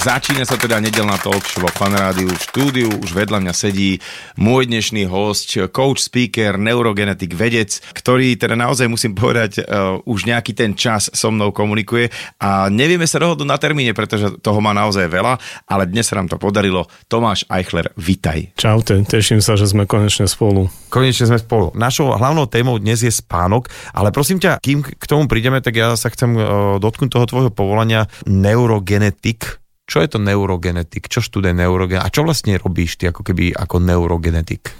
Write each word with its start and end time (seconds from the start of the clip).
Začína 0.00 0.48
sa 0.48 0.56
teda 0.56 0.80
nedelná 0.80 1.20
talk 1.20 1.44
show 1.44 1.60
vo 1.60 1.68
Fan 1.68 1.92
Rádiu 1.92 2.32
v 2.32 2.40
štúdiu. 2.40 2.88
Už 3.04 3.12
vedľa 3.12 3.44
mňa 3.44 3.52
sedí 3.52 4.00
môj 4.40 4.64
dnešný 4.64 5.04
host, 5.04 5.52
coach, 5.68 6.00
speaker, 6.00 6.56
neurogenetik, 6.56 7.36
vedec, 7.36 7.68
ktorý 7.92 8.32
teda 8.40 8.56
naozaj 8.56 8.88
musím 8.88 9.12
povedať, 9.12 9.60
uh, 9.60 10.00
už 10.08 10.24
nejaký 10.24 10.56
ten 10.56 10.72
čas 10.72 11.12
so 11.12 11.28
mnou 11.28 11.52
komunikuje 11.52 12.08
a 12.40 12.72
nevieme 12.72 13.04
sa 13.04 13.20
dohodnúť 13.20 13.44
na 13.44 13.60
termíne, 13.60 13.92
pretože 13.92 14.40
toho 14.40 14.56
má 14.64 14.72
naozaj 14.72 15.04
veľa, 15.04 15.36
ale 15.68 15.84
dnes 15.84 16.08
sa 16.08 16.16
nám 16.16 16.32
to 16.32 16.40
podarilo. 16.40 16.88
Tomáš 17.04 17.44
Eichler, 17.52 17.92
vitaj. 18.00 18.56
Čaute, 18.56 19.04
teším 19.04 19.44
sa, 19.44 19.60
že 19.60 19.68
sme 19.68 19.84
konečne 19.84 20.24
spolu. 20.24 20.72
Konečne 20.88 21.28
sme 21.28 21.36
spolu. 21.36 21.76
Našou 21.76 22.16
hlavnou 22.16 22.48
témou 22.48 22.80
dnes 22.80 23.04
je 23.04 23.12
spánok, 23.12 23.68
ale 23.92 24.16
prosím 24.16 24.40
ťa, 24.40 24.64
kým 24.64 24.80
k 24.80 25.04
tomu 25.04 25.28
prídeme, 25.28 25.60
tak 25.60 25.76
ja 25.76 25.92
sa 25.92 26.08
chcem 26.08 26.40
uh, 26.40 26.80
dotknúť 26.80 27.12
toho 27.12 27.28
tvojho 27.28 27.50
povolania 27.52 28.08
neurogenetik. 28.24 29.60
Čo 29.90 29.98
je 29.98 30.08
to 30.14 30.22
neurogenetik? 30.22 31.10
Čo 31.10 31.18
študuje 31.18 31.50
neurogenetik? 31.50 32.06
A 32.06 32.14
čo 32.14 32.22
vlastne 32.22 32.54
robíš 32.62 32.94
ty 32.94 33.10
ako 33.10 33.26
keby 33.26 33.58
ako 33.58 33.82
neurogenetik? 33.82 34.70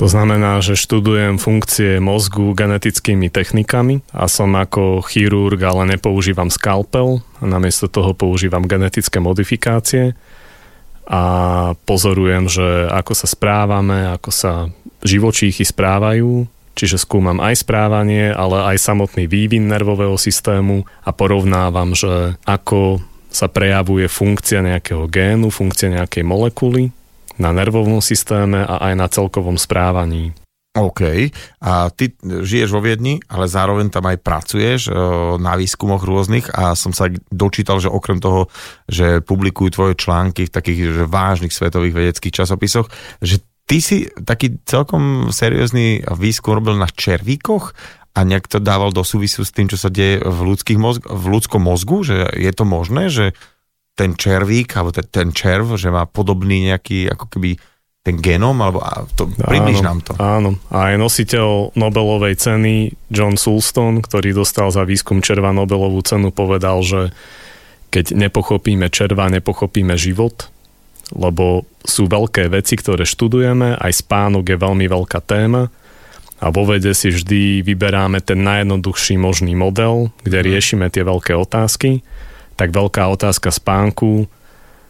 To 0.00 0.08
znamená, 0.08 0.62
že 0.64 0.78
študujem 0.78 1.36
funkcie 1.36 2.00
mozgu 2.00 2.56
genetickými 2.56 3.28
technikami 3.28 4.00
a 4.14 4.24
som 4.24 4.56
ako 4.56 5.04
chirurg, 5.04 5.60
ale 5.60 5.98
nepoužívam 5.98 6.48
skalpel. 6.48 7.20
Namiesto 7.44 7.92
toho 7.92 8.16
používam 8.16 8.64
genetické 8.64 9.20
modifikácie 9.20 10.16
a 11.04 11.22
pozorujem, 11.84 12.48
že 12.48 12.88
ako 12.88 13.12
sa 13.12 13.26
správame, 13.28 14.06
ako 14.16 14.30
sa 14.32 14.52
živočíchy 15.02 15.66
správajú, 15.66 16.46
čiže 16.78 16.96
skúmam 16.96 17.42
aj 17.42 17.66
správanie, 17.66 18.30
ale 18.32 18.70
aj 18.70 18.80
samotný 18.80 19.26
vývin 19.26 19.66
nervového 19.66 20.14
systému 20.14 20.86
a 21.04 21.10
porovnávam, 21.10 21.92
že 21.92 22.38
ako 22.46 23.02
sa 23.28 23.46
prejavuje 23.48 24.08
funkcia 24.08 24.64
nejakého 24.64 25.06
génu, 25.08 25.52
funkcia 25.52 25.92
nejakej 25.92 26.24
molekuly 26.24 26.90
na 27.38 27.54
nervovom 27.54 28.02
systéme 28.02 28.64
a 28.66 28.90
aj 28.90 28.94
na 28.98 29.06
celkovom 29.06 29.54
správaní. 29.54 30.34
OK. 30.78 31.32
A 31.64 31.90
ty 31.90 32.14
žiješ 32.22 32.70
vo 32.70 32.78
Viedni, 32.78 33.18
ale 33.26 33.50
zároveň 33.50 33.90
tam 33.90 34.06
aj 34.06 34.22
pracuješ 34.22 34.80
e, 34.86 34.92
na 35.40 35.58
výskumoch 35.58 36.06
rôznych 36.06 36.54
a 36.54 36.78
som 36.78 36.94
sa 36.94 37.10
dočítal, 37.32 37.82
že 37.82 37.90
okrem 37.90 38.22
toho, 38.22 38.46
že 38.86 39.18
publikujú 39.24 39.74
tvoje 39.74 39.94
články 39.98 40.46
v 40.46 40.54
takých 40.54 40.80
že 41.02 41.04
vážnych 41.10 41.50
svetových 41.50 41.94
vedeckých 41.96 42.36
časopisoch, 42.44 42.86
že 43.18 43.42
ty 43.68 43.84
si 43.84 44.08
taký 44.08 44.62
celkom 44.64 45.34
seriózny 45.34 46.06
výskum 46.16 46.56
robil 46.56 46.80
na 46.80 46.88
červíkoch 46.88 47.76
a 48.16 48.20
nejak 48.26 48.50
to 48.50 48.58
dával 48.58 48.90
do 48.90 49.04
súvisu 49.04 49.44
s 49.46 49.54
tým, 49.54 49.70
čo 49.70 49.78
sa 49.78 49.92
deje 49.92 50.20
v, 50.22 50.38
ľudských 50.54 50.78
mozg- 50.80 51.06
v 51.06 51.24
ľudskom 51.28 51.62
mozgu, 51.62 52.02
že 52.02 52.16
je 52.34 52.52
to 52.52 52.64
možné, 52.64 53.12
že 53.12 53.36
ten 53.98 54.14
červík, 54.14 54.70
alebo 54.78 54.94
ten, 54.94 55.06
ten 55.10 55.28
červ, 55.34 55.74
že 55.74 55.90
má 55.90 56.06
podobný 56.06 56.70
nejaký, 56.70 57.10
ako 57.10 57.26
keby 57.26 57.58
ten 58.06 58.16
genom, 58.24 58.56
alebo 58.62 58.80
to, 59.18 59.28
približ 59.36 59.82
nám 59.84 60.00
to. 60.00 60.14
Áno, 60.16 60.56
a 60.72 60.94
aj 60.94 60.96
nositeľ 60.96 61.76
Nobelovej 61.76 62.38
ceny 62.40 62.94
John 63.12 63.36
Sulston, 63.36 64.00
ktorý 64.00 64.32
dostal 64.32 64.70
za 64.70 64.86
výskum 64.86 65.20
červa 65.20 65.52
Nobelovú 65.52 66.00
cenu, 66.06 66.32
povedal, 66.32 66.80
že 66.80 67.12
keď 67.92 68.16
nepochopíme 68.16 68.88
červa, 68.88 69.28
nepochopíme 69.28 69.98
život, 69.98 70.48
lebo 71.12 71.68
sú 71.84 72.08
veľké 72.08 72.52
veci, 72.52 72.76
ktoré 72.76 73.04
študujeme, 73.04 73.76
aj 73.76 73.92
spánok 74.04 74.44
je 74.44 74.56
veľmi 74.56 74.86
veľká 74.88 75.20
téma, 75.24 75.72
a 76.38 76.54
vo 76.54 76.62
vede 76.66 76.94
si 76.94 77.10
vždy 77.10 77.66
vyberáme 77.66 78.22
ten 78.22 78.38
najjednoduchší 78.46 79.18
možný 79.18 79.58
model, 79.58 80.14
kde 80.22 80.38
mhm. 80.42 80.46
riešime 80.46 80.86
tie 80.90 81.02
veľké 81.02 81.34
otázky, 81.34 82.02
tak 82.58 82.74
veľká 82.74 83.06
otázka 83.10 83.50
spánku 83.54 84.26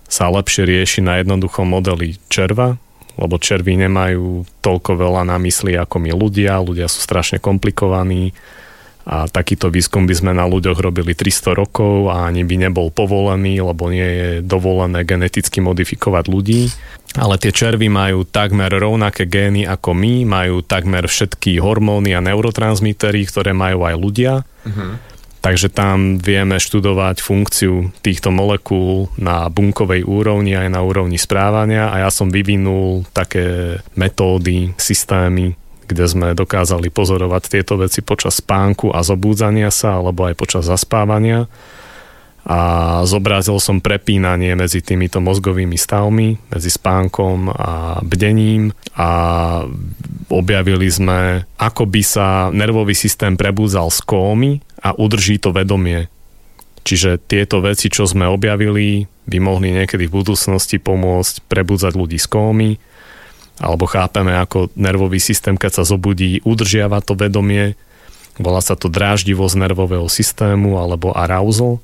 sa 0.08 0.32
lepšie 0.32 0.64
rieši 0.64 1.00
na 1.04 1.20
jednoduchom 1.20 1.68
modeli 1.68 2.16
červa, 2.32 2.80
lebo 3.20 3.36
červy 3.36 3.76
nemajú 3.76 4.48
toľko 4.64 4.96
veľa 4.96 5.28
na 5.28 5.36
mysli 5.36 5.76
ako 5.76 6.00
my 6.00 6.16
ľudia, 6.16 6.64
ľudia 6.64 6.88
sú 6.88 7.04
strašne 7.04 7.36
komplikovaní 7.36 8.32
a 9.08 9.24
takýto 9.24 9.72
výskum 9.72 10.04
by 10.04 10.12
sme 10.12 10.32
na 10.36 10.44
ľuďoch 10.44 10.76
robili 10.84 11.16
300 11.16 11.56
rokov 11.56 12.12
a 12.12 12.28
ani 12.28 12.44
by 12.44 12.68
nebol 12.68 12.92
povolený, 12.92 13.64
lebo 13.64 13.88
nie 13.88 14.04
je 14.04 14.28
dovolené 14.44 15.00
geneticky 15.08 15.64
modifikovať 15.64 16.28
ľudí. 16.28 16.68
Ale 17.16 17.40
tie 17.40 17.48
červy 17.48 17.88
majú 17.88 18.28
takmer 18.28 18.68
rovnaké 18.68 19.24
gény 19.24 19.64
ako 19.64 19.96
my, 19.96 20.28
majú 20.28 20.60
takmer 20.60 21.08
všetky 21.08 21.56
hormóny 21.56 22.12
a 22.12 22.20
neurotransmitery, 22.20 23.24
ktoré 23.24 23.56
majú 23.56 23.88
aj 23.88 23.94
ľudia. 23.96 24.32
Uh-huh. 24.44 25.00
Takže 25.40 25.72
tam 25.72 26.20
vieme 26.20 26.60
študovať 26.60 27.24
funkciu 27.24 27.88
týchto 28.04 28.28
molekúl 28.28 29.08
na 29.16 29.48
bunkovej 29.48 30.04
úrovni 30.04 30.52
aj 30.52 30.68
na 30.68 30.84
úrovni 30.84 31.16
správania 31.16 31.88
a 31.88 32.04
ja 32.04 32.10
som 32.12 32.28
vyvinul 32.28 33.08
také 33.16 33.78
metódy, 33.96 34.76
systémy, 34.76 35.56
kde 35.88 36.04
sme 36.04 36.36
dokázali 36.36 36.92
pozorovať 36.92 37.42
tieto 37.48 37.80
veci 37.80 38.04
počas 38.04 38.44
spánku 38.44 38.92
a 38.92 39.00
zobúdzania 39.00 39.72
sa 39.72 39.96
alebo 39.96 40.28
aj 40.28 40.36
počas 40.36 40.68
zaspávania. 40.68 41.48
A 42.48 42.60
zobrazil 43.04 43.60
som 43.60 43.80
prepínanie 43.80 44.56
medzi 44.56 44.80
týmito 44.80 45.20
mozgovými 45.20 45.76
stavmi, 45.76 46.48
medzi 46.48 46.70
spánkom 46.72 47.52
a 47.52 48.00
bdením. 48.00 48.72
A 48.96 49.08
objavili 50.32 50.88
sme, 50.88 51.44
ako 51.60 51.84
by 51.84 52.00
sa 52.00 52.48
nervový 52.48 52.96
systém 52.96 53.36
prebúdzal 53.36 53.92
z 53.92 54.00
kómy 54.00 54.52
a 54.80 54.96
udrží 54.96 55.36
to 55.40 55.52
vedomie. 55.52 56.08
Čiže 56.88 57.20
tieto 57.20 57.60
veci, 57.60 57.92
čo 57.92 58.08
sme 58.08 58.24
objavili, 58.24 59.04
by 59.28 59.36
mohli 59.44 59.76
niekedy 59.76 60.08
v 60.08 60.16
budúcnosti 60.24 60.80
pomôcť 60.80 61.44
prebudzať 61.52 61.92
ľudí 62.00 62.16
z 62.16 62.28
kómy, 62.32 62.70
alebo 63.58 63.90
chápeme, 63.90 64.34
ako 64.38 64.70
nervový 64.78 65.18
systém, 65.18 65.58
keď 65.58 65.82
sa 65.82 65.84
zobudí, 65.84 66.42
udržiava 66.46 67.02
to 67.02 67.18
vedomie, 67.18 67.74
volá 68.38 68.62
sa 68.62 68.78
to 68.78 68.86
dráždivosť 68.86 69.54
nervového 69.58 70.06
systému 70.06 70.78
alebo 70.78 71.10
arousal 71.10 71.82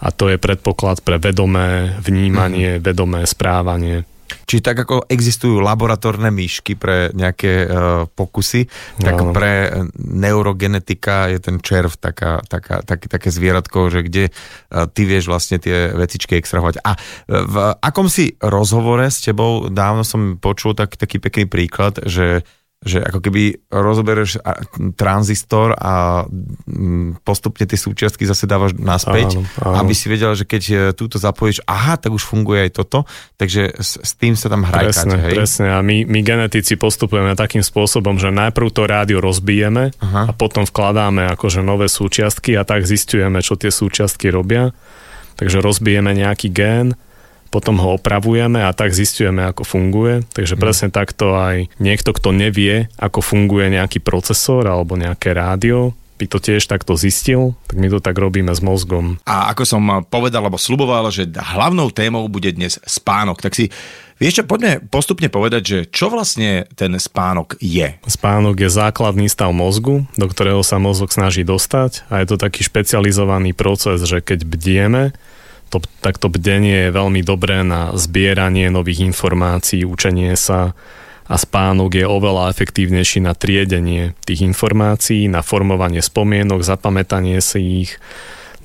a 0.00 0.08
to 0.14 0.32
je 0.32 0.40
predpoklad 0.40 1.04
pre 1.04 1.20
vedomé 1.20 1.98
vnímanie, 2.00 2.78
mm-hmm. 2.78 2.86
vedomé 2.86 3.20
správanie. 3.28 4.08
Čiže 4.46 4.62
tak 4.62 4.76
ako 4.86 5.06
existujú 5.06 5.62
laboratórne 5.62 6.28
myšky 6.32 6.74
pre 6.76 7.10
nejaké 7.12 7.66
uh, 7.66 8.06
pokusy, 8.10 8.66
tak 9.00 9.16
no. 9.20 9.32
pre 9.34 9.70
neurogenetika 9.96 11.30
je 11.30 11.38
ten 11.42 11.56
červ 11.60 11.94
taká, 11.96 12.40
taká, 12.46 12.82
tak, 12.82 13.06
také 13.06 13.28
zvieratko, 13.28 13.90
že 13.90 14.00
kde 14.06 14.24
uh, 14.30 14.86
ty 14.90 15.06
vieš 15.06 15.30
vlastne 15.30 15.60
tie 15.60 15.92
vecičky 15.94 16.38
extrahovať. 16.38 16.82
A 16.82 16.96
v 17.28 17.56
akom 17.80 18.06
si 18.10 18.34
rozhovore 18.42 19.06
s 19.06 19.22
tebou, 19.22 19.68
dávno 19.68 20.02
som 20.06 20.38
počul 20.38 20.74
tak, 20.74 20.96
taký 20.96 21.18
pekný 21.22 21.44
príklad, 21.50 22.02
že 22.06 22.42
že 22.80 23.04
ako 23.04 23.20
keby 23.20 23.68
rozobereš 23.68 24.40
tranzistor 24.96 25.76
a 25.76 26.24
mm, 26.24 27.20
postupne 27.20 27.68
tie 27.68 27.76
súčiastky 27.76 28.24
zase 28.24 28.48
dávaš 28.48 28.72
naspäť, 28.72 29.36
áno, 29.36 29.44
áno. 29.60 29.76
aby 29.84 29.92
si 29.92 30.08
vedel, 30.08 30.32
že 30.32 30.48
keď 30.48 30.62
e, 30.64 30.74
túto 30.96 31.20
zapojíš, 31.20 31.60
aha, 31.68 32.00
tak 32.00 32.16
už 32.16 32.24
funguje 32.24 32.72
aj 32.72 32.80
toto, 32.80 33.04
takže 33.36 33.76
s, 33.76 34.00
s 34.00 34.16
tým 34.16 34.32
sa 34.32 34.48
tam 34.48 34.64
hrajkať. 34.64 34.96
Presne, 34.96 35.16
hej? 35.20 35.34
presne. 35.36 35.68
A 35.76 35.84
my, 35.84 36.08
my 36.08 36.20
genetici 36.24 36.80
postupujeme 36.80 37.36
takým 37.36 37.60
spôsobom, 37.60 38.16
že 38.16 38.32
najprv 38.32 38.72
to 38.72 38.88
rádio 38.88 39.20
rozbijeme 39.20 39.92
aha. 40.00 40.22
a 40.28 40.32
potom 40.32 40.64
vkladáme 40.64 41.28
akože 41.36 41.60
nové 41.60 41.84
súčiastky 41.84 42.56
a 42.56 42.64
tak 42.64 42.88
zistujeme, 42.88 43.44
čo 43.44 43.60
tie 43.60 43.68
súčiastky 43.68 44.32
robia. 44.32 44.72
Takže 45.36 45.60
rozbijeme 45.60 46.16
nejaký 46.16 46.48
gén, 46.48 46.96
potom 47.50 47.82
ho 47.82 47.98
opravujeme 47.98 48.62
a 48.62 48.70
tak 48.70 48.94
zistujeme, 48.94 49.42
ako 49.44 49.66
funguje. 49.66 50.22
Takže 50.30 50.54
mm. 50.54 50.60
presne 50.62 50.88
takto 50.94 51.34
aj 51.34 51.66
niekto, 51.82 52.14
kto 52.14 52.30
nevie, 52.30 52.86
ako 52.96 53.20
funguje 53.20 53.74
nejaký 53.74 53.98
procesor 53.98 54.64
alebo 54.70 54.94
nejaké 54.94 55.34
rádio, 55.34 55.92
by 56.20 56.28
to 56.28 56.38
tiež 56.38 56.68
takto 56.68 57.00
zistil, 57.00 57.56
tak 57.64 57.80
my 57.80 57.88
to 57.88 57.98
tak 57.98 58.12
robíme 58.12 58.52
s 58.52 58.60
mozgom. 58.60 59.16
A 59.24 59.48
ako 59.56 59.64
som 59.64 59.82
povedal, 60.04 60.44
alebo 60.44 60.60
sluboval, 60.60 61.08
že 61.08 61.24
hlavnou 61.32 61.88
témou 61.88 62.28
bude 62.28 62.52
dnes 62.52 62.76
spánok, 62.84 63.40
tak 63.40 63.56
si 63.56 63.72
Vieš 64.20 64.36
čo, 64.36 64.44
poďme 64.44 64.84
postupne 64.92 65.32
povedať, 65.32 65.62
že 65.64 65.78
čo 65.88 66.12
vlastne 66.12 66.68
ten 66.76 66.92
spánok 66.92 67.56
je? 67.56 67.96
Spánok 68.04 68.60
je 68.60 68.68
základný 68.68 69.32
stav 69.32 69.48
mozgu, 69.56 70.04
do 70.12 70.26
ktorého 70.28 70.60
sa 70.60 70.76
mozog 70.76 71.08
snaží 71.08 71.40
dostať 71.40 72.04
a 72.12 72.20
je 72.20 72.28
to 72.28 72.36
taký 72.36 72.60
špecializovaný 72.60 73.56
proces, 73.56 74.04
že 74.04 74.20
keď 74.20 74.44
bdieme, 74.44 75.16
to, 75.70 75.78
takto 76.02 76.26
bdenie 76.26 76.90
je 76.90 76.96
veľmi 76.96 77.22
dobré 77.22 77.62
na 77.62 77.94
zbieranie 77.94 78.68
nových 78.68 79.06
informácií, 79.06 79.86
učenie 79.86 80.34
sa 80.34 80.74
a 81.30 81.34
spánok 81.38 81.94
je 81.94 82.06
oveľa 82.10 82.50
efektívnejší 82.50 83.22
na 83.22 83.38
triedenie 83.38 84.18
tých 84.26 84.42
informácií, 84.42 85.30
na 85.30 85.46
formovanie 85.46 86.02
spomienok, 86.02 86.66
zapamätanie 86.66 87.38
si 87.38 87.86
ich, 87.86 88.02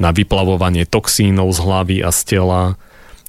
na 0.01 0.09
vyplavovanie 0.09 0.89
toxínov 0.89 1.53
z 1.53 1.59
hlavy 1.61 1.97
a 2.01 2.09
z 2.09 2.19
tela, 2.25 2.75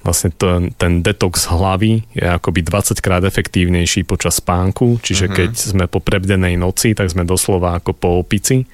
vlastne 0.01 0.33
ten, 0.33 0.73
ten 0.73 1.05
detox 1.05 1.47
hlavy 1.53 2.01
je 2.17 2.25
akoby 2.25 2.65
20 2.65 2.97
krát 2.97 3.23
efektívnejší 3.23 4.09
počas 4.09 4.41
spánku, 4.41 4.97
čiže 5.05 5.29
uh-huh. 5.29 5.37
keď 5.37 5.51
sme 5.53 5.85
po 5.85 6.01
prebdenej 6.01 6.57
noci, 6.57 6.97
tak 6.97 7.13
sme 7.13 7.21
doslova 7.21 7.77
ako 7.77 7.91
po 7.93 8.09
opici. 8.17 8.65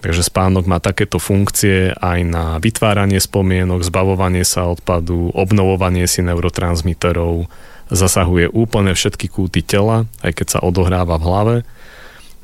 Takže 0.00 0.24
spánok 0.24 0.64
má 0.64 0.80
takéto 0.80 1.20
funkcie 1.20 1.92
aj 1.92 2.18
na 2.24 2.44
vytváranie 2.56 3.20
spomienok, 3.20 3.84
zbavovanie 3.84 4.48
sa 4.48 4.64
odpadu, 4.72 5.28
obnovovanie 5.36 6.08
si 6.08 6.24
neurotransmiterov, 6.24 7.52
zasahuje 7.92 8.48
úplne 8.48 8.96
všetky 8.96 9.28
kúty 9.28 9.60
tela, 9.60 10.08
aj 10.24 10.40
keď 10.40 10.46
sa 10.56 10.58
odohráva 10.64 11.20
v 11.20 11.26
hlave 11.28 11.56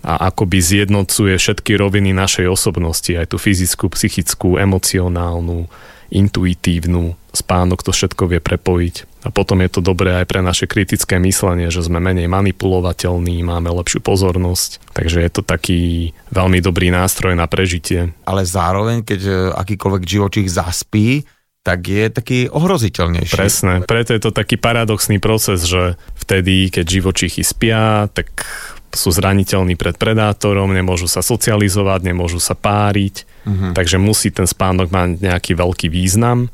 a 0.06 0.30
akoby 0.30 0.62
zjednocuje 0.62 1.34
všetky 1.34 1.74
roviny 1.74 2.14
našej 2.14 2.46
osobnosti, 2.46 3.10
aj 3.10 3.34
tú 3.34 3.42
fyzickú, 3.42 3.90
psychickú, 3.90 4.54
emocionálnu, 4.54 5.66
intuitívnu. 6.14 7.18
Spánok 7.36 7.84
to 7.84 7.92
všetko 7.92 8.32
vie 8.32 8.40
prepojiť. 8.40 9.28
A 9.28 9.34
potom 9.34 9.60
je 9.60 9.68
to 9.68 9.84
dobré 9.84 10.22
aj 10.22 10.26
pre 10.30 10.40
naše 10.40 10.64
kritické 10.64 11.20
myslenie, 11.20 11.68
že 11.68 11.84
sme 11.84 12.00
menej 12.00 12.30
manipulovateľní, 12.32 13.44
máme 13.44 13.68
lepšiu 13.68 14.00
pozornosť. 14.00 14.96
Takže 14.96 15.20
je 15.20 15.30
to 15.30 15.42
taký 15.44 16.14
veľmi 16.32 16.64
dobrý 16.64 16.88
nástroj 16.88 17.36
na 17.36 17.44
prežitie. 17.44 18.16
Ale 18.24 18.48
zároveň, 18.48 19.04
keď 19.04 19.20
e, 19.20 19.32
akýkoľvek 19.52 20.02
živočích 20.08 20.48
zaspí, 20.48 21.28
tak 21.66 21.82
je 21.82 22.04
taký 22.08 22.38
ohroziteľnejší. 22.46 23.34
Presne, 23.34 23.82
preto 23.82 24.14
je 24.14 24.22
to 24.22 24.30
taký 24.30 24.54
paradoxný 24.54 25.18
proces, 25.18 25.66
že 25.66 25.98
vtedy, 26.14 26.70
keď 26.70 26.86
živočichy 26.86 27.42
spia, 27.42 28.06
tak 28.06 28.46
sú 28.94 29.10
zraniteľní 29.10 29.74
pred 29.74 29.98
predátorom, 29.98 30.70
nemôžu 30.70 31.10
sa 31.10 31.26
socializovať, 31.26 32.06
nemôžu 32.06 32.38
sa 32.38 32.54
páriť, 32.54 33.26
uh-huh. 33.44 33.74
takže 33.74 33.98
musí 33.98 34.30
ten 34.30 34.46
spánok 34.46 34.94
mať 34.94 35.26
nejaký 35.26 35.52
veľký 35.58 35.90
význam 35.90 36.48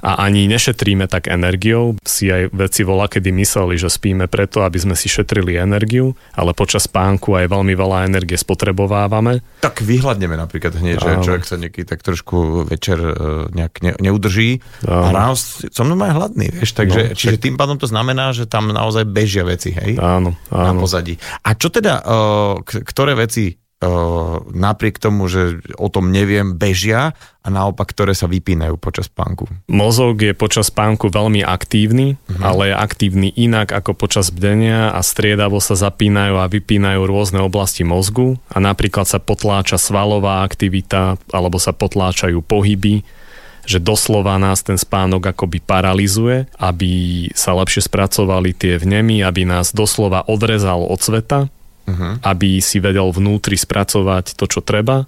a 0.00 0.24
ani 0.24 0.48
nešetríme 0.48 1.06
tak 1.06 1.28
energiou. 1.28 1.96
Si 2.02 2.28
aj 2.32 2.52
veci 2.56 2.82
volá, 2.82 3.06
kedy 3.06 3.30
mysleli, 3.32 3.76
že 3.76 3.92
spíme 3.92 4.26
preto, 4.26 4.64
aby 4.64 4.80
sme 4.80 4.94
si 4.96 5.06
šetrili 5.06 5.60
energiu, 5.60 6.16
ale 6.34 6.56
počas 6.56 6.88
spánku 6.88 7.36
aj 7.36 7.52
veľmi 7.52 7.74
veľa 7.76 8.08
energie 8.08 8.36
spotrebovávame. 8.40 9.44
Tak 9.60 9.84
vyhľadneme 9.84 10.34
napríklad 10.34 10.74
hneď, 10.80 10.96
že 11.00 11.10
človek 11.22 11.44
sa 11.44 11.56
nieký 11.60 11.84
tak 11.84 12.00
trošku 12.00 12.64
večer 12.66 12.98
e, 12.98 13.12
nejak 13.52 13.74
ne, 13.84 13.92
neudrží 14.00 14.64
Áno. 14.88 15.04
a 15.04 15.08
ráno 15.12 15.34
som 15.70 15.84
mnou 15.86 16.00
aj 16.00 16.14
hladný, 16.16 16.46
vieš, 16.50 16.72
takže 16.72 17.12
no, 17.12 17.16
čiže 17.16 17.36
tým 17.36 17.60
pádom 17.60 17.76
to 17.76 17.86
znamená, 17.86 18.32
že 18.32 18.48
tam 18.48 18.72
naozaj 18.72 19.04
bežia 19.04 19.44
veci, 19.44 19.76
hej? 19.76 20.00
Áno, 20.00 20.32
áno. 20.48 20.66
Na 20.66 20.72
pozadí. 20.74 21.20
A 21.44 21.52
čo 21.54 21.68
teda, 21.68 22.00
e, 22.00 22.82
ktoré 22.84 23.12
veci 23.12 23.59
napriek 24.52 25.00
tomu, 25.00 25.24
že 25.24 25.64
o 25.80 25.88
tom 25.88 26.12
neviem, 26.12 26.52
bežia 26.52 27.16
a 27.40 27.48
naopak, 27.48 27.88
ktoré 27.88 28.12
sa 28.12 28.28
vypínajú 28.28 28.76
počas 28.76 29.08
spánku. 29.08 29.48
Mozog 29.72 30.20
je 30.20 30.36
počas 30.36 30.68
spánku 30.68 31.08
veľmi 31.08 31.40
aktívny, 31.40 32.20
uh-huh. 32.20 32.44
ale 32.44 32.62
je 32.70 32.74
aktívny 32.76 33.28
inak 33.32 33.72
ako 33.72 33.96
počas 33.96 34.28
bdenia 34.28 34.92
a 34.92 35.00
striedavo 35.00 35.64
sa 35.64 35.80
zapínajú 35.80 36.36
a 36.36 36.52
vypínajú 36.52 37.00
rôzne 37.08 37.40
oblasti 37.40 37.80
mozgu 37.80 38.36
a 38.52 38.60
napríklad 38.60 39.08
sa 39.08 39.16
potláča 39.16 39.80
svalová 39.80 40.44
aktivita 40.44 41.16
alebo 41.32 41.56
sa 41.56 41.72
potláčajú 41.72 42.44
pohyby, 42.44 43.00
že 43.64 43.80
doslova 43.80 44.36
nás 44.36 44.60
ten 44.60 44.76
spánok 44.76 45.32
akoby 45.32 45.64
paralizuje, 45.64 46.52
aby 46.60 46.92
sa 47.32 47.56
lepšie 47.56 47.88
spracovali 47.88 48.52
tie 48.52 48.76
vnemy, 48.76 49.24
aby 49.24 49.48
nás 49.48 49.72
doslova 49.72 50.28
odrezal 50.28 50.84
od 50.84 51.00
sveta 51.00 51.48
uh-huh. 51.86 52.20
aby 52.24 52.58
si 52.60 52.82
vedel 52.82 53.08
vnútri 53.12 53.56
spracovať 53.56 54.34
to, 54.36 54.44
čo 54.50 54.60
treba, 54.60 55.06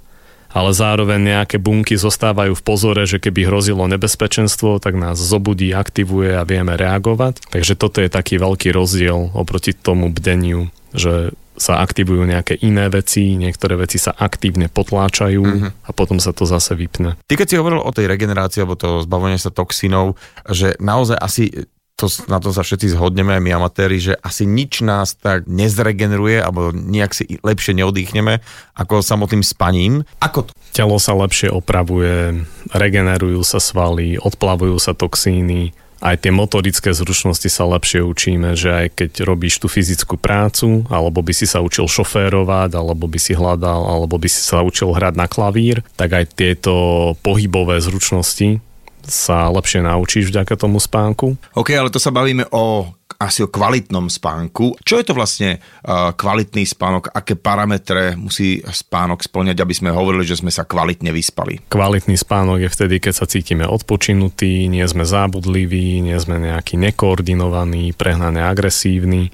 ale 0.52 0.70
zároveň 0.76 1.20
nejaké 1.40 1.56
bunky 1.56 1.96
zostávajú 1.96 2.52
v 2.52 2.62
pozore, 2.64 3.02
že 3.08 3.16
keby 3.16 3.48
hrozilo 3.48 3.88
nebezpečenstvo, 3.88 4.84
tak 4.84 5.00
nás 5.00 5.16
zobudí, 5.16 5.72
aktivuje 5.72 6.36
a 6.36 6.44
vieme 6.44 6.76
reagovať. 6.76 7.48
Takže 7.48 7.74
toto 7.74 8.04
je 8.04 8.12
taký 8.12 8.36
veľký 8.36 8.68
rozdiel 8.76 9.32
oproti 9.32 9.72
tomu 9.72 10.12
bdeniu, 10.12 10.68
že 10.92 11.32
sa 11.52 11.84
aktivujú 11.84 12.24
nejaké 12.24 12.56
iné 12.64 12.88
veci, 12.88 13.36
niektoré 13.36 13.76
veci 13.76 14.00
sa 14.00 14.16
aktívne 14.16 14.72
potláčajú 14.72 15.44
uh-huh. 15.44 15.70
a 15.84 15.90
potom 15.92 16.16
sa 16.16 16.32
to 16.32 16.48
zase 16.48 16.72
vypne. 16.72 17.20
Ty 17.28 17.34
keď 17.36 17.46
si 17.48 17.58
hovoril 17.60 17.80
o 17.80 17.92
tej 17.92 18.08
regenerácii 18.08 18.64
alebo 18.64 18.76
to 18.76 19.04
zbavenie 19.04 19.36
sa 19.36 19.52
toxínov, 19.52 20.16
že 20.48 20.76
naozaj 20.80 21.16
asi 21.20 21.68
to, 22.02 22.10
na 22.26 22.42
to 22.42 22.50
sa 22.50 22.66
všetci 22.66 22.98
zhodneme, 22.98 23.38
my 23.38 23.50
amatéri, 23.54 24.02
že 24.02 24.18
asi 24.18 24.42
nič 24.42 24.82
nás 24.82 25.14
tak 25.14 25.46
nezregeneruje 25.46 26.42
alebo 26.42 26.74
nejak 26.74 27.14
si 27.14 27.38
lepšie 27.38 27.78
neodýchneme 27.78 28.42
ako 28.74 29.06
samotným 29.06 29.46
spaním. 29.46 30.02
Ako 30.18 30.50
to? 30.50 30.52
Telo 30.74 30.98
sa 30.98 31.14
lepšie 31.14 31.54
opravuje, 31.54 32.42
regenerujú 32.74 33.46
sa 33.46 33.62
svaly, 33.62 34.18
odplavujú 34.18 34.74
sa 34.82 34.98
toxíny, 34.98 35.70
aj 36.02 36.26
tie 36.26 36.34
motorické 36.34 36.90
zručnosti 36.90 37.46
sa 37.46 37.62
lepšie 37.62 38.02
učíme, 38.02 38.58
že 38.58 38.74
aj 38.74 38.86
keď 38.98 39.10
robíš 39.22 39.62
tú 39.62 39.70
fyzickú 39.70 40.18
prácu, 40.18 40.82
alebo 40.90 41.22
by 41.22 41.30
si 41.30 41.46
sa 41.46 41.62
učil 41.62 41.86
šoférovať, 41.86 42.74
alebo 42.74 43.06
by 43.06 43.18
si 43.22 43.38
hľadal, 43.38 43.86
alebo 43.86 44.18
by 44.18 44.26
si 44.26 44.42
sa 44.42 44.66
učil 44.66 44.90
hrať 44.90 45.14
na 45.14 45.30
klavír, 45.30 45.86
tak 45.94 46.10
aj 46.10 46.34
tieto 46.34 46.74
pohybové 47.22 47.78
zručnosti 47.78 48.58
sa 49.06 49.50
lepšie 49.50 49.82
naučíš 49.82 50.30
vďaka 50.30 50.54
tomu 50.54 50.78
spánku. 50.78 51.34
OK, 51.58 51.74
ale 51.74 51.90
to 51.90 51.98
sa 51.98 52.14
bavíme 52.14 52.46
o 52.54 52.90
asi 53.22 53.46
o 53.46 53.48
kvalitnom 53.48 54.10
spánku. 54.10 54.82
Čo 54.82 54.98
je 54.98 55.04
to 55.06 55.14
vlastne 55.14 55.62
uh, 55.62 56.10
kvalitný 56.10 56.66
spánok? 56.66 57.14
Aké 57.14 57.38
parametre 57.38 58.18
musí 58.18 58.58
spánok 58.66 59.22
splňať, 59.22 59.62
aby 59.62 59.74
sme 59.74 59.94
hovorili, 59.94 60.26
že 60.26 60.42
sme 60.42 60.50
sa 60.50 60.66
kvalitne 60.66 61.14
vyspali? 61.14 61.62
Kvalitný 61.70 62.18
spánok 62.18 62.66
je 62.66 62.74
vtedy, 62.74 62.98
keď 62.98 63.14
sa 63.14 63.30
cítime 63.30 63.62
odpočinutí, 63.62 64.66
nie 64.66 64.82
sme 64.90 65.06
zábudliví, 65.06 66.02
nie 66.02 66.18
sme 66.18 66.42
nejaký 66.42 66.74
nekoordinovaní, 66.82 67.94
prehnane 67.94 68.42
agresívni. 68.42 69.30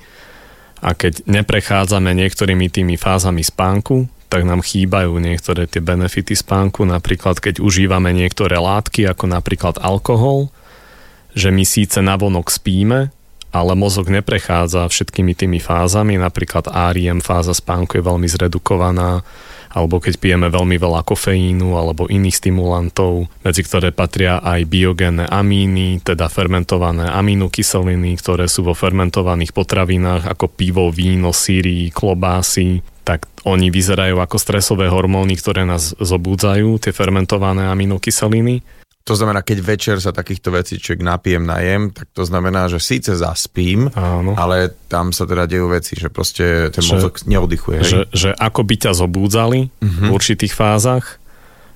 A 0.85 0.93
keď 0.95 1.25
neprechádzame 1.27 2.13
niektorými 2.13 2.69
tými 2.71 2.95
fázami 3.01 3.43
spánku, 3.43 4.07
tak 4.29 4.45
nám 4.45 4.61
chýbajú 4.61 5.17
niektoré 5.17 5.65
tie 5.65 5.81
benefity 5.81 6.37
spánku, 6.37 6.85
napríklad 6.85 7.41
keď 7.41 7.65
užívame 7.65 8.13
niektoré 8.13 8.61
látky, 8.61 9.09
ako 9.09 9.25
napríklad 9.25 9.81
alkohol, 9.81 10.53
že 11.33 11.49
my 11.49 11.65
síce 11.65 12.05
navonok 12.05 12.53
spíme, 12.53 13.09
ale 13.49 13.73
mozog 13.73 14.13
neprechádza 14.13 14.85
všetkými 14.85 15.33
tými 15.33 15.59
fázami, 15.59 16.21
napríklad 16.21 16.69
ARIEM 16.69 17.25
fáza 17.25 17.57
spánku 17.57 17.97
je 17.97 18.05
veľmi 18.05 18.29
zredukovaná, 18.29 19.25
alebo 19.73 20.01
keď 20.01 20.21
pijeme 20.21 20.49
veľmi 20.49 20.77
veľa 20.77 21.05
kofeínu 21.05 21.77
alebo 21.77 22.09
iných 22.09 22.37
stimulantov, 22.37 23.29
medzi 23.45 23.65
ktoré 23.65 23.93
patria 23.93 24.41
aj 24.41 24.69
biogénne 24.69 25.29
amíny, 25.29 26.01
teda 26.05 26.29
fermentované 26.29 27.09
aminokyseliny, 27.09 28.17
ktoré 28.21 28.49
sú 28.49 28.65
vo 28.65 28.77
fermentovaných 28.77 29.53
potravinách 29.57 30.29
ako 30.29 30.53
pivo, 30.53 30.89
víno, 30.93 31.33
síry, 31.33 31.89
klobásy, 31.93 32.81
tak 33.09 33.25
oni 33.49 33.73
vyzerajú 33.73 34.21
ako 34.21 34.37
stresové 34.37 34.93
hormóny, 34.93 35.41
ktoré 35.41 35.65
nás 35.65 35.97
zobúdzajú, 35.97 36.77
tie 36.77 36.93
fermentované 36.93 37.65
aminokyseliny. 37.73 38.61
To 39.09 39.17
znamená, 39.17 39.41
keď 39.41 39.59
večer 39.65 39.97
sa 40.05 40.13
takýchto 40.13 40.53
vecí 40.53 40.77
človek 40.77 41.01
napijem, 41.01 41.49
najem, 41.49 41.89
tak 41.89 42.13
to 42.13 42.29
znamená, 42.29 42.69
že 42.69 42.77
síce 42.77 43.17
zaspím, 43.17 43.89
Áno. 43.97 44.37
ale 44.37 44.77
tam 44.93 45.17
sa 45.17 45.25
teda 45.25 45.49
dejú 45.49 45.73
veci, 45.73 45.97
že 45.97 46.13
proste 46.13 46.69
ten 46.69 46.85
že, 46.85 46.93
mozog 46.93 47.17
neoddychuje. 47.25 47.79
Že, 47.81 48.01
že 48.13 48.31
ako 48.37 48.61
by 48.69 48.75
ťa 48.77 48.93
zobúdzali 48.93 49.73
uh-huh. 49.73 50.05
v 50.05 50.11
určitých 50.13 50.53
fázach 50.53 51.17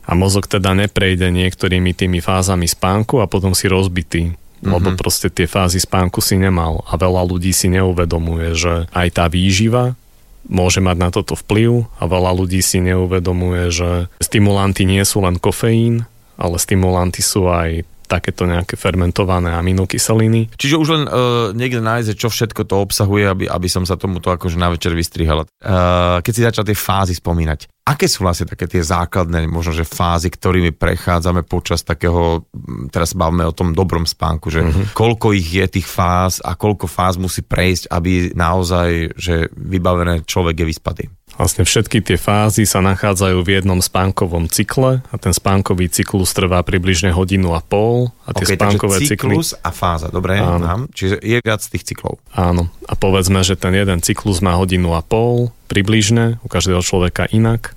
a 0.04 0.12
mozog 0.12 0.44
teda 0.44 0.76
neprejde 0.76 1.32
niektorými 1.32 1.96
tými 1.96 2.20
fázami 2.20 2.68
spánku 2.68 3.24
a 3.24 3.30
potom 3.30 3.56
si 3.56 3.64
rozbitý 3.64 4.36
uh-huh. 4.36 4.76
lebo 4.76 4.92
proste 5.00 5.32
tie 5.32 5.48
fázy 5.48 5.80
spánku 5.80 6.20
si 6.20 6.36
nemal 6.36 6.84
a 6.84 7.00
veľa 7.00 7.24
ľudí 7.24 7.56
si 7.56 7.72
neuvedomuje, 7.72 8.52
že 8.52 8.74
aj 8.92 9.08
tá 9.16 9.24
výživa 9.32 9.96
môže 10.46 10.82
mať 10.82 10.96
na 10.98 11.08
toto 11.14 11.38
vplyv 11.38 11.86
a 11.98 12.04
veľa 12.06 12.30
ľudí 12.34 12.58
si 12.62 12.82
neuvedomuje, 12.82 13.70
že 13.70 13.90
stimulanty 14.18 14.86
nie 14.86 15.02
sú 15.06 15.22
len 15.22 15.38
kofeín, 15.38 16.06
ale 16.38 16.56
stimulanty 16.58 17.22
sú 17.22 17.46
aj 17.46 17.86
takéto 18.12 18.44
nejaké 18.44 18.76
fermentované 18.76 19.56
aminokyseliny. 19.56 20.52
Čiže 20.52 20.76
už 20.76 20.88
len 20.92 21.04
uh, 21.08 21.56
niekde 21.56 21.80
nájde, 21.80 22.12
čo 22.12 22.28
všetko 22.28 22.68
to 22.68 22.76
obsahuje, 22.84 23.24
aby, 23.24 23.44
aby 23.48 23.68
som 23.72 23.88
sa 23.88 23.96
tomuto 23.96 24.28
akože 24.28 24.60
na 24.60 24.68
večer 24.68 24.92
vystrihal. 24.92 25.48
Uh, 25.64 26.20
keď 26.20 26.32
si 26.36 26.44
začal 26.44 26.64
tie 26.68 26.76
fázy 26.76 27.16
spomínať, 27.16 27.71
aké 27.82 28.06
sú 28.06 28.22
vlastne 28.22 28.46
také 28.46 28.70
tie 28.70 28.82
základné 28.82 29.50
možno, 29.50 29.74
že 29.74 29.86
fázy, 29.86 30.30
ktorými 30.30 30.70
prechádzame 30.70 31.42
počas 31.42 31.82
takého, 31.82 32.46
teraz 32.94 33.12
bavíme 33.18 33.42
o 33.42 33.54
tom 33.54 33.74
dobrom 33.74 34.06
spánku, 34.06 34.54
že 34.54 34.62
uh-huh. 34.62 34.94
koľko 34.94 35.34
ich 35.34 35.50
je 35.50 35.66
tých 35.66 35.86
fáz 35.90 36.38
a 36.38 36.54
koľko 36.54 36.86
fáz 36.86 37.18
musí 37.18 37.42
prejsť, 37.42 37.90
aby 37.90 38.30
naozaj, 38.38 39.18
že 39.18 39.50
vybavené 39.58 40.22
človek 40.22 40.62
je 40.62 40.66
vyspatý. 40.66 41.04
Vlastne 41.32 41.64
všetky 41.64 42.04
tie 42.04 42.20
fázy 42.20 42.68
sa 42.68 42.84
nachádzajú 42.84 43.40
v 43.40 43.52
jednom 43.56 43.80
spánkovom 43.80 44.52
cykle 44.52 45.00
a 45.00 45.14
ten 45.16 45.32
spánkový 45.32 45.88
cyklus 45.88 46.36
trvá 46.36 46.60
približne 46.60 47.08
hodinu 47.08 47.56
a 47.56 47.64
pol. 47.64 48.12
A 48.28 48.36
tie 48.36 48.44
okay, 48.44 48.56
spánkové 48.60 49.00
cyklus 49.00 49.56
cykly... 49.56 49.64
a 49.64 49.70
fáza, 49.72 50.12
dobre? 50.12 50.36
Áno. 50.36 50.92
Čiže 50.92 51.24
je 51.24 51.38
viac 51.40 51.64
tých 51.64 51.88
cyklov. 51.88 52.20
Áno. 52.36 52.68
A 52.84 52.92
povedzme, 53.00 53.40
že 53.40 53.56
ten 53.56 53.72
jeden 53.72 54.04
cyklus 54.04 54.44
má 54.44 54.60
hodinu 54.60 54.92
a 54.92 55.00
pol, 55.00 55.48
približne, 55.72 56.36
u 56.44 56.48
každého 56.52 56.84
človeka 56.84 57.24
inak. 57.32 57.72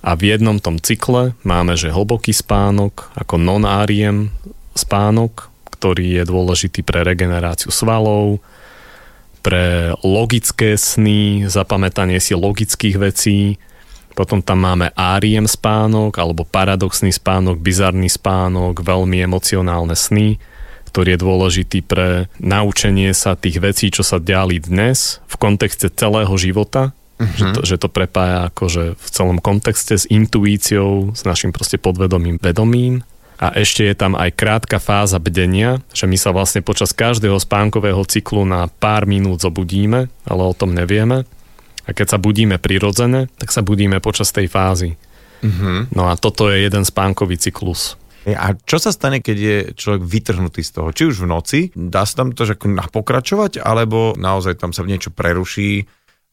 A 0.00 0.16
v 0.16 0.32
jednom 0.32 0.56
tom 0.56 0.80
cykle 0.80 1.36
máme, 1.44 1.76
že 1.76 1.92
hlboký 1.92 2.32
spánok, 2.32 3.12
ako 3.12 3.36
non-ariem 3.36 4.32
spánok, 4.72 5.52
ktorý 5.76 6.20
je 6.20 6.24
dôležitý 6.24 6.80
pre 6.80 7.04
regeneráciu 7.04 7.68
svalov, 7.68 8.40
pre 9.44 9.92
logické 10.00 10.80
sny, 10.80 11.44
zapamätanie 11.52 12.16
si 12.16 12.32
logických 12.32 12.96
vecí. 12.96 13.60
Potom 14.16 14.40
tam 14.40 14.64
máme 14.64 14.88
áriem 14.96 15.44
spánok, 15.44 16.16
alebo 16.16 16.48
paradoxný 16.48 17.12
spánok, 17.12 17.60
bizarný 17.60 18.08
spánok, 18.08 18.80
veľmi 18.80 19.20
emocionálne 19.20 19.92
sny, 19.92 20.40
ktorý 20.88 21.18
je 21.18 21.20
dôležitý 21.20 21.78
pre 21.84 22.32
naučenie 22.40 23.12
sa 23.12 23.36
tých 23.36 23.60
vecí, 23.60 23.92
čo 23.92 24.00
sa 24.00 24.16
diali 24.16 24.62
dnes 24.62 25.20
v 25.28 25.36
kontexte 25.36 25.92
celého 25.92 26.32
života, 26.40 26.96
uh-huh. 27.18 27.36
že, 27.36 27.44
to, 27.54 27.60
že 27.62 27.76
to 27.80 27.88
prepája 27.90 28.50
akože 28.50 28.98
v 28.98 29.08
celom 29.10 29.38
kontexte 29.38 29.94
s 29.96 30.04
intuíciou, 30.08 31.14
s 31.14 31.22
našim 31.22 31.50
proste 31.54 31.78
podvedomým 31.78 32.38
vedomím. 32.40 33.06
A 33.34 33.50
ešte 33.50 33.82
je 33.82 33.98
tam 33.98 34.14
aj 34.14 34.30
krátka 34.38 34.78
fáza 34.78 35.18
bdenia, 35.18 35.82
že 35.90 36.06
my 36.06 36.14
sa 36.14 36.30
vlastne 36.30 36.62
počas 36.62 36.94
každého 36.94 37.36
spánkového 37.42 38.06
cyklu 38.06 38.46
na 38.46 38.70
pár 38.70 39.10
minút 39.10 39.42
zobudíme, 39.42 40.06
ale 40.24 40.42
o 40.42 40.54
tom 40.54 40.70
nevieme. 40.70 41.26
A 41.84 41.90
keď 41.92 42.16
sa 42.16 42.18
budíme 42.22 42.56
prirodzene, 42.62 43.28
tak 43.36 43.50
sa 43.50 43.60
budíme 43.60 43.98
počas 43.98 44.30
tej 44.30 44.48
fázy. 44.48 44.96
Uh-huh. 45.44 45.84
No 45.92 46.08
a 46.08 46.16
toto 46.16 46.48
je 46.48 46.62
jeden 46.62 46.86
spánkový 46.86 47.36
cyklus. 47.36 48.00
A 48.24 48.56
čo 48.56 48.80
sa 48.80 48.88
stane, 48.88 49.20
keď 49.20 49.36
je 49.36 49.56
človek 49.76 50.00
vytrhnutý 50.00 50.64
z 50.64 50.80
toho? 50.80 50.88
Či 50.96 51.12
už 51.12 51.16
v 51.20 51.28
noci, 51.28 51.60
dá 51.76 52.08
sa 52.08 52.24
tam 52.24 52.32
to 52.32 52.48
že 52.48 52.56
pokračovať, 52.56 53.60
alebo 53.60 54.16
naozaj 54.16 54.56
tam 54.56 54.72
sa 54.72 54.80
niečo 54.88 55.12
preruší, 55.12 55.84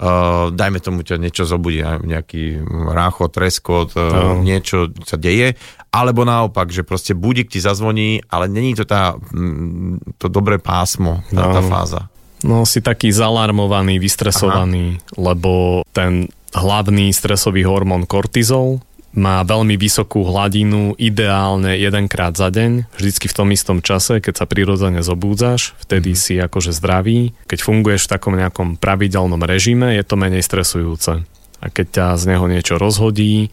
uh, 0.01 0.50
dajme 0.50 0.81
tomu 0.81 1.05
ťa 1.05 1.22
niečo 1.22 1.46
zobudí, 1.46 1.86
nejaký 1.86 2.65
ráchot, 2.91 3.31
treskot, 3.31 3.93
uh, 3.93 4.01
no. 4.01 4.41
niečo 4.41 4.89
sa 5.05 5.15
deje, 5.22 5.53
alebo 5.93 6.25
naopak, 6.25 6.74
že 6.74 6.81
proste 6.81 7.13
budík 7.13 7.53
ti 7.53 7.62
zazvoní, 7.62 8.25
ale 8.27 8.50
není 8.50 8.74
to 8.74 8.84
tá, 8.84 9.13
mm, 9.15 10.17
to 10.17 10.25
dobré 10.27 10.58
pásmo, 10.58 11.22
tá, 11.29 11.46
no. 11.48 11.53
tá 11.53 11.62
fáza. 11.62 12.01
No 12.41 12.65
si 12.65 12.81
taký 12.81 13.13
zalarmovaný, 13.13 14.01
vystresovaný, 14.01 14.98
Aha. 14.98 15.29
lebo 15.31 15.86
ten 15.93 16.25
hlavný 16.51 17.13
stresový 17.15 17.63
hormón 17.63 18.10
kortizol 18.10 18.84
má 19.12 19.44
veľmi 19.44 19.75
vysokú 19.75 20.24
hladinu, 20.24 20.96
ideálne 20.96 21.75
jedenkrát 21.75 22.32
za 22.32 22.48
deň, 22.48 22.88
vždycky 22.96 23.27
v 23.27 23.36
tom 23.36 23.48
istom 23.51 23.84
čase, 23.84 24.24
keď 24.24 24.44
sa 24.44 24.46
prirodzene 24.48 25.03
zobúdzaš, 25.03 25.75
vtedy 25.84 26.15
mm. 26.15 26.20
si 26.20 26.34
akože 26.39 26.72
zdravý. 26.72 27.36
Keď 27.51 27.60
funguješ 27.60 28.08
v 28.08 28.12
takom 28.15 28.39
nejakom 28.39 28.80
pravidelnom 28.80 29.44
režime, 29.44 30.00
je 30.00 30.03
to 30.08 30.15
menej 30.15 30.44
stresujúce. 30.44 31.27
A 31.62 31.65
keď 31.68 31.88
ťa 31.91 32.06
z 32.18 32.24
neho 32.36 32.46
niečo 32.48 32.80
rozhodí, 32.80 33.51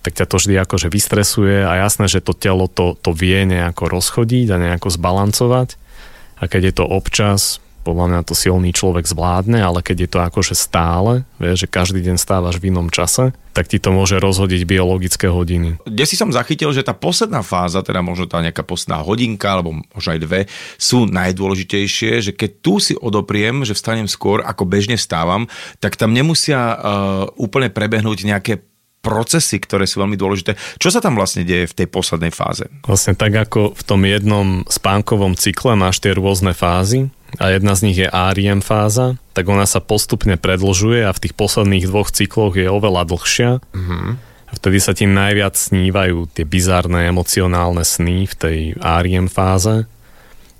tak 0.00 0.16
ťa 0.16 0.26
to 0.26 0.36
vždy 0.40 0.54
akože 0.64 0.88
vystresuje 0.88 1.62
a 1.62 1.86
jasné, 1.86 2.08
že 2.08 2.24
to 2.24 2.32
telo 2.32 2.66
to, 2.66 2.96
to 2.98 3.12
vie 3.12 3.44
nejako 3.46 3.92
rozchodiť 3.92 4.46
a 4.50 4.56
nejako 4.60 4.88
zbalancovať. 4.90 5.76
A 6.40 6.48
keď 6.48 6.72
je 6.72 6.74
to 6.74 6.84
občas, 6.88 7.60
podľa 7.80 8.06
mňa 8.12 8.20
to 8.28 8.34
silný 8.36 8.70
človek 8.70 9.08
zvládne, 9.08 9.60
ale 9.60 9.80
keď 9.80 9.96
je 10.06 10.10
to 10.12 10.18
akože 10.20 10.54
stále, 10.54 11.24
vieš, 11.40 11.66
že 11.66 11.72
každý 11.72 12.00
deň 12.04 12.16
stávaš 12.20 12.60
v 12.60 12.68
inom 12.72 12.92
čase, 12.92 13.32
tak 13.50 13.66
ti 13.66 13.82
to 13.82 13.90
môže 13.90 14.20
rozhodiť 14.22 14.62
biologické 14.62 15.26
hodiny. 15.26 15.82
Kde 15.82 16.04
si 16.06 16.14
som 16.14 16.30
zachytil, 16.30 16.70
že 16.70 16.86
tá 16.86 16.94
posledná 16.94 17.42
fáza, 17.42 17.82
teda 17.82 17.98
možno 17.98 18.30
tá 18.30 18.38
nejaká 18.38 18.62
posledná 18.62 19.02
hodinka, 19.02 19.50
alebo 19.50 19.82
možno 19.90 20.10
aj 20.14 20.20
dve, 20.22 20.40
sú 20.78 21.10
najdôležitejšie, 21.10 22.30
že 22.30 22.32
keď 22.36 22.50
tu 22.62 22.78
si 22.78 22.94
odopriem, 22.94 23.66
že 23.66 23.74
vstanem 23.74 24.06
skôr, 24.06 24.44
ako 24.46 24.68
bežne 24.68 24.94
vstávam, 24.94 25.50
tak 25.82 25.98
tam 25.98 26.14
nemusia 26.14 26.60
uh, 26.60 26.76
úplne 27.34 27.72
prebehnúť 27.72 28.22
nejaké 28.22 28.54
procesy, 29.00 29.56
ktoré 29.56 29.88
sú 29.88 30.04
veľmi 30.04 30.16
dôležité. 30.16 30.54
Čo 30.76 30.92
sa 30.92 31.00
tam 31.00 31.16
vlastne 31.16 31.42
deje 31.42 31.72
v 31.72 31.76
tej 31.82 31.88
poslednej 31.88 32.28
fáze? 32.30 32.68
Vlastne 32.84 33.16
tak 33.16 33.32
ako 33.32 33.72
v 33.72 33.82
tom 33.82 34.04
jednom 34.04 34.60
spánkovom 34.68 35.34
cykle 35.40 35.72
máš 35.72 36.04
tie 36.04 36.12
rôzne 36.12 36.52
fázy, 36.52 37.08
a 37.38 37.54
jedna 37.54 37.76
z 37.76 37.80
nich 37.86 37.98
je 38.00 38.08
ARIEM 38.08 38.64
fáza, 38.64 39.20
tak 39.36 39.46
ona 39.46 39.68
sa 39.68 39.78
postupne 39.78 40.34
predlžuje 40.40 41.06
a 41.06 41.14
v 41.14 41.22
tých 41.22 41.34
posledných 41.36 41.86
dvoch 41.86 42.10
cykloch 42.10 42.56
je 42.56 42.66
oveľa 42.66 43.06
dlhšia. 43.06 43.50
Mm-hmm. 43.60 44.10
A 44.50 44.52
vtedy 44.58 44.78
sa 44.82 44.92
ti 44.96 45.06
najviac 45.06 45.54
snívajú 45.54 46.26
tie 46.34 46.42
bizárne 46.42 47.06
emocionálne 47.06 47.86
sny 47.86 48.26
v 48.26 48.34
tej 48.34 48.58
ARIEM 48.82 49.30
fáze 49.30 49.86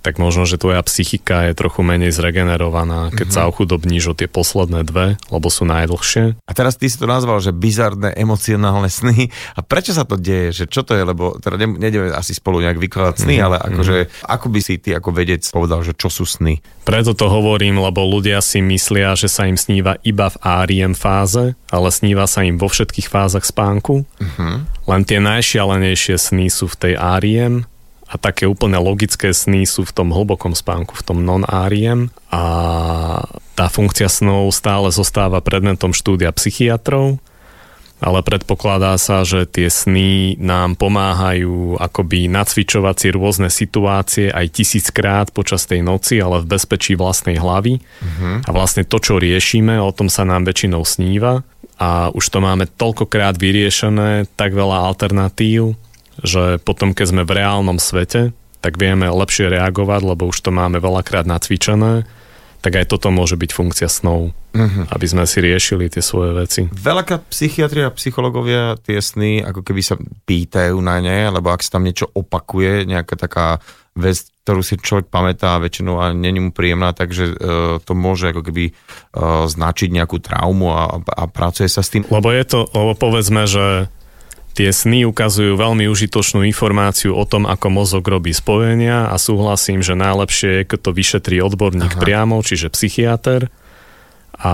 tak 0.01 0.17
možno, 0.17 0.49
že 0.49 0.57
tvoja 0.57 0.81
psychika 0.85 1.49
je 1.49 1.53
trochu 1.53 1.85
menej 1.85 2.13
zregenerovaná, 2.13 3.13
keď 3.13 3.27
mm-hmm. 3.29 3.45
sa 3.45 3.49
ochudobníš 3.49 4.13
o 4.13 4.15
tie 4.17 4.27
posledné 4.27 4.85
dve, 4.89 5.21
lebo 5.29 5.47
sú 5.53 5.69
najdlhšie. 5.69 6.41
A 6.49 6.53
teraz 6.57 6.81
ty 6.81 6.89
si 6.89 6.97
to 6.97 7.05
nazval, 7.05 7.41
že 7.45 7.53
bizarné 7.53 8.17
emocionálne 8.17 8.89
sny. 8.89 9.29
A 9.55 9.61
prečo 9.61 9.93
sa 9.93 10.09
to 10.09 10.17
deje? 10.17 10.65
Že 10.65 10.65
čo 10.73 10.81
to 10.85 10.97
je? 10.97 11.05
Lebo 11.05 11.37
teda 11.37 11.61
nejdeme 11.61 12.13
asi 12.17 12.33
spolu 12.33 12.65
nejak 12.65 12.81
vykladať 12.81 13.17
sny, 13.21 13.35
mm-hmm. 13.37 13.47
ale 13.47 13.57
akože, 13.61 13.97
ako 14.25 14.47
by 14.49 14.61
si 14.65 14.75
ty 14.81 14.97
ako 14.97 15.11
vedec 15.13 15.45
povedal, 15.53 15.85
že 15.85 15.93
čo 15.93 16.09
sú 16.09 16.25
sny? 16.25 16.65
Preto 16.89 17.13
to 17.13 17.29
hovorím, 17.29 17.79
lebo 17.79 18.03
ľudia 18.03 18.41
si 18.41 18.65
myslia, 18.65 19.13
že 19.15 19.29
sa 19.29 19.45
im 19.45 19.61
sníva 19.61 20.01
iba 20.01 20.33
v 20.33 20.41
ARIEM 20.41 20.97
fáze, 20.97 21.55
ale 21.69 21.89
sníva 21.93 22.25
sa 22.25 22.43
im 22.43 22.57
vo 22.57 22.73
všetkých 22.73 23.07
fázach 23.07 23.45
spánku. 23.45 24.09
Mm-hmm. 24.19 24.55
Len 24.89 25.03
tie 25.05 25.21
najšialenejšie 25.21 26.17
sny 26.17 26.49
sú 26.49 26.67
v 26.67 26.79
tej 26.89 26.95
ARIEM 26.97 27.69
a 28.11 28.19
také 28.19 28.51
úplne 28.51 28.83
logické 28.83 29.31
sny 29.31 29.63
sú 29.63 29.87
v 29.87 29.95
tom 29.95 30.11
hlbokom 30.11 30.51
spánku, 30.59 30.99
v 30.99 31.07
tom 31.07 31.23
non-áriem 31.23 32.11
a 32.27 32.43
tá 33.55 33.71
funkcia 33.71 34.11
snov 34.11 34.51
stále 34.51 34.91
zostáva 34.91 35.39
predmetom 35.39 35.95
štúdia 35.95 36.35
psychiatrov, 36.35 37.23
ale 38.03 38.25
predpokladá 38.27 38.97
sa, 38.99 39.23
že 39.23 39.47
tie 39.47 39.71
sny 39.71 40.41
nám 40.43 40.75
pomáhajú 40.75 41.79
akoby 41.79 42.27
nacvičovať 42.33 42.97
si 42.97 43.09
rôzne 43.13 43.49
situácie 43.53 44.27
aj 44.33 44.47
tisíckrát 44.59 45.31
počas 45.31 45.69
tej 45.69 45.85
noci, 45.85 46.19
ale 46.19 46.43
v 46.43 46.51
bezpečí 46.57 46.97
vlastnej 46.97 47.37
hlavy. 47.37 47.79
Uh-huh. 47.79 48.41
A 48.43 48.51
vlastne 48.51 48.89
to, 48.89 48.99
čo 48.99 49.21
riešime, 49.21 49.77
o 49.79 49.93
tom 49.93 50.09
sa 50.09 50.25
nám 50.25 50.49
väčšinou 50.49 50.83
sníva 50.83 51.45
a 51.77 52.09
už 52.11 52.25
to 52.33 52.41
máme 52.41 52.65
toľkokrát 52.67 53.37
vyriešené, 53.37 54.33
tak 54.33 54.57
veľa 54.57 54.81
alternatív, 54.89 55.77
že 56.25 56.61
potom, 56.63 56.93
keď 56.93 57.07
sme 57.11 57.23
v 57.25 57.37
reálnom 57.41 57.79
svete, 57.81 58.33
tak 58.61 58.77
vieme 58.77 59.09
lepšie 59.09 59.49
reagovať, 59.49 60.01
lebo 60.05 60.29
už 60.29 60.45
to 60.45 60.53
máme 60.53 60.79
veľakrát 60.79 61.25
nacvičené, 61.25 62.05
tak 62.61 62.77
aj 62.77 62.93
toto 62.93 63.09
môže 63.09 63.41
byť 63.41 63.51
funkcia 63.57 63.89
snov, 63.89 64.37
uh-huh. 64.37 64.85
aby 64.93 65.07
sme 65.09 65.25
si 65.25 65.41
riešili 65.41 65.89
tie 65.89 66.05
svoje 66.05 66.37
veci. 66.37 66.61
Veľakrát 66.69 67.25
psychiatria 67.33 67.89
a 67.89 67.97
psychológovia 67.97 68.77
tie 68.85 69.01
sny 69.01 69.41
ako 69.41 69.65
keby 69.65 69.81
sa 69.81 69.97
pýtajú 70.29 70.77
na 70.85 71.01
ne, 71.01 71.33
lebo 71.33 71.49
ak 71.49 71.65
sa 71.65 71.81
tam 71.81 71.89
niečo 71.89 72.13
opakuje, 72.13 72.85
nejaká 72.85 73.17
taká 73.17 73.65
vec, 73.97 74.29
ktorú 74.45 74.61
si 74.61 74.77
človek 74.77 75.09
pamätá 75.09 75.57
a 75.57 75.63
väčšinou 75.65 76.05
a 76.05 76.13
není 76.13 76.39
mu 76.39 76.53
príjemná, 76.53 76.93
takže 76.93 77.33
uh, 77.33 77.37
to 77.81 77.97
môže 77.97 78.29
ako 78.29 78.45
keby 78.45 78.77
uh, 78.77 79.49
značiť 79.49 79.89
nejakú 79.89 80.21
traumu 80.21 80.69
a, 80.69 81.01
a 81.01 81.25
pracuje 81.33 81.67
sa 81.67 81.81
s 81.81 81.91
tým. 81.97 82.05
Lebo 82.13 82.29
je 82.29 82.45
to, 82.45 82.69
povedzme, 83.01 83.49
že 83.49 83.89
Tie 84.51 84.69
sny 84.75 85.07
ukazujú 85.07 85.55
veľmi 85.55 85.87
užitočnú 85.87 86.43
informáciu 86.43 87.15
o 87.15 87.23
tom, 87.23 87.47
ako 87.47 87.67
mozog 87.71 88.03
robí 88.03 88.35
spojenia 88.35 89.09
a 89.09 89.17
súhlasím, 89.17 89.81
že 89.81 89.95
najlepšie 89.95 90.51
je, 90.63 90.69
keď 90.69 90.79
to 90.85 90.91
vyšetrí 90.91 91.37
odborník 91.39 91.95
Aha. 91.97 92.03
priamo, 92.03 92.43
čiže 92.43 92.69
psychiatr. 92.75 93.47
A 94.41 94.53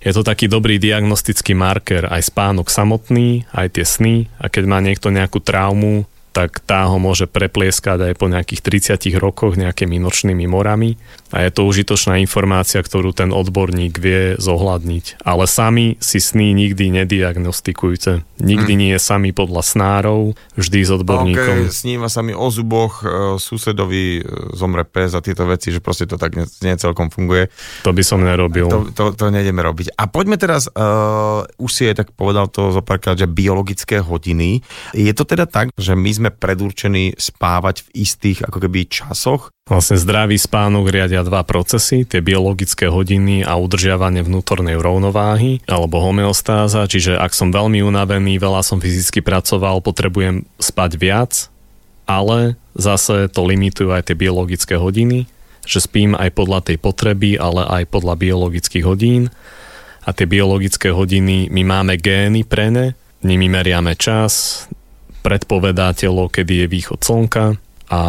je 0.00 0.12
to 0.16 0.24
taký 0.24 0.48
dobrý 0.48 0.80
diagnostický 0.80 1.52
marker, 1.52 2.08
aj 2.08 2.32
spánok 2.32 2.72
samotný, 2.72 3.44
aj 3.52 3.76
tie 3.76 3.84
sny. 3.84 4.32
A 4.40 4.48
keď 4.48 4.64
má 4.64 4.80
niekto 4.80 5.12
nejakú 5.12 5.44
traumu, 5.44 6.08
tak 6.30 6.62
tá 6.62 6.86
ho 6.86 6.96
môže 7.02 7.26
preplieskať 7.26 8.10
aj 8.10 8.14
po 8.14 8.30
nejakých 8.30 8.60
30 8.96 9.18
rokoch 9.18 9.58
nejakými 9.58 9.98
nočnými 9.98 10.46
morami 10.46 10.94
a 11.30 11.46
je 11.46 11.50
to 11.50 11.66
užitočná 11.66 12.18
informácia, 12.22 12.82
ktorú 12.82 13.10
ten 13.10 13.30
odborník 13.34 13.98
vie 13.98 14.34
zohľadniť. 14.38 15.22
Ale 15.22 15.46
sami 15.46 15.98
si 16.02 16.18
sny 16.18 16.54
nikdy 16.54 16.90
nediagnostikujte. 17.02 18.26
Nikdy 18.42 18.72
hmm. 18.74 18.82
nie 18.82 18.94
sami 18.98 19.30
podľa 19.30 19.62
snárov, 19.62 20.34
vždy 20.58 20.80
s 20.82 20.90
odborníkom. 20.90 21.56
Okay, 21.66 21.70
sníva 21.70 22.10
sa 22.10 22.22
mi 22.22 22.34
o 22.34 22.46
zuboch, 22.50 23.02
e, 23.02 23.38
susedovi 23.38 24.22
e, 24.22 24.22
zomre 24.54 24.82
pes 24.82 25.14
a 25.14 25.22
tieto 25.22 25.46
veci, 25.46 25.70
že 25.70 25.78
proste 25.78 26.06
to 26.10 26.18
tak 26.18 26.34
nie, 26.34 26.74
celkom 26.78 27.10
funguje. 27.14 27.50
To 27.86 27.94
by 27.94 28.02
som 28.02 28.22
nerobil. 28.22 28.66
To, 28.70 28.80
to, 28.90 29.04
to 29.14 29.30
nejdeme 29.30 29.62
robiť. 29.62 29.94
A 29.94 30.10
poďme 30.10 30.34
teraz, 30.34 30.66
uh, 30.72 31.46
už 31.60 31.70
si 31.70 31.86
je 31.86 31.94
tak 31.94 32.10
povedal 32.16 32.50
to 32.50 32.74
zopárkrát, 32.74 33.14
že 33.14 33.30
biologické 33.30 34.02
hodiny. 34.02 34.64
Je 34.96 35.12
to 35.14 35.22
teda 35.22 35.46
tak, 35.46 35.70
že 35.78 35.94
my 35.94 36.10
sme 36.20 36.28
predurčení 36.28 37.16
spávať 37.16 37.88
v 37.88 38.04
istých 38.04 38.44
ako 38.44 38.68
keby 38.68 38.86
časoch? 38.92 39.48
Vlastne 39.64 39.96
zdravý 39.96 40.36
spánok 40.36 40.92
riadia 40.92 41.24
dva 41.24 41.40
procesy, 41.46 42.04
tie 42.04 42.20
biologické 42.20 42.92
hodiny 42.92 43.46
a 43.46 43.56
udržiavanie 43.56 44.20
vnútornej 44.20 44.76
rovnováhy 44.76 45.64
alebo 45.64 46.02
homeostáza, 46.04 46.84
čiže 46.84 47.16
ak 47.16 47.32
som 47.32 47.48
veľmi 47.48 47.80
unavený, 47.80 48.36
veľa 48.36 48.60
som 48.60 48.82
fyzicky 48.82 49.24
pracoval, 49.24 49.80
potrebujem 49.80 50.44
spať 50.60 50.90
viac, 51.00 51.32
ale 52.04 52.60
zase 52.76 53.30
to 53.30 53.46
limitujú 53.46 53.94
aj 53.94 54.10
tie 54.10 54.16
biologické 54.18 54.74
hodiny, 54.76 55.30
že 55.62 55.80
spím 55.80 56.18
aj 56.18 56.34
podľa 56.34 56.66
tej 56.66 56.76
potreby, 56.82 57.38
ale 57.38 57.62
aj 57.64 57.94
podľa 57.94 58.18
biologických 58.18 58.84
hodín 58.84 59.30
a 60.02 60.10
tie 60.10 60.26
biologické 60.26 60.90
hodiny, 60.90 61.46
my 61.52 61.62
máme 61.62 61.94
gény 61.94 62.42
pre 62.42 62.74
ne, 62.74 62.98
nimi 63.22 63.46
meriame 63.46 63.94
čas, 63.94 64.64
predpovedá 65.20 65.92
telo, 65.92 66.28
kedy 66.28 66.64
je 66.64 66.66
východ 66.66 67.00
slnka 67.00 67.60
a 67.90 68.00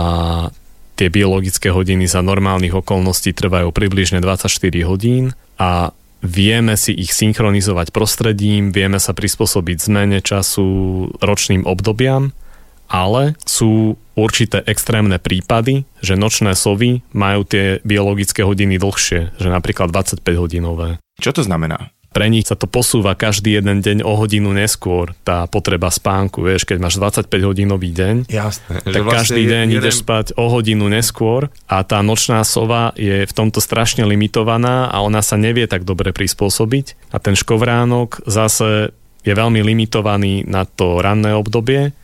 tie 0.95 1.07
biologické 1.09 1.73
hodiny 1.73 2.05
za 2.05 2.21
normálnych 2.21 2.77
okolností 2.77 3.33
trvajú 3.33 3.73
približne 3.73 4.21
24 4.21 4.51
hodín 4.85 5.33
a 5.57 5.95
vieme 6.21 6.77
si 6.77 6.93
ich 6.93 7.11
synchronizovať 7.17 7.89
prostredím, 7.89 8.69
vieme 8.69 9.01
sa 9.01 9.17
prispôsobiť 9.17 9.77
zmene 9.81 10.21
času 10.21 10.65
ročným 11.17 11.65
obdobiam, 11.65 12.29
ale 12.91 13.33
sú 13.47 13.97
určité 14.13 14.61
extrémne 14.67 15.17
prípady, 15.17 15.89
že 16.03 16.19
nočné 16.19 16.53
sovy 16.53 17.01
majú 17.15 17.47
tie 17.47 17.79
biologické 17.81 18.45
hodiny 18.45 18.77
dlhšie, 18.77 19.39
že 19.39 19.47
napríklad 19.49 19.89
25 19.89 20.21
hodinové. 20.37 21.01
Čo 21.17 21.33
to 21.33 21.41
znamená? 21.41 21.89
Pre 22.11 22.27
nich 22.27 22.43
sa 22.43 22.59
to 22.59 22.67
posúva 22.67 23.15
každý 23.15 23.55
jeden 23.55 23.79
deň 23.79 24.03
o 24.03 24.19
hodinu 24.19 24.51
neskôr, 24.51 25.15
tá 25.23 25.47
potreba 25.47 25.87
spánku. 25.87 26.43
Vieš, 26.43 26.67
keď 26.67 26.77
máš 26.83 26.99
25 26.99 27.31
hodinový 27.47 27.95
deň, 27.95 28.15
Jasné, 28.27 28.83
tak 28.83 29.01
vlastne 29.07 29.15
každý 29.15 29.43
deň 29.47 29.65
jeden... 29.71 29.79
ideš 29.79 30.03
spať 30.03 30.35
o 30.35 30.51
hodinu 30.51 30.91
neskôr 30.91 31.47
a 31.71 31.87
tá 31.87 32.03
nočná 32.03 32.43
sova 32.43 32.91
je 32.99 33.23
v 33.23 33.33
tomto 33.33 33.63
strašne 33.63 34.03
limitovaná 34.03 34.91
a 34.91 34.99
ona 34.99 35.23
sa 35.23 35.39
nevie 35.39 35.71
tak 35.71 35.87
dobre 35.87 36.11
prispôsobiť. 36.11 37.15
A 37.15 37.17
ten 37.23 37.39
škovránok 37.39 38.27
zase 38.27 38.91
je 39.23 39.31
veľmi 39.31 39.63
limitovaný 39.63 40.43
na 40.43 40.67
to 40.67 40.99
ranné 40.99 41.31
obdobie 41.31 41.95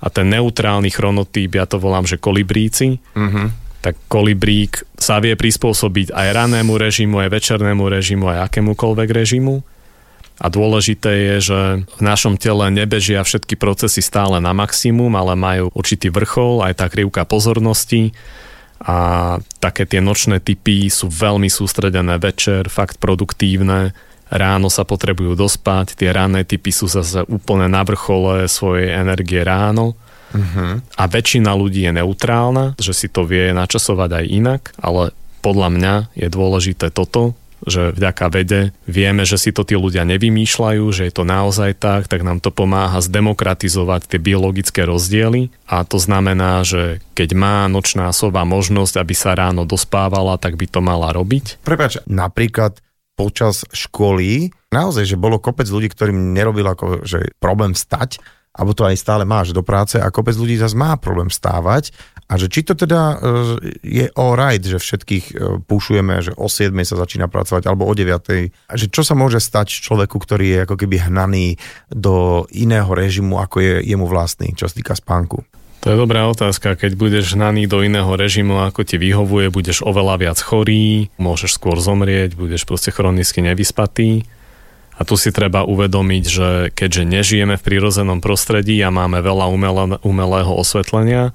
a 0.00 0.06
ten 0.08 0.32
neutrálny 0.32 0.88
chronotýp, 0.88 1.60
ja 1.60 1.68
to 1.68 1.76
volám, 1.76 2.08
že 2.08 2.16
kolibríci, 2.16 2.96
uh-huh 3.12 3.63
tak 3.84 4.00
kolibrík 4.08 4.80
sa 4.96 5.20
vie 5.20 5.36
prispôsobiť 5.36 6.16
aj 6.16 6.28
ranému 6.32 6.72
režimu, 6.80 7.20
aj 7.20 7.28
večernému 7.36 7.84
režimu, 7.84 8.32
aj 8.32 8.48
akémukoľvek 8.48 9.08
režimu. 9.12 9.60
A 10.40 10.48
dôležité 10.48 11.12
je, 11.12 11.36
že 11.52 11.60
v 11.84 12.00
našom 12.00 12.40
tele 12.40 12.64
nebežia 12.72 13.20
všetky 13.20 13.60
procesy 13.60 14.00
stále 14.00 14.40
na 14.40 14.56
maximum, 14.56 15.12
ale 15.14 15.36
majú 15.36 15.68
určitý 15.76 16.08
vrchol, 16.08 16.64
aj 16.64 16.80
tá 16.80 16.86
krivka 16.88 17.28
pozornosti. 17.28 18.16
A 18.80 19.36
také 19.60 19.84
tie 19.84 20.00
nočné 20.00 20.40
typy 20.40 20.88
sú 20.88 21.12
veľmi 21.12 21.52
sústredené 21.52 22.16
večer, 22.16 22.72
fakt 22.72 22.96
produktívne, 22.96 23.92
ráno 24.32 24.72
sa 24.72 24.88
potrebujú 24.88 25.36
dospať, 25.36 25.94
tie 25.94 26.08
ranné 26.08 26.48
typy 26.48 26.72
sú 26.72 26.88
zase 26.88 27.22
úplne 27.28 27.68
na 27.68 27.84
vrchole 27.84 28.48
svojej 28.48 28.96
energie 28.96 29.44
ráno 29.44 29.94
Uh-huh. 30.34 30.82
A 30.98 31.02
väčšina 31.06 31.54
ľudí 31.54 31.86
je 31.86 31.94
neutrálna, 31.94 32.74
že 32.76 32.92
si 32.92 33.06
to 33.06 33.22
vie 33.22 33.54
načasovať 33.54 34.10
aj 34.18 34.24
inak, 34.26 34.62
ale 34.82 35.14
podľa 35.40 35.68
mňa 35.70 35.94
je 36.18 36.28
dôležité 36.28 36.90
toto, 36.90 37.38
že 37.64 37.96
vďaka 37.96 38.26
vede 38.28 38.60
vieme, 38.84 39.24
že 39.24 39.40
si 39.40 39.50
to 39.50 39.64
tí 39.64 39.72
ľudia 39.72 40.04
nevymýšľajú, 40.04 40.84
že 40.92 41.08
je 41.08 41.12
to 41.12 41.24
naozaj 41.24 41.72
tak, 41.80 42.12
tak 42.12 42.20
nám 42.20 42.44
to 42.44 42.52
pomáha 42.52 43.00
zdemokratizovať 43.00 44.04
tie 44.04 44.20
biologické 44.20 44.84
rozdiely 44.84 45.48
a 45.64 45.82
to 45.88 45.96
znamená, 45.96 46.60
že 46.62 47.00
keď 47.16 47.30
má 47.32 47.64
nočná 47.72 48.12
sova 48.12 48.44
možnosť, 48.44 49.00
aby 49.00 49.14
sa 49.16 49.32
ráno 49.32 49.64
dospávala, 49.64 50.36
tak 50.36 50.60
by 50.60 50.66
to 50.68 50.84
mala 50.84 51.10
robiť. 51.16 51.64
Prepač, 51.64 52.04
napríklad 52.04 52.84
počas 53.16 53.64
školy 53.72 54.52
naozaj, 54.74 55.06
že 55.06 55.20
bolo 55.20 55.40
kopec 55.40 55.70
ľudí, 55.70 55.88
ktorým 55.88 56.34
nerobil 56.34 56.66
ako, 56.66 57.06
že 57.06 57.32
problém 57.40 57.72
stať 57.72 58.20
alebo 58.54 58.70
to 58.72 58.86
aj 58.86 58.94
stále 58.94 59.26
máš 59.26 59.50
do 59.50 59.66
práce 59.66 59.98
a 59.98 60.06
kopec 60.14 60.38
ľudí 60.38 60.54
zase 60.54 60.78
má 60.78 60.94
problém 60.94 61.26
stávať 61.28 61.90
a 62.24 62.40
že 62.40 62.48
či 62.48 62.64
to 62.64 62.72
teda 62.72 63.00
e, 63.00 63.16
je 63.84 64.06
all 64.16 64.32
right, 64.32 64.62
že 64.62 64.80
všetkých 64.80 65.24
e, 65.28 65.32
púšujeme, 65.68 66.24
že 66.24 66.32
o 66.40 66.48
7 66.48 66.72
sa 66.88 66.96
začína 66.96 67.28
pracovať 67.28 67.68
alebo 67.68 67.84
o 67.84 67.92
9. 67.92 68.72
A 68.72 68.74
že 68.80 68.88
čo 68.88 69.04
sa 69.04 69.12
môže 69.12 69.44
stať 69.44 69.68
človeku, 69.84 70.16
ktorý 70.16 70.46
je 70.48 70.58
ako 70.64 70.74
keby 70.80 71.12
hnaný 71.12 71.60
do 71.92 72.48
iného 72.48 72.88
režimu, 72.88 73.36
ako 73.44 73.60
je 73.60 73.74
jemu 73.84 74.08
vlastný, 74.08 74.56
čo 74.56 74.64
sa 74.64 74.74
týka 74.74 74.96
spánku? 74.96 75.44
To 75.84 75.92
je 75.92 76.00
dobrá 76.00 76.24
otázka. 76.32 76.80
Keď 76.80 76.96
budeš 76.96 77.36
hnaný 77.36 77.68
do 77.68 77.84
iného 77.84 78.08
režimu, 78.08 78.56
ako 78.64 78.88
ti 78.88 78.96
vyhovuje, 78.96 79.52
budeš 79.52 79.84
oveľa 79.84 80.16
viac 80.16 80.38
chorý, 80.40 81.12
môžeš 81.20 81.60
skôr 81.60 81.76
zomrieť, 81.76 82.40
budeš 82.40 82.64
proste 82.64 82.88
chronicky 82.88 83.44
nevyspatý. 83.44 84.24
A 84.94 85.02
tu 85.02 85.18
si 85.18 85.34
treba 85.34 85.66
uvedomiť, 85.66 86.24
že 86.24 86.48
keďže 86.70 87.02
nežijeme 87.02 87.58
v 87.58 87.66
prírodzenom 87.66 88.22
prostredí 88.22 88.78
a 88.78 88.94
máme 88.94 89.18
veľa 89.18 89.46
umelé, 89.50 89.82
umelého 90.06 90.52
osvetlenia, 90.54 91.34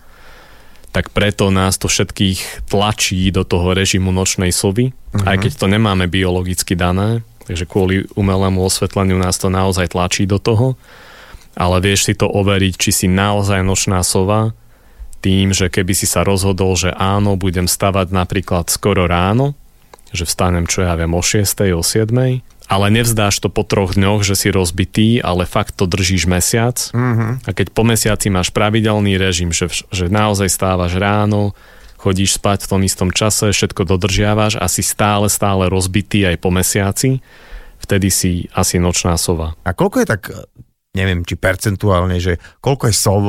tak 0.89 1.13
preto 1.13 1.51
nás 1.53 1.77
to 1.77 1.91
všetkých 1.91 2.65
tlačí 2.71 3.29
do 3.29 3.45
toho 3.45 3.77
režimu 3.77 4.09
nočnej 4.09 4.49
sovy, 4.49 4.89
uh-huh. 4.89 5.27
aj 5.27 5.37
keď 5.45 5.51
to 5.59 5.65
nemáme 5.69 6.09
biologicky 6.09 6.73
dané, 6.73 7.21
takže 7.45 7.69
kvôli 7.69 8.09
umelému 8.15 8.63
osvetleniu 8.63 9.19
nás 9.19 9.37
to 9.37 9.51
naozaj 9.53 9.91
tlačí 9.91 10.25
do 10.25 10.41
toho, 10.41 10.79
ale 11.53 11.83
vieš 11.83 12.09
si 12.09 12.13
to 12.15 12.25
overiť, 12.25 12.73
či 12.79 12.91
si 12.95 13.07
naozaj 13.11 13.61
nočná 13.61 14.01
sova, 14.01 14.55
tým, 15.19 15.51
že 15.51 15.67
keby 15.67 15.91
si 15.91 16.07
sa 16.07 16.23
rozhodol, 16.23 16.79
že 16.79 16.95
áno, 16.95 17.35
budem 17.35 17.67
stavať 17.67 18.15
napríklad 18.15 18.71
skoro 18.71 19.03
ráno, 19.03 19.51
že 20.15 20.23
vstanem, 20.23 20.65
čo 20.65 20.87
ja 20.87 20.95
viem, 20.95 21.11
o 21.11 21.19
6, 21.19 21.43
o 21.75 21.83
7, 21.83 22.39
ale 22.69 22.93
nevzdáš 22.93 23.41
to 23.41 23.49
po 23.49 23.65
troch 23.65 23.97
dňoch, 23.97 24.21
že 24.21 24.37
si 24.37 24.53
rozbitý, 24.53 25.17
ale 25.25 25.49
fakt 25.49 25.73
to 25.73 25.89
držíš 25.89 26.29
mesiac. 26.29 26.77
Mm-hmm. 26.93 27.31
A 27.43 27.49
keď 27.49 27.73
po 27.73 27.81
mesiaci 27.81 28.29
máš 28.29 28.53
pravidelný 28.53 29.17
režim, 29.17 29.49
že, 29.49 29.73
že 29.89 30.05
naozaj 30.05 30.53
stávaš 30.53 30.93
ráno, 30.93 31.57
chodíš 31.97 32.37
spať 32.37 32.63
v 32.63 32.69
tom 32.69 32.81
istom 32.85 33.09
čase, 33.09 33.49
všetko 33.49 33.89
dodržiavaš 33.89 34.61
a 34.61 34.69
si 34.69 34.85
stále, 34.85 35.27
stále 35.33 35.65
rozbitý 35.65 36.29
aj 36.29 36.37
po 36.37 36.53
mesiaci, 36.53 37.25
vtedy 37.81 38.07
si 38.13 38.31
asi 38.53 38.77
nočná 38.77 39.17
sova. 39.17 39.57
A 39.65 39.73
koľko 39.73 40.05
je 40.05 40.07
tak 40.07 40.21
neviem, 40.97 41.21
či 41.21 41.37
percentuálne, 41.37 42.17
že 42.17 42.41
koľko 42.65 42.89
je 42.89 42.95
sov, 42.95 43.21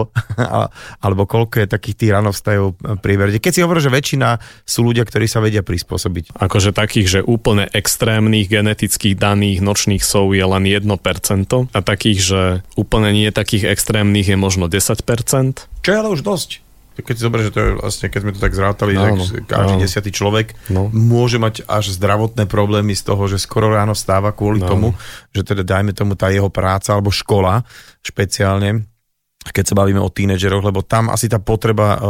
alebo 1.04 1.28
koľko 1.28 1.60
je 1.60 1.66
takých 1.68 1.96
tých 2.04 2.12
ranovstajov 2.16 2.80
prieberne. 3.04 3.36
Keď 3.36 3.52
si 3.52 3.64
hovorí, 3.64 3.84
že 3.84 3.92
väčšina 3.92 4.40
sú 4.64 4.88
ľudia, 4.88 5.04
ktorí 5.04 5.28
sa 5.28 5.44
vedia 5.44 5.60
prispôsobiť. 5.60 6.40
Akože 6.40 6.72
takých, 6.72 7.06
že 7.06 7.20
úplne 7.20 7.68
extrémnych 7.68 8.48
genetických 8.48 9.14
daných 9.14 9.60
nočných 9.60 10.00
sov 10.00 10.32
je 10.32 10.44
len 10.44 10.64
1% 10.64 10.88
a 11.76 11.80
takých, 11.84 12.20
že 12.20 12.42
úplne 12.80 13.12
nie 13.12 13.28
takých 13.28 13.68
extrémnych 13.68 14.32
je 14.32 14.36
možno 14.40 14.66
10%. 14.66 15.04
Čo 15.84 15.88
je 15.88 15.96
ale 15.96 16.08
už 16.08 16.24
dosť 16.24 16.69
keď 17.02 17.14
si 17.16 17.22
zoberieš, 17.24 17.46
že 17.50 17.54
to 17.54 17.60
je 17.60 17.70
vlastne, 17.80 18.06
keď 18.08 18.20
sme 18.22 18.32
to 18.36 18.40
tak 18.40 18.52
zrátali, 18.54 18.92
no, 18.94 19.16
no, 19.16 19.24
každý 19.44 19.74
no. 19.76 19.82
desiatý 19.82 20.10
človek 20.12 20.46
no. 20.70 20.88
môže 20.92 21.40
mať 21.40 21.66
až 21.66 21.92
zdravotné 21.96 22.46
problémy 22.46 22.94
z 22.96 23.02
toho, 23.08 23.22
že 23.26 23.42
skoro 23.42 23.72
ráno 23.72 23.92
stáva 23.92 24.30
kvôli 24.30 24.62
no. 24.62 24.68
tomu, 24.68 24.88
že 25.34 25.42
teda 25.42 25.66
dajme 25.66 25.92
tomu 25.92 26.14
tá 26.14 26.30
jeho 26.30 26.48
práca 26.48 26.94
alebo 26.96 27.12
škola 27.12 27.66
špeciálne, 28.00 28.88
keď 29.40 29.72
sa 29.72 29.78
bavíme 29.78 30.04
o 30.04 30.12
tínedžeroch, 30.12 30.60
lebo 30.60 30.84
tam 30.84 31.08
asi 31.08 31.24
tá 31.24 31.40
potreba 31.40 31.96
uh, 31.96 32.00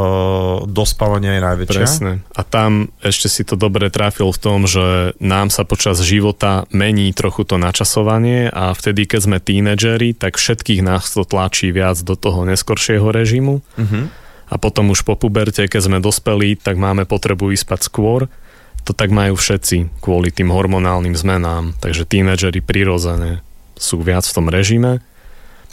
dospávania 0.66 1.38
je 1.38 1.42
najväčšia. 1.46 1.86
Presne. 1.86 2.12
A 2.34 2.42
tam 2.42 2.90
ešte 3.06 3.30
si 3.30 3.46
to 3.46 3.54
dobre 3.54 3.86
trafil 3.86 4.34
v 4.34 4.42
tom, 4.42 4.66
že 4.66 5.14
nám 5.22 5.54
sa 5.54 5.62
počas 5.62 6.02
života 6.02 6.66
mení 6.74 7.14
trochu 7.14 7.46
to 7.46 7.54
načasovanie 7.54 8.50
a 8.50 8.74
vtedy, 8.74 9.06
keď 9.06 9.20
sme 9.22 9.38
tínedžeri, 9.38 10.18
tak 10.18 10.42
všetkých 10.42 10.82
nás 10.82 11.06
to 11.14 11.22
tlačí 11.22 11.70
viac 11.70 12.02
do 12.02 12.18
toho 12.18 12.42
neskoršieho 12.42 13.06
režimu. 13.14 13.62
Uh-huh 13.78 14.10
a 14.50 14.58
potom 14.58 14.90
už 14.90 15.06
po 15.06 15.14
puberte, 15.14 15.62
keď 15.62 15.80
sme 15.86 15.98
dospeli, 16.02 16.58
tak 16.58 16.74
máme 16.74 17.06
potrebu 17.06 17.54
ísť 17.54 17.64
spať 17.70 17.80
skôr. 17.86 18.20
To 18.84 18.92
tak 18.92 19.14
majú 19.14 19.38
všetci 19.38 20.02
kvôli 20.02 20.34
tým 20.34 20.50
hormonálnym 20.50 21.14
zmenám. 21.14 21.78
Takže 21.78 22.02
tínedžeri 22.02 22.58
prirodzene 22.58 23.46
sú 23.78 24.02
viac 24.02 24.26
v 24.26 24.34
tom 24.34 24.50
režime. 24.50 24.98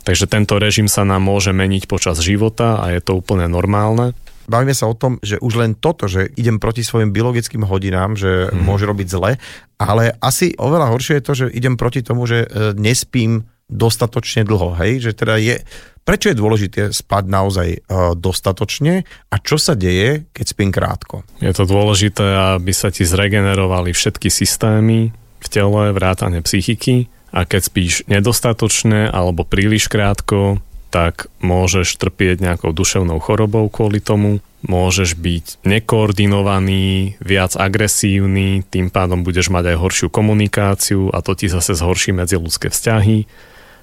Takže 0.06 0.30
tento 0.30 0.56
režim 0.62 0.86
sa 0.88 1.04
nám 1.04 1.26
môže 1.26 1.52
meniť 1.52 1.90
počas 1.90 2.22
života 2.22 2.80
a 2.80 2.94
je 2.94 3.02
to 3.02 3.18
úplne 3.18 3.50
normálne. 3.50 4.16
Bavíme 4.48 4.72
sa 4.72 4.88
o 4.88 4.96
tom, 4.96 5.20
že 5.20 5.36
už 5.44 5.60
len 5.60 5.76
toto, 5.76 6.08
že 6.08 6.32
idem 6.40 6.56
proti 6.56 6.80
svojim 6.80 7.12
biologickým 7.12 7.68
hodinám, 7.68 8.16
že 8.16 8.48
hmm. 8.48 8.64
môže 8.64 8.88
robiť 8.88 9.08
zle, 9.12 9.36
ale 9.76 10.16
asi 10.24 10.56
oveľa 10.56 10.96
horšie 10.96 11.20
je 11.20 11.26
to, 11.28 11.34
že 11.36 11.46
idem 11.52 11.76
proti 11.76 12.00
tomu, 12.00 12.24
že 12.24 12.48
e, 12.48 12.72
nespím 12.80 13.44
dostatočne 13.68 14.48
dlho, 14.48 14.80
hej, 14.80 15.04
že 15.04 15.12
teda 15.12 15.36
je, 15.40 15.60
prečo 16.08 16.32
je 16.32 16.40
dôležité 16.40 16.82
spať 16.96 17.24
naozaj 17.28 17.70
uh, 17.76 18.16
dostatočne 18.16 19.04
a 19.28 19.36
čo 19.44 19.60
sa 19.60 19.76
deje, 19.76 20.24
keď 20.32 20.46
spím 20.48 20.72
krátko? 20.72 21.28
Je 21.44 21.52
to 21.52 21.68
dôležité, 21.68 22.58
aby 22.58 22.72
sa 22.72 22.90
ti 22.90 23.04
zregenerovali 23.04 23.92
všetky 23.92 24.32
systémy 24.32 25.12
v 25.38 25.48
tele, 25.52 25.92
vrátane 25.92 26.40
psychiky. 26.42 27.12
A 27.36 27.44
keď 27.44 27.62
spíš 27.68 27.94
nedostatočne 28.08 29.12
alebo 29.12 29.44
príliš 29.44 29.92
krátko, 29.92 30.64
tak 30.88 31.28
môžeš 31.44 32.00
trpieť 32.00 32.40
nejakou 32.40 32.72
duševnou 32.72 33.20
chorobou 33.20 33.68
kvôli 33.68 34.00
tomu, 34.00 34.40
môžeš 34.64 35.20
byť 35.20 35.46
nekoordinovaný, 35.68 37.20
viac 37.20 37.54
agresívny, 37.60 38.64
tým 38.64 38.88
pádom 38.88 39.22
budeš 39.28 39.52
mať 39.52 39.76
aj 39.76 39.78
horšiu 39.78 40.08
komunikáciu 40.08 41.12
a 41.12 41.20
to 41.20 41.36
ti 41.36 41.52
zase 41.52 41.76
zhorší 41.76 42.16
medziludské 42.16 42.72
vzťahy 42.72 43.28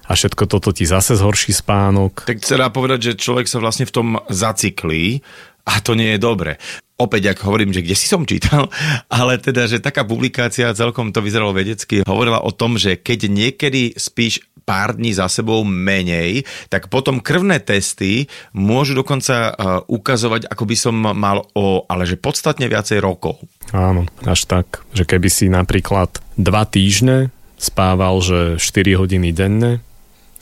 a 0.05 0.13
všetko 0.13 0.45
toto 0.47 0.71
ti 0.71 0.85
zase 0.85 1.17
zhorší 1.17 1.57
spánok. 1.57 2.29
Tak 2.29 2.45
sa 2.45 2.61
dá 2.61 2.69
povedať, 2.69 3.13
že 3.13 3.21
človek 3.21 3.49
sa 3.49 3.61
vlastne 3.61 3.89
v 3.89 3.95
tom 3.95 4.09
zaciklí 4.29 5.25
a 5.65 5.81
to 5.81 5.97
nie 5.97 6.17
je 6.17 6.21
dobre. 6.21 6.61
opäť, 6.95 7.35
ak 7.35 7.43
hovorím, 7.43 7.75
že 7.75 7.83
kde 7.83 7.97
si 7.99 8.07
som 8.07 8.23
čítal, 8.23 8.71
ale 9.11 9.41
teda, 9.41 9.67
že 9.67 9.83
taká 9.83 10.07
publikácia, 10.07 10.77
celkom 10.77 11.11
to 11.11 11.25
vyzeralo 11.25 11.51
vedecky, 11.57 12.07
hovorila 12.07 12.45
o 12.45 12.55
tom, 12.55 12.79
že 12.79 13.01
keď 13.01 13.27
niekedy 13.27 13.99
spíš 13.99 14.47
pár 14.65 14.97
dní 14.97 15.13
za 15.13 15.29
sebou 15.29 15.61
menej, 15.63 16.49
tak 16.73 16.89
potom 16.89 17.21
krvné 17.21 17.61
testy 17.61 18.33
môžu 18.57 18.97
dokonca 18.97 19.53
uh, 19.53 19.85
ukazovať, 19.85 20.49
ako 20.49 20.65
by 20.65 20.77
som 20.77 20.97
mal 20.97 21.45
o, 21.53 21.85
ale 21.85 22.09
že 22.09 22.17
podstatne 22.17 22.65
viacej 22.65 23.05
rokov. 23.05 23.45
Áno, 23.77 24.09
až 24.25 24.49
tak, 24.49 24.81
že 24.97 25.05
keby 25.05 25.29
si 25.29 25.53
napríklad 25.53 26.17
dva 26.41 26.65
týždne 26.65 27.29
spával, 27.61 28.25
že 28.25 28.39
4 28.57 29.01
hodiny 29.01 29.37
denne, 29.37 29.85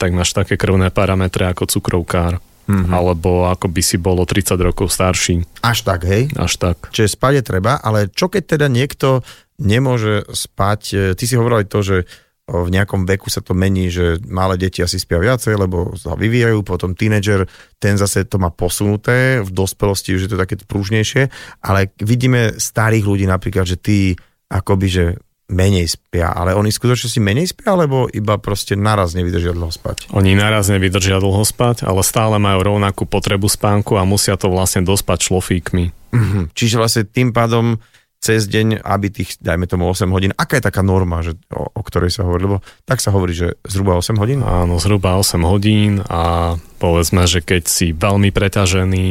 tak 0.03 0.11
máš 0.11 0.35
také 0.35 0.59
krvné 0.59 0.91
parametre 0.91 1.47
ako 1.47 1.63
cukrovkár. 1.63 2.43
Mm-hmm. 2.63 2.91
Alebo 2.95 3.47
ako 3.47 3.67
by 3.71 3.81
si 3.83 3.99
bolo 3.99 4.23
30 4.23 4.55
rokov 4.59 4.91
starší. 4.91 5.63
Až 5.63 5.83
tak, 5.83 6.07
hej? 6.07 6.31
Až 6.35 6.59
tak. 6.59 6.91
Čiže 6.95 7.19
spať 7.19 7.33
je 7.39 7.43
treba, 7.43 7.75
ale 7.79 8.07
čo 8.07 8.31
keď 8.31 8.55
teda 8.55 8.67
niekto 8.71 9.19
nemôže 9.59 10.23
spať, 10.31 10.81
e, 10.91 10.95
ty 11.11 11.23
si 11.27 11.35
hovoril 11.35 11.63
aj 11.63 11.67
to, 11.67 11.79
že 11.83 11.97
v 12.43 12.69
nejakom 12.75 13.07
veku 13.07 13.31
sa 13.31 13.39
to 13.39 13.55
mení, 13.55 13.87
že 13.87 14.19
malé 14.27 14.59
deti 14.59 14.83
asi 14.83 14.99
spia 14.99 15.15
viacej, 15.15 15.55
lebo 15.55 15.95
sa 15.95 16.19
vyvíjajú, 16.19 16.59
potom 16.67 16.91
tínedžer, 16.91 17.47
ten 17.79 17.95
zase 17.95 18.27
to 18.27 18.35
má 18.35 18.51
posunuté, 18.51 19.39
v 19.39 19.47
dospelosti 19.47 20.11
už 20.11 20.27
je 20.27 20.31
to 20.35 20.41
také 20.43 20.59
prúžnejšie, 20.59 21.31
ale 21.63 21.95
vidíme 22.03 22.59
starých 22.59 23.07
ľudí 23.07 23.25
napríklad, 23.31 23.63
že 23.63 23.79
tí 23.79 23.99
akoby, 24.51 24.87
že 24.91 25.05
menej 25.51 25.91
spia, 25.91 26.31
ale 26.31 26.55
oni 26.55 26.71
skutočne 26.71 27.11
si 27.11 27.19
menej 27.19 27.51
spia, 27.51 27.75
alebo 27.75 28.07
iba 28.07 28.39
proste 28.39 28.79
naraz 28.79 29.11
nevydržia 29.11 29.51
dlho 29.51 29.69
spať? 29.69 30.09
Oni 30.15 30.33
naraz 30.33 30.71
nevydržia 30.71 31.19
dlho 31.19 31.43
spať, 31.43 31.83
ale 31.83 31.99
stále 32.01 32.39
majú 32.39 32.63
rovnakú 32.63 33.03
potrebu 33.03 33.51
spánku 33.51 33.99
a 33.99 34.07
musia 34.07 34.39
to 34.39 34.47
vlastne 34.47 34.87
dospať 34.87 35.29
šlofíkmi. 35.29 35.85
Mm-hmm. 36.13 36.43
Čiže 36.55 36.75
vlastne 36.79 37.03
tým 37.03 37.35
pádom 37.35 37.81
cez 38.23 38.47
deň, 38.47 38.87
aby 38.87 39.11
tých, 39.11 39.35
dajme 39.43 39.67
tomu 39.67 39.91
8 39.91 40.07
hodín, 40.15 40.31
aká 40.39 40.63
je 40.63 40.63
taká 40.63 40.79
norma, 40.79 41.19
že, 41.19 41.35
o, 41.51 41.67
o 41.67 41.81
ktorej 41.83 42.07
sa 42.07 42.23
hovorí? 42.23 42.47
Lebo 42.47 42.63
tak 42.87 43.03
sa 43.03 43.11
hovorí, 43.11 43.35
že 43.35 43.59
zhruba 43.67 43.99
8 43.99 44.15
hodín? 44.15 44.39
Áno, 44.47 44.79
zhruba 44.79 45.19
8 45.19 45.43
hodín 45.43 45.99
a 46.07 46.55
povedzme, 46.79 47.27
že 47.27 47.43
keď 47.43 47.67
si 47.67 47.91
veľmi 47.91 48.31
preťažený, 48.31 49.07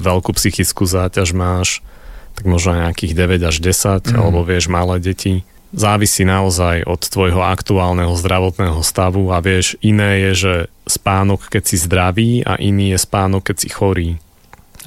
veľkú 0.00 0.32
psychickú 0.32 0.88
záťaž 0.88 1.36
máš, 1.36 1.84
tak 2.32 2.48
možno 2.48 2.80
nejakých 2.80 3.12
9 3.12 3.50
až 3.52 3.56
10, 3.60 4.08
mm. 4.08 4.16
alebo 4.16 4.40
vieš, 4.48 4.72
malé 4.72 4.96
deti. 4.96 5.44
Závisí 5.68 6.24
naozaj 6.24 6.88
od 6.88 7.04
tvojho 7.04 7.44
aktuálneho 7.44 8.16
zdravotného 8.16 8.80
stavu 8.80 9.28
a 9.36 9.44
vieš, 9.44 9.76
iné 9.84 10.28
je, 10.28 10.32
že 10.32 10.54
spánok, 10.88 11.52
keď 11.52 11.62
si 11.68 11.76
zdravý 11.76 12.30
a 12.40 12.56
iný 12.56 12.96
je 12.96 12.98
spánok, 13.04 13.52
keď 13.52 13.56
si 13.60 13.68
chorý. 13.68 14.10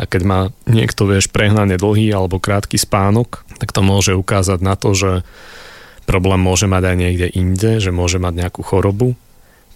A 0.02 0.10
keď 0.10 0.22
má 0.26 0.40
niekto, 0.66 1.06
vieš, 1.06 1.30
prehnane 1.30 1.78
dlhý 1.78 2.10
alebo 2.10 2.42
krátky 2.42 2.82
spánok, 2.82 3.46
tak 3.62 3.70
to 3.70 3.86
môže 3.86 4.18
ukázať 4.18 4.60
na 4.66 4.74
to, 4.74 4.98
že 4.98 5.12
problém 6.10 6.42
môže 6.42 6.66
mať 6.66 6.84
aj 6.90 6.96
niekde 6.98 7.28
inde, 7.30 7.78
že 7.78 7.94
môže 7.94 8.18
mať 8.18 8.34
nejakú 8.42 8.66
chorobu, 8.66 9.14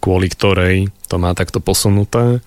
kvôli 0.02 0.26
ktorej 0.34 0.90
to 1.06 1.22
má 1.22 1.38
takto 1.38 1.62
posunuté 1.62 2.42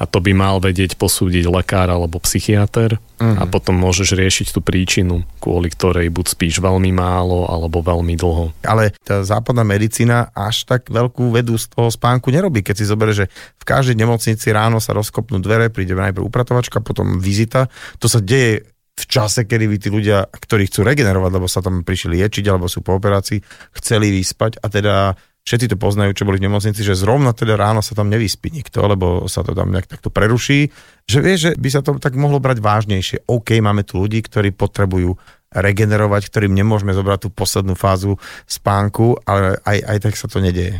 a 0.00 0.08
to 0.08 0.24
by 0.24 0.32
mal 0.32 0.64
vedieť 0.64 0.96
posúdiť 0.96 1.44
lekár 1.44 1.92
alebo 1.92 2.16
psychiatr 2.24 2.96
uh-huh. 2.96 3.36
a 3.36 3.44
potom 3.44 3.76
môžeš 3.76 4.16
riešiť 4.16 4.56
tú 4.56 4.64
príčinu, 4.64 5.28
kvôli 5.36 5.68
ktorej 5.68 6.08
buď 6.08 6.26
spíš 6.32 6.64
veľmi 6.64 6.88
málo 6.88 7.44
alebo 7.44 7.84
veľmi 7.84 8.16
dlho. 8.16 8.56
Ale 8.64 8.96
tá 9.04 9.20
západná 9.20 9.60
medicína 9.60 10.32
až 10.32 10.64
tak 10.64 10.88
veľkú 10.88 11.36
vedu 11.36 11.60
z 11.60 11.68
toho 11.68 11.92
spánku 11.92 12.32
nerobí. 12.32 12.64
Keď 12.64 12.74
si 12.80 12.88
zoberie, 12.88 13.12
že 13.12 13.26
v 13.60 13.64
každej 13.68 14.00
nemocnici 14.00 14.48
ráno 14.56 14.80
sa 14.80 14.96
rozkopnú 14.96 15.36
dvere, 15.44 15.68
príde 15.68 15.92
najprv 15.92 16.24
upratovačka, 16.24 16.80
potom 16.80 17.20
vizita. 17.20 17.68
To 18.00 18.08
sa 18.08 18.24
deje 18.24 18.64
v 19.00 19.04
čase, 19.08 19.48
kedy 19.48 19.64
by 19.64 19.76
tí 19.80 19.88
ľudia, 19.88 20.28
ktorí 20.28 20.68
chcú 20.68 20.84
regenerovať, 20.84 21.30
lebo 21.32 21.48
sa 21.48 21.64
tam 21.64 21.80
prišli 21.80 22.20
liečiť 22.20 22.44
alebo 22.48 22.68
sú 22.68 22.84
po 22.84 22.96
operácii, 22.96 23.40
chceli 23.80 24.12
vyspať 24.12 24.60
a 24.60 24.66
teda 24.68 24.94
všetci 25.44 25.72
to 25.72 25.76
poznajú, 25.80 26.12
čo 26.12 26.28
boli 26.28 26.38
v 26.38 26.46
nemocnici, 26.46 26.84
že 26.84 26.98
zrovna 26.98 27.32
teda 27.32 27.56
ráno 27.56 27.80
sa 27.80 27.96
tam 27.96 28.12
nevyspí 28.12 28.52
nikto, 28.52 28.84
lebo 28.84 29.24
sa 29.26 29.40
to 29.40 29.56
tam 29.56 29.72
nejak 29.72 29.88
takto 29.88 30.12
preruší, 30.12 30.68
že 31.08 31.18
vie, 31.24 31.34
že 31.40 31.50
by 31.56 31.68
sa 31.72 31.80
to 31.80 31.96
tak 31.96 32.14
mohlo 32.14 32.38
brať 32.38 32.60
vážnejšie. 32.60 33.26
OK, 33.26 33.58
máme 33.58 33.82
tu 33.82 33.98
ľudí, 34.00 34.20
ktorí 34.20 34.52
potrebujú 34.52 35.16
regenerovať, 35.50 36.30
ktorým 36.30 36.54
nemôžeme 36.54 36.94
zobrať 36.94 37.26
tú 37.26 37.28
poslednú 37.34 37.74
fázu 37.74 38.14
spánku, 38.46 39.18
ale 39.26 39.58
aj, 39.66 39.78
aj 39.82 39.98
tak 40.06 40.14
sa 40.14 40.30
to 40.30 40.38
nedeje. 40.38 40.78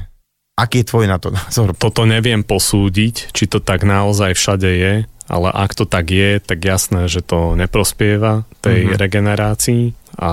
Aký 0.55 0.85
je 0.85 0.93
tvoj 0.93 1.09
na 1.09 1.17
to 1.17 1.33
názor? 1.35 1.73
Toto 1.75 2.05
neviem 2.05 2.45
posúdiť, 2.45 3.33
či 3.33 3.49
to 3.49 3.59
tak 3.59 3.83
naozaj 3.83 4.37
všade 4.37 4.71
je, 4.71 4.93
ale 5.31 5.55
ak 5.55 5.79
to 5.79 5.87
tak 5.87 6.11
je, 6.11 6.43
tak 6.43 6.59
jasné, 6.59 7.07
že 7.07 7.23
to 7.23 7.55
neprospieva 7.55 8.43
tej 8.59 8.91
mm-hmm. 8.91 8.99
regenerácii 8.99 9.85
a 10.19 10.33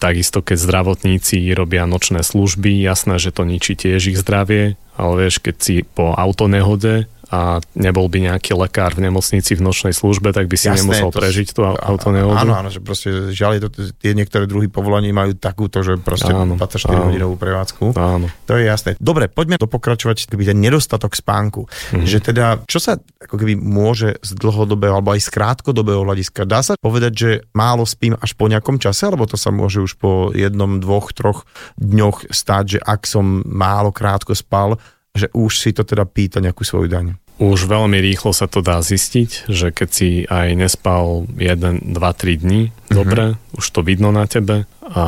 takisto 0.00 0.40
keď 0.40 0.58
zdravotníci 0.58 1.44
robia 1.52 1.84
nočné 1.84 2.24
služby, 2.24 2.80
jasné, 2.80 3.20
že 3.20 3.30
to 3.30 3.44
ničí 3.44 3.76
tiež 3.76 4.16
ich 4.16 4.18
zdravie, 4.18 4.80
ale 4.96 5.12
vieš, 5.20 5.44
keď 5.44 5.56
si 5.60 5.84
po 5.84 6.16
autonehode 6.16 7.06
a 7.34 7.58
nebol 7.74 8.06
by 8.06 8.30
nejaký 8.30 8.54
lekár 8.54 8.94
v 8.94 9.10
nemocnici 9.10 9.58
v 9.58 9.62
nočnej 9.66 9.90
službe, 9.90 10.30
tak 10.30 10.46
by 10.46 10.54
si 10.54 10.70
Jasné, 10.70 10.86
nemusel 10.86 11.10
to, 11.10 11.18
prežiť 11.18 11.48
tú 11.50 11.66
autonehodu. 11.66 12.46
Áno, 12.46 12.54
áno, 12.54 12.70
že 12.70 12.78
proste 12.78 13.34
žiaľ, 13.34 13.66
to, 13.66 13.90
tie 13.98 14.14
niektoré 14.14 14.46
druhy 14.46 14.70
povolaní 14.70 15.10
majú 15.10 15.34
takúto, 15.34 15.82
že 15.82 15.98
proste 15.98 16.30
áno, 16.30 16.54
24 16.54 16.94
áno, 16.94 17.10
hodinovú 17.10 17.34
prevádzku. 17.34 17.84
Áno. 17.98 18.30
To 18.46 18.52
je 18.54 18.70
jasné. 18.70 18.94
Dobre, 19.02 19.26
poďme 19.26 19.58
to 19.58 19.66
pokračovať, 19.66 20.30
keby 20.30 20.54
ten 20.54 20.62
nedostatok 20.62 21.18
spánku. 21.18 21.66
Mm-hmm. 21.66 22.06
Že 22.06 22.18
teda, 22.22 22.46
čo 22.70 22.78
sa 22.78 23.02
ako 23.02 23.34
keby 23.34 23.58
môže 23.58 24.22
z 24.22 24.30
dlhodobého 24.38 24.94
alebo 24.94 25.18
aj 25.18 25.26
z 25.26 25.28
krátkodobého 25.34 26.06
hľadiska, 26.06 26.46
dá 26.46 26.62
sa 26.62 26.78
povedať, 26.78 27.12
že 27.12 27.30
málo 27.50 27.82
spím 27.82 28.14
až 28.14 28.38
po 28.38 28.46
nejakom 28.46 28.78
čase, 28.78 29.10
alebo 29.10 29.26
to 29.26 29.34
sa 29.34 29.50
môže 29.50 29.82
už 29.82 29.98
po 29.98 30.30
jednom, 30.30 30.78
dvoch, 30.78 31.10
troch 31.10 31.48
dňoch 31.80 32.30
stať, 32.30 32.78
že 32.78 32.78
ak 32.78 33.08
som 33.10 33.42
málo 33.42 33.90
krátko 33.90 34.36
spal, 34.38 34.78
že 35.14 35.30
už 35.30 35.52
si 35.62 35.70
to 35.70 35.86
teda 35.86 36.02
pýta 36.04 36.42
nejakú 36.42 36.66
svoju 36.66 36.90
daň. 36.90 37.14
Už 37.34 37.66
veľmi 37.66 37.98
rýchlo 37.98 38.30
sa 38.30 38.46
to 38.46 38.62
dá 38.62 38.78
zistiť, 38.78 39.50
že 39.50 39.74
keď 39.74 39.88
si 39.90 40.22
aj 40.30 40.54
nespal 40.54 41.26
1, 41.34 41.82
2, 41.82 41.90
3 41.90 42.42
dní, 42.46 42.70
mm-hmm. 42.70 42.94
dobre, 42.94 43.34
už 43.58 43.66
to 43.74 43.82
vidno 43.82 44.14
na 44.14 44.30
tebe 44.30 44.70
a 44.86 45.04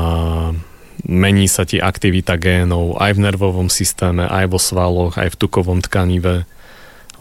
mení 1.06 1.46
sa 1.46 1.62
ti 1.62 1.78
aktivita 1.78 2.34
génov 2.34 2.98
aj 2.98 3.14
v 3.14 3.22
nervovom 3.30 3.70
systéme, 3.70 4.26
aj 4.26 4.50
vo 4.50 4.58
svaloch, 4.58 5.14
aj 5.14 5.38
v 5.38 5.38
tukovom 5.38 5.78
tkanive, 5.78 6.42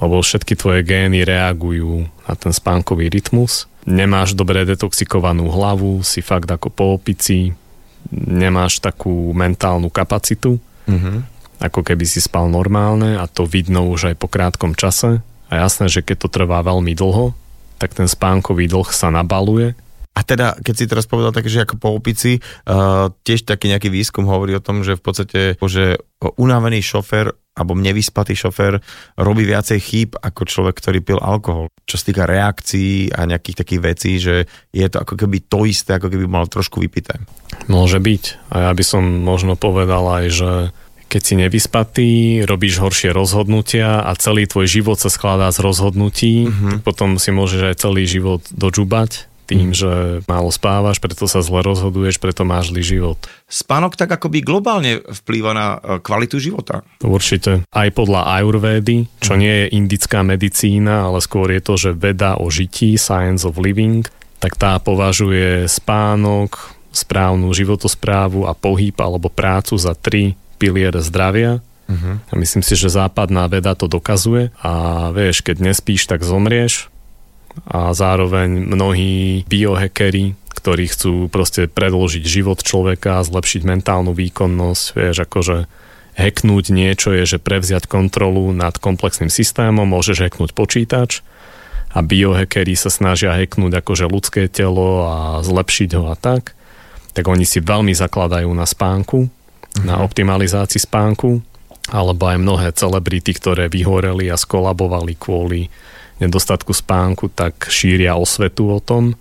lebo 0.01 0.15
všetky 0.25 0.57
tvoje 0.57 0.81
gény 0.81 1.21
reagujú 1.21 2.09
na 2.25 2.33
ten 2.33 2.49
spánkový 2.49 3.13
rytmus. 3.13 3.69
Nemáš 3.85 4.33
dobre 4.33 4.65
detoxikovanú 4.65 5.53
hlavu, 5.53 6.01
si 6.01 6.25
fakt 6.25 6.49
ako 6.49 6.73
po 6.73 6.97
opici, 6.97 7.53
nemáš 8.09 8.81
takú 8.81 9.29
mentálnu 9.37 9.93
kapacitu. 9.93 10.57
Mm-hmm 10.89 11.34
ako 11.59 11.81
keby 11.85 12.03
si 12.03 12.19
spal 12.19 12.51
normálne 12.51 13.15
a 13.15 13.25
to 13.29 13.47
vidno 13.47 13.87
už 13.87 14.13
aj 14.13 14.15
po 14.19 14.27
krátkom 14.27 14.75
čase. 14.75 15.23
A 15.47 15.53
jasné, 15.61 15.87
že 15.87 16.01
keď 16.01 16.25
to 16.25 16.33
trvá 16.33 16.65
veľmi 16.65 16.97
dlho, 16.97 17.37
tak 17.77 17.93
ten 17.93 18.09
spánkový 18.09 18.65
dlh 18.71 18.89
sa 18.89 19.13
nabaluje. 19.13 19.77
A 20.15 20.23
teda, 20.23 20.55
keď 20.63 20.75
si 20.79 20.87
teraz 20.87 21.05
povedal 21.11 21.35
také, 21.35 21.51
že 21.51 21.67
ako 21.67 21.75
po 21.75 21.91
opici, 21.91 22.39
uh, 22.39 23.11
tiež 23.27 23.43
taký 23.43 23.67
nejaký 23.67 23.91
výskum 23.91 24.23
hovorí 24.31 24.55
o 24.55 24.63
tom, 24.63 24.79
že 24.79 24.95
v 24.95 25.03
podstate, 25.03 25.41
že 25.59 25.99
unavený 26.23 26.79
šofer 26.79 27.35
alebo 27.55 27.71
nevyspatý 27.75 28.35
šofer 28.35 28.83
robí 29.15 29.47
viacej 29.47 29.79
chýb 29.79 30.09
ako 30.19 30.43
človek, 30.43 30.75
ktorý 30.75 30.99
pil 30.99 31.19
alkohol. 31.19 31.71
Čo 31.87 31.95
sa 31.99 32.07
týka 32.11 32.23
reakcií 32.27 33.15
a 33.15 33.23
nejakých 33.27 33.59
takých 33.63 33.81
vecí, 33.81 34.11
že 34.19 34.47
je 34.75 34.87
to 34.91 35.03
ako 35.03 35.15
keby 35.15 35.47
to 35.47 35.63
isté, 35.63 35.95
ako 35.95 36.11
keby 36.11 36.27
mal 36.27 36.51
trošku 36.51 36.83
vypité. 36.83 37.15
Môže 37.71 38.03
byť. 38.03 38.51
A 38.51 38.55
ja 38.67 38.71
by 38.75 38.83
som 38.83 39.03
možno 39.03 39.55
povedal 39.55 40.03
aj, 40.03 40.25
že 40.35 40.51
keď 41.15 41.23
si 41.23 41.39
nevyspatý, 41.39 42.11
robíš 42.43 42.83
horšie 42.83 43.15
rozhodnutia 43.15 44.03
a 44.03 44.11
celý 44.19 44.51
tvoj 44.51 44.67
život 44.67 44.99
sa 44.99 45.07
skladá 45.07 45.47
z 45.47 45.63
rozhodnutí, 45.63 46.51
mm-hmm. 46.51 46.83
potom 46.83 47.15
si 47.15 47.31
môžeš 47.31 47.71
aj 47.71 47.75
celý 47.79 48.03
život 48.03 48.43
dožubať 48.51 49.31
tým, 49.47 49.71
mm. 49.71 49.77
že 49.77 49.91
málo 50.25 50.49
spávaš, 50.51 50.97
preto 50.97 51.29
sa 51.29 51.39
zle 51.39 51.61
rozhoduješ, 51.61 52.17
preto 52.17 52.43
máš 52.43 52.73
zlý 52.73 52.83
život. 52.83 53.19
Spánok 53.45 53.95
tak 53.95 54.11
akoby 54.11 54.41
globálne 54.41 55.05
vplýva 55.05 55.51
na 55.53 55.67
e, 55.77 56.01
kvalitu 56.01 56.41
života. 56.41 56.81
Určite. 56.99 57.63
Aj 57.69 57.89
podľa 57.93 58.41
ajurvédy, 58.41 59.07
čo 59.21 59.37
mm. 59.37 59.39
nie 59.39 59.53
je 59.55 59.65
indická 59.77 60.25
medicína, 60.25 61.07
ale 61.07 61.21
skôr 61.21 61.47
je 61.53 61.61
to, 61.61 61.73
že 61.77 61.91
veda 61.93 62.41
o 62.41 62.49
žití, 62.49 62.97
science 62.97 63.45
of 63.45 63.61
living, 63.61 64.03
tak 64.41 64.57
tá 64.57 64.81
považuje 64.81 65.69
spánok, 65.69 66.75
správnu 66.89 67.53
životosprávu 67.53 68.49
a 68.49 68.57
pohyb 68.57 68.97
alebo 68.97 69.29
prácu 69.29 69.77
za 69.77 69.93
tri 69.93 70.33
pilier 70.57 70.93
zdravia. 70.99 71.63
Uh-huh. 71.85 72.17
A 72.17 72.33
myslím 72.41 72.65
si, 72.65 72.73
že 72.73 72.89
západná 72.89 73.45
veda 73.45 73.77
to 73.77 73.85
dokazuje 73.85 74.49
a 74.57 75.07
vieš, 75.13 75.45
keď 75.45 75.61
nespíš, 75.61 76.09
tak 76.09 76.25
zomrieš 76.25 76.89
a 77.69 77.95
zároveň 77.95 78.67
mnohí 78.67 79.45
biohackery, 79.47 80.35
ktorí 80.57 80.91
chcú 80.91 81.31
proste 81.31 81.71
predložiť 81.71 82.23
život 82.25 82.59
človeka, 82.59 83.23
zlepšiť 83.23 83.61
mentálnu 83.63 84.11
výkonnosť, 84.11 84.83
vieš, 84.97 85.17
akože 85.23 85.57
hacknúť 86.19 86.65
niečo 86.73 87.15
je, 87.15 87.37
že 87.37 87.39
prevziať 87.39 87.87
kontrolu 87.87 88.51
nad 88.51 88.75
komplexným 88.75 89.31
systémom, 89.31 89.87
môžeš 89.87 90.25
hacknúť 90.25 90.51
počítač, 90.51 91.23
a 91.95 92.03
biohackery 92.03 92.75
sa 92.75 92.91
snažia 92.91 93.31
hacknúť 93.31 93.79
akože 93.79 94.11
ľudské 94.11 94.51
telo 94.51 95.07
a 95.07 95.17
zlepšiť 95.39 95.89
ho 95.95 96.11
a 96.11 96.15
tak, 96.19 96.51
tak 97.15 97.23
oni 97.23 97.47
si 97.47 97.63
veľmi 97.63 97.95
zakladajú 97.95 98.51
na 98.51 98.67
spánku. 98.67 99.31
Na 99.83 99.99
optimalizácii 100.05 100.79
spánku, 100.79 101.43
alebo 101.91 102.29
aj 102.29 102.37
mnohé 102.39 102.67
celebrity, 102.71 103.35
ktoré 103.35 103.67
vyhoreli 103.67 104.31
a 104.31 104.39
skolabovali 104.39 105.13
kvôli 105.19 105.67
nedostatku 106.23 106.71
spánku, 106.71 107.27
tak 107.35 107.67
šíria 107.67 108.15
osvetu 108.15 108.71
o 108.71 108.79
tom 108.79 109.19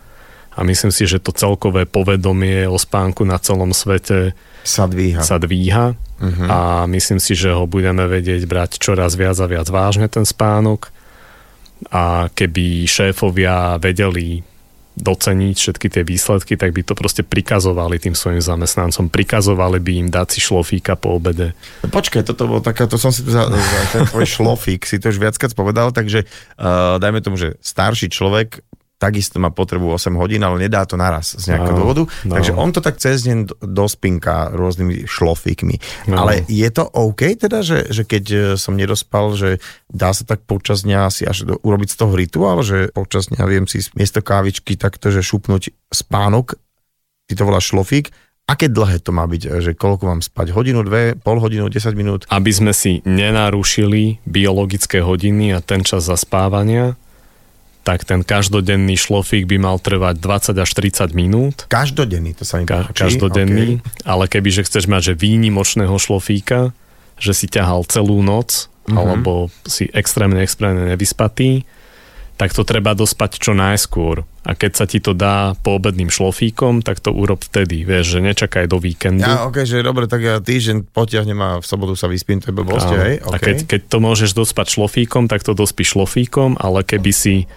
a 0.55 0.63
myslím 0.63 0.95
si, 0.95 1.05
že 1.11 1.19
to 1.19 1.35
celkové 1.35 1.83
povedomie 1.85 2.71
o 2.71 2.79
spánku 2.79 3.27
na 3.27 3.43
celom 3.43 3.75
svete 3.75 4.39
sa 4.63 4.87
dvíha. 4.87 5.21
Sa 5.21 5.37
dvíha 5.43 5.99
uh-huh. 5.99 6.47
a 6.49 6.59
myslím 6.87 7.19
si, 7.19 7.35
že 7.35 7.51
ho 7.51 7.67
budeme 7.67 8.07
vedieť 8.07 8.47
brať 8.47 8.79
čoraz 8.79 9.19
viac 9.19 9.37
a 9.43 9.51
viac 9.51 9.67
vážne 9.69 10.07
ten 10.07 10.23
spánok 10.23 10.95
a 11.91 12.31
keby 12.31 12.87
šéfovia 12.87 13.77
vedeli 13.83 14.47
doceniť 14.95 15.57
všetky 15.59 15.87
tie 15.91 16.03
výsledky, 16.07 16.55
tak 16.55 16.71
by 16.71 16.87
to 16.87 16.95
proste 16.95 17.27
prikazovali 17.27 17.99
tým 17.99 18.15
svojim 18.15 18.39
zamestnancom. 18.39 19.11
Prikazovali 19.11 19.83
by 19.83 19.93
im 20.07 20.09
dať 20.11 20.39
si 20.39 20.39
šlofíka 20.39 20.95
po 20.95 21.19
obede. 21.19 21.51
No 21.83 21.91
počkaj, 21.91 22.23
toto 22.23 22.47
bolo 22.47 22.63
taká, 22.63 22.87
to 22.87 22.95
som 22.95 23.11
si 23.11 23.27
za, 23.27 23.51
za 23.51 23.81
ten 23.95 24.07
tvoj 24.07 24.27
šlofík, 24.27 24.87
si 24.87 25.03
to 25.03 25.11
už 25.11 25.19
viackrát 25.19 25.51
povedal, 25.51 25.91
takže 25.91 26.23
uh, 26.23 27.03
dajme 27.03 27.19
tomu, 27.27 27.35
že 27.35 27.59
starší 27.59 28.07
človek 28.07 28.63
takisto 28.99 29.43
má 29.43 29.51
potrebu 29.51 29.93
8 29.95 30.15
hodín, 30.17 30.41
ale 30.47 30.65
nedá 30.65 30.87
to 30.87 30.95
naraz 30.95 31.35
z 31.37 31.53
nejakého 31.53 31.75
no, 31.75 31.81
dôvodu. 31.83 32.03
No. 32.25 32.35
Takže 32.39 32.53
on 32.55 32.71
to 32.71 32.81
tak 32.81 32.97
cez 33.03 33.27
deň 33.27 33.61
dospinka 33.61 34.55
rôznymi 34.55 35.05
šlofíkmi. 35.05 36.09
No. 36.09 36.25
Ale 36.25 36.47
je 36.47 36.69
to 36.71 36.87
OK 36.87 37.37
teda, 37.37 37.61
že, 37.61 37.91
že 37.91 38.07
keď 38.07 38.25
e, 38.31 38.39
som 38.57 38.79
nedospal, 38.79 39.35
že 39.35 39.59
dá 39.91 40.15
sa 40.15 40.25
tak 40.25 40.47
počas 40.47 40.87
dňa 40.87 41.01
si 41.11 41.27
až 41.27 41.45
do, 41.45 41.55
urobiť 41.61 41.89
z 41.93 41.97
toho 41.99 42.13
rituál, 42.15 42.63
že 42.63 42.95
počas 42.95 43.29
dňa 43.29 43.43
viem 43.51 43.67
si 43.67 43.83
miesto 43.99 44.23
kávičky 44.23 44.79
takto, 44.79 45.11
že 45.11 45.21
šupnúť 45.21 45.75
spánok, 45.91 46.57
ty 47.29 47.35
to 47.35 47.45
voláš 47.45 47.75
šlofík, 47.75 48.15
Aké 48.45 48.69
dlhé 48.69 49.01
to 49.01 49.09
má 49.09 49.25
byť? 49.25 49.57
Že 49.65 49.73
koľko 49.73 50.05
mám 50.05 50.21
spať? 50.21 50.53
Hodinu, 50.53 50.85
dve, 50.85 51.17
pol 51.17 51.41
hodinu, 51.41 51.73
10 51.73 51.97
minút? 51.97 52.29
Aby 52.29 52.53
sme 52.53 52.77
si 52.77 53.01
nenarušili 53.09 54.21
biologické 54.29 55.01
hodiny 55.01 55.57
a 55.57 55.65
ten 55.65 55.81
čas 55.81 56.05
zaspávania, 56.05 56.93
tak 57.85 58.09
ten 58.09 58.25
každodenný 58.25 58.97
šlofík 58.97 59.45
by 59.45 59.61
mal 59.61 59.77
trvať 59.77 60.17
20 60.17 60.57
až 60.57 60.71
30 60.73 61.13
minút. 61.13 61.57
Každodenný, 61.69 62.33
to 62.33 62.49
sa 62.49 62.59
mi 62.59 62.65
Ka- 62.65 62.89
Každodenný, 62.97 63.85
okay. 63.85 64.09
ale 64.09 64.25
keby, 64.27 64.49
že 64.49 64.65
chceš 64.65 64.89
mať 64.89 65.13
že 65.13 65.15
výnimočného 65.21 65.93
šlofíka, 66.01 66.73
že 67.21 67.37
si 67.37 67.47
ťahal 67.47 67.85
celú 67.85 68.25
noc, 68.25 68.73
uh-huh. 68.89 68.97
alebo 68.97 69.53
si 69.69 69.87
extrémne, 69.93 70.41
extrémne 70.41 70.89
nevyspatý, 70.97 71.69
tak 72.35 72.51
to 72.51 72.67
treba 72.67 72.99
dospať 72.99 73.39
čo 73.39 73.53
najskôr. 73.55 74.27
A 74.45 74.53
keď 74.53 74.73
sa 74.77 74.85
ti 74.85 75.01
to 75.01 75.17
dá 75.17 75.57
po 75.57 75.81
obedným 75.81 76.13
šlofíkom, 76.13 76.85
tak 76.85 77.01
to 77.01 77.15
urob 77.15 77.41
vtedy. 77.41 77.87
Vieš, 77.87 78.19
že 78.19 78.21
nečakaj 78.21 78.69
do 78.69 78.77
víkendu. 78.77 79.25
Ja, 79.25 79.49
ok, 79.49 79.65
že 79.65 79.81
dobre, 79.81 80.05
tak 80.05 80.21
ja 80.21 80.37
týždeň 80.43 80.93
potiahnem 80.93 81.41
a 81.41 81.51
v 81.63 81.65
sobotu 81.65 81.97
sa 81.97 82.11
vyspím, 82.11 82.45
to 82.45 82.53
je 82.53 82.59
blbosti, 82.59 82.93
hej? 82.93 83.15
Okay. 83.25 83.33
A 83.33 83.37
keď, 83.41 83.57
keď 83.65 83.81
to 83.89 83.99
môžeš 84.05 84.37
dospať 84.37 84.77
šlofíkom, 84.77 85.33
tak 85.33 85.41
to 85.47 85.57
dospíš 85.57 85.97
šlofíkom, 85.97 86.61
ale 86.61 86.85
keby 86.85 87.13
si 87.15 87.49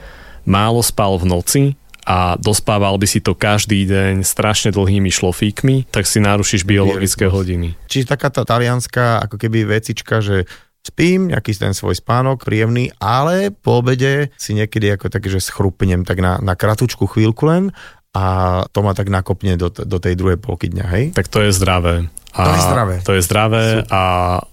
málo 0.48 0.80
spal 0.80 1.20
v 1.20 1.26
noci 1.28 1.64
a 2.08 2.40
dospával 2.40 2.96
by 2.96 3.04
si 3.04 3.20
to 3.20 3.36
každý 3.36 3.84
deň 3.84 4.24
strašne 4.24 4.72
dlhými 4.72 5.12
šlofíkmi, 5.12 5.92
tak 5.92 6.08
si 6.08 6.24
narušíš 6.24 6.64
biologické 6.64 7.28
hodiny. 7.28 7.76
Čiže 7.92 8.16
taká 8.16 8.32
tá 8.32 8.48
talianská 8.48 9.20
ako 9.28 9.36
keby 9.36 9.68
vecička, 9.68 10.24
že 10.24 10.48
spím, 10.86 11.32
nejaký 11.32 11.56
ten 11.56 11.76
svoj 11.76 12.00
spánok, 12.00 12.48
príjemný, 12.48 12.92
ale 12.98 13.52
po 13.52 13.84
obede 13.84 14.32
si 14.40 14.56
niekedy 14.56 14.94
ako 14.96 15.12
také, 15.12 15.28
že 15.28 15.44
schrupnem 15.44 16.08
tak 16.08 16.24
na, 16.24 16.40
na 16.40 16.56
kratučku 16.56 17.08
chvíľku 17.08 17.44
len 17.48 17.76
a 18.16 18.26
to 18.74 18.82
ma 18.82 18.98
tak 18.98 19.14
nakopne 19.14 19.60
do, 19.60 19.70
do 19.70 19.98
tej 20.02 20.18
druhej 20.18 20.42
polky 20.42 20.72
dňa, 20.74 20.86
hej? 20.90 21.06
Tak 21.14 21.28
to 21.30 21.44
je 21.44 21.52
zdravé. 21.54 22.10
A 22.38 22.42
to 22.44 22.52
je 22.54 22.62
zdravé. 22.66 22.96
To 23.02 23.14
je 23.18 23.22
zdravé 23.26 23.66
a 23.90 24.04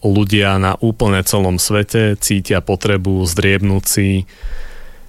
ľudia 0.00 0.56
na 0.56 0.72
úplne 0.80 1.20
celom 1.24 1.60
svete 1.60 2.16
cítia 2.16 2.64
potrebu 2.64 3.24
zdriebnúť 3.28 3.84
si 3.84 4.24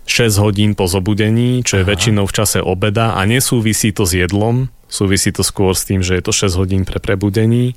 6 0.06 0.44
hodín 0.44 0.72
po 0.78 0.86
zobudení, 0.86 1.66
čo 1.66 1.82
je 1.82 1.84
Aha. 1.84 1.92
väčšinou 1.96 2.30
v 2.30 2.36
čase 2.36 2.60
obeda 2.62 3.18
a 3.18 3.26
nesúvisí 3.26 3.90
to 3.90 4.06
s 4.06 4.14
jedlom, 4.14 4.70
súvisí 4.86 5.34
to 5.34 5.42
skôr 5.42 5.74
s 5.74 5.88
tým, 5.88 6.06
že 6.06 6.20
je 6.20 6.24
to 6.24 6.32
6 6.36 6.62
hodín 6.62 6.82
pre 6.86 7.02
prebudení, 7.02 7.74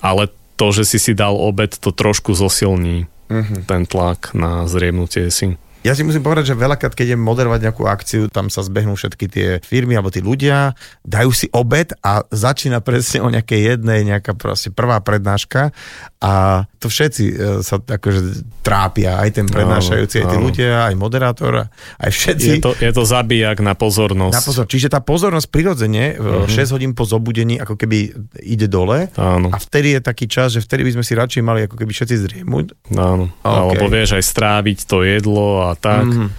ale 0.00 0.32
to, 0.58 0.74
že 0.74 0.82
si 0.82 0.98
si 0.98 1.14
dal 1.14 1.38
obed, 1.38 1.78
to 1.78 1.94
trošku 1.94 2.34
zosilní 2.34 3.06
uh-huh. 3.30 3.62
ten 3.64 3.86
tlak 3.86 4.34
na 4.34 4.66
zriemnutie 4.66 5.30
si. 5.30 5.54
Ja 5.86 5.94
si 5.94 6.02
musím 6.02 6.26
povedať, 6.26 6.52
že 6.52 6.58
veľakrát, 6.58 6.90
keď 6.90 7.14
idem 7.14 7.22
moderovať 7.22 7.60
nejakú 7.70 7.86
akciu, 7.86 8.26
tam 8.26 8.50
sa 8.50 8.66
zbehnú 8.66 8.98
všetky 8.98 9.26
tie 9.30 9.48
firmy 9.62 9.94
alebo 9.94 10.10
tí 10.10 10.18
ľudia, 10.18 10.74
dajú 11.06 11.30
si 11.30 11.46
obed 11.54 11.94
a 12.02 12.26
začína 12.34 12.82
presne 12.82 13.22
o 13.22 13.30
nejakej 13.30 13.76
jednej, 13.76 14.02
nejaká 14.02 14.34
proste 14.34 14.74
prvá 14.74 14.98
prednáška 14.98 15.70
a 16.18 16.66
to 16.82 16.90
všetci 16.90 17.24
e, 17.30 17.34
sa 17.62 17.78
akože 17.78 18.42
trápia, 18.62 19.22
aj 19.22 19.38
ten 19.38 19.46
prednášajúci, 19.46 20.18
aj 20.18 20.26
tí 20.26 20.38
ľudia, 20.38 20.90
aj 20.90 20.94
moderátor, 20.98 21.70
aj 21.70 22.10
všetci. 22.10 22.58
Je 22.58 22.62
to, 22.62 22.74
je 22.74 22.90
to 22.90 23.04
zabijak 23.06 23.62
na 23.62 23.78
pozornosť. 23.78 24.34
Na 24.34 24.42
pozor, 24.42 24.64
čiže 24.66 24.90
tá 24.90 24.98
pozornosť 24.98 25.46
prirodzene 25.46 26.18
mm-hmm. 26.18 26.50
6 26.50 26.74
hodín 26.74 26.92
po 26.98 27.06
zobudení 27.06 27.62
ako 27.62 27.78
keby 27.78 28.14
ide 28.42 28.66
dole 28.66 29.10
Áno. 29.14 29.54
a 29.54 29.58
vtedy 29.62 29.98
je 29.98 30.00
taký 30.02 30.26
čas, 30.26 30.58
že 30.58 30.60
vtedy 30.62 30.90
by 30.90 30.98
sme 30.98 31.04
si 31.06 31.12
radšej 31.14 31.42
mali 31.42 31.60
ako 31.70 31.78
keby 31.78 31.90
všetci 31.94 32.16
zriemuť. 32.18 32.66
Áno, 32.98 33.30
okay. 33.30 33.46
alebo 33.46 33.86
vieš 33.86 34.18
aj 34.18 34.24
stráviť 34.26 34.78
to 34.90 35.06
jedlo 35.06 35.67
a 35.67 35.67
tak. 35.76 36.08
Mm-hmm. 36.08 36.30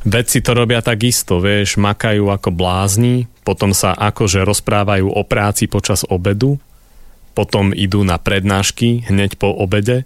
Vedci 0.00 0.40
to 0.40 0.56
robia 0.56 0.80
takisto, 0.80 1.44
vieš, 1.44 1.76
makajú 1.76 2.32
ako 2.32 2.48
blázni, 2.48 3.28
potom 3.44 3.76
sa 3.76 3.92
akože 3.92 4.48
rozprávajú 4.48 5.12
o 5.12 5.22
práci 5.28 5.68
počas 5.68 6.08
obedu 6.08 6.56
potom 7.40 7.70
idú 7.70 8.02
na 8.02 8.18
prednášky 8.18 9.06
hneď 9.06 9.38
po 9.38 9.48
obede 9.48 10.04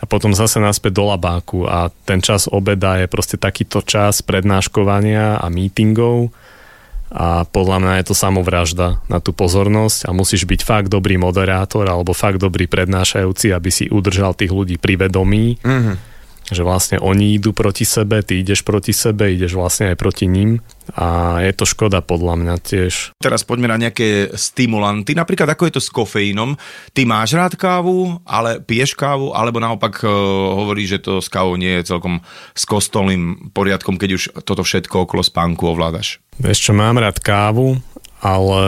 a 0.00 0.04
potom 0.10 0.34
zase 0.34 0.58
naspäť 0.58 0.98
do 0.98 1.04
labáku 1.06 1.68
a 1.68 1.92
ten 2.04 2.18
čas 2.18 2.50
obeda 2.50 2.98
je 2.98 3.06
proste 3.06 3.38
takýto 3.38 3.84
čas 3.84 4.24
prednáškovania 4.24 5.38
a 5.38 5.46
meetingov 5.52 6.34
a 7.14 7.46
podľa 7.46 7.78
mňa 7.78 7.92
je 8.02 8.04
to 8.10 8.14
samovražda 8.16 8.98
na 9.06 9.22
tú 9.22 9.30
pozornosť 9.30 10.08
a 10.08 10.16
musíš 10.16 10.50
byť 10.50 10.60
fakt 10.66 10.88
dobrý 10.90 11.14
moderátor 11.14 11.86
alebo 11.86 12.10
fakt 12.10 12.42
dobrý 12.42 12.66
prednášajúci, 12.66 13.54
aby 13.54 13.70
si 13.70 13.86
udržal 13.86 14.34
tých 14.34 14.50
ľudí 14.50 14.82
pri 14.82 15.06
vedomí. 15.06 15.60
Mm-hmm 15.62 16.13
že 16.54 16.62
vlastne 16.62 16.96
oni 17.02 17.36
idú 17.36 17.50
proti 17.50 17.82
sebe, 17.82 18.22
ty 18.22 18.40
ideš 18.40 18.62
proti 18.62 18.94
sebe, 18.94 19.34
ideš 19.34 19.58
vlastne 19.58 19.92
aj 19.92 19.96
proti 19.98 20.30
ním 20.30 20.62
a 20.94 21.40
je 21.40 21.52
to 21.56 21.64
škoda 21.64 22.04
podľa 22.04 22.34
mňa 22.38 22.54
tiež. 22.60 23.16
Teraz 23.16 23.42
poďme 23.42 23.72
na 23.72 23.80
nejaké 23.80 24.36
stimulanty, 24.36 25.16
napríklad 25.16 25.50
ako 25.56 25.66
je 25.66 25.74
to 25.74 25.82
s 25.82 25.90
kofeínom. 25.90 26.54
Ty 26.92 27.02
máš 27.08 27.34
rád 27.34 27.56
kávu, 27.56 28.20
ale 28.28 28.60
piješ 28.60 28.92
kávu, 28.94 29.32
alebo 29.32 29.58
naopak 29.58 30.04
uh, 30.04 30.10
hovorí, 30.60 30.84
že 30.84 31.00
to 31.00 31.24
s 31.24 31.32
kávou 31.32 31.56
nie 31.56 31.80
je 31.80 31.88
celkom 31.88 32.20
s 32.52 32.64
kostolným 32.68 33.50
poriadkom, 33.56 33.96
keď 33.96 34.10
už 34.14 34.22
toto 34.44 34.60
všetko 34.60 35.08
okolo 35.08 35.24
spánku 35.24 35.64
ovládaš. 35.64 36.20
Čo, 36.36 36.76
mám 36.76 37.00
rád 37.00 37.18
kávu, 37.24 37.80
ale 38.20 38.64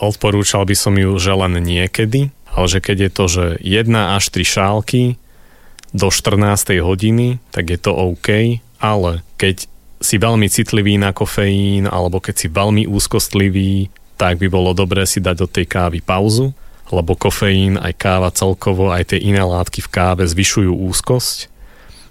odporúčal 0.00 0.64
by 0.64 0.76
som 0.76 0.96
ju 0.96 1.12
že 1.20 1.32
len 1.32 1.60
niekedy, 1.60 2.32
ale 2.50 2.66
že 2.66 2.80
keď 2.80 2.96
je 2.98 3.10
to, 3.12 3.24
že 3.28 3.44
jedna 3.60 4.16
až 4.16 4.32
tri 4.32 4.44
šálky, 4.48 5.20
do 5.90 6.08
14. 6.08 6.78
hodiny, 6.80 7.42
tak 7.50 7.70
je 7.74 7.78
to 7.78 7.92
OK, 7.94 8.62
ale 8.78 9.26
keď 9.34 9.66
si 10.00 10.16
veľmi 10.16 10.48
citlivý 10.48 10.96
na 10.96 11.12
kofeín 11.12 11.84
alebo 11.84 12.22
keď 12.22 12.34
si 12.34 12.46
veľmi 12.48 12.88
úzkostlivý, 12.88 13.92
tak 14.16 14.40
by 14.40 14.48
bolo 14.48 14.72
dobré 14.72 15.04
si 15.04 15.20
dať 15.20 15.36
od 15.44 15.50
tej 15.52 15.66
kávy 15.68 16.00
pauzu, 16.00 16.56
lebo 16.88 17.14
kofeín, 17.14 17.76
aj 17.76 17.92
káva 18.00 18.32
celkovo, 18.32 18.90
aj 18.90 19.14
tie 19.14 19.20
iné 19.20 19.44
látky 19.44 19.84
v 19.84 19.92
káve 19.92 20.24
zvyšujú 20.24 20.72
úzkosť. 20.72 21.52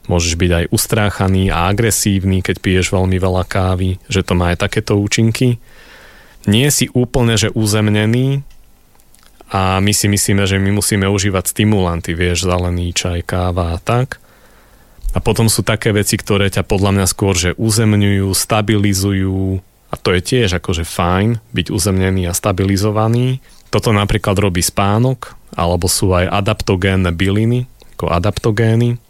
Môžeš 0.10 0.34
byť 0.42 0.52
aj 0.54 0.66
ustráchaný 0.74 1.54
a 1.54 1.70
agresívny, 1.70 2.42
keď 2.42 2.56
piješ 2.62 2.90
veľmi 2.90 3.18
veľa 3.22 3.46
kávy, 3.46 4.02
že 4.10 4.26
to 4.26 4.34
má 4.34 4.54
aj 4.54 4.66
takéto 4.66 4.98
účinky. 4.98 5.62
Nie 6.50 6.74
si 6.74 6.90
úplne, 6.98 7.38
že 7.38 7.54
uzemnený, 7.54 8.42
a 9.50 9.82
my 9.82 9.90
si 9.90 10.06
myslíme, 10.06 10.46
že 10.46 10.62
my 10.62 10.70
musíme 10.78 11.10
užívať 11.10 11.50
stimulanty, 11.50 12.14
vieš, 12.14 12.46
zelený 12.46 12.94
čaj, 12.94 13.26
káva 13.26 13.74
a 13.74 13.82
tak. 13.82 14.22
A 15.10 15.18
potom 15.18 15.50
sú 15.50 15.66
také 15.66 15.90
veci, 15.90 16.22
ktoré 16.22 16.54
ťa 16.54 16.62
podľa 16.62 17.02
mňa 17.02 17.06
skôr, 17.10 17.34
že 17.34 17.58
uzemňujú, 17.58 18.30
stabilizujú 18.30 19.58
a 19.90 19.96
to 19.98 20.14
je 20.14 20.22
tiež 20.22 20.62
akože 20.62 20.86
fajn 20.86 21.42
byť 21.50 21.68
uzemnený 21.74 22.30
a 22.30 22.38
stabilizovaný. 22.38 23.42
Toto 23.74 23.90
napríklad 23.90 24.38
robí 24.38 24.62
spánok, 24.62 25.34
alebo 25.58 25.90
sú 25.90 26.14
aj 26.14 26.30
adaptogénne 26.30 27.10
byliny, 27.10 27.66
ako 27.98 28.06
adaptogény, 28.14 29.02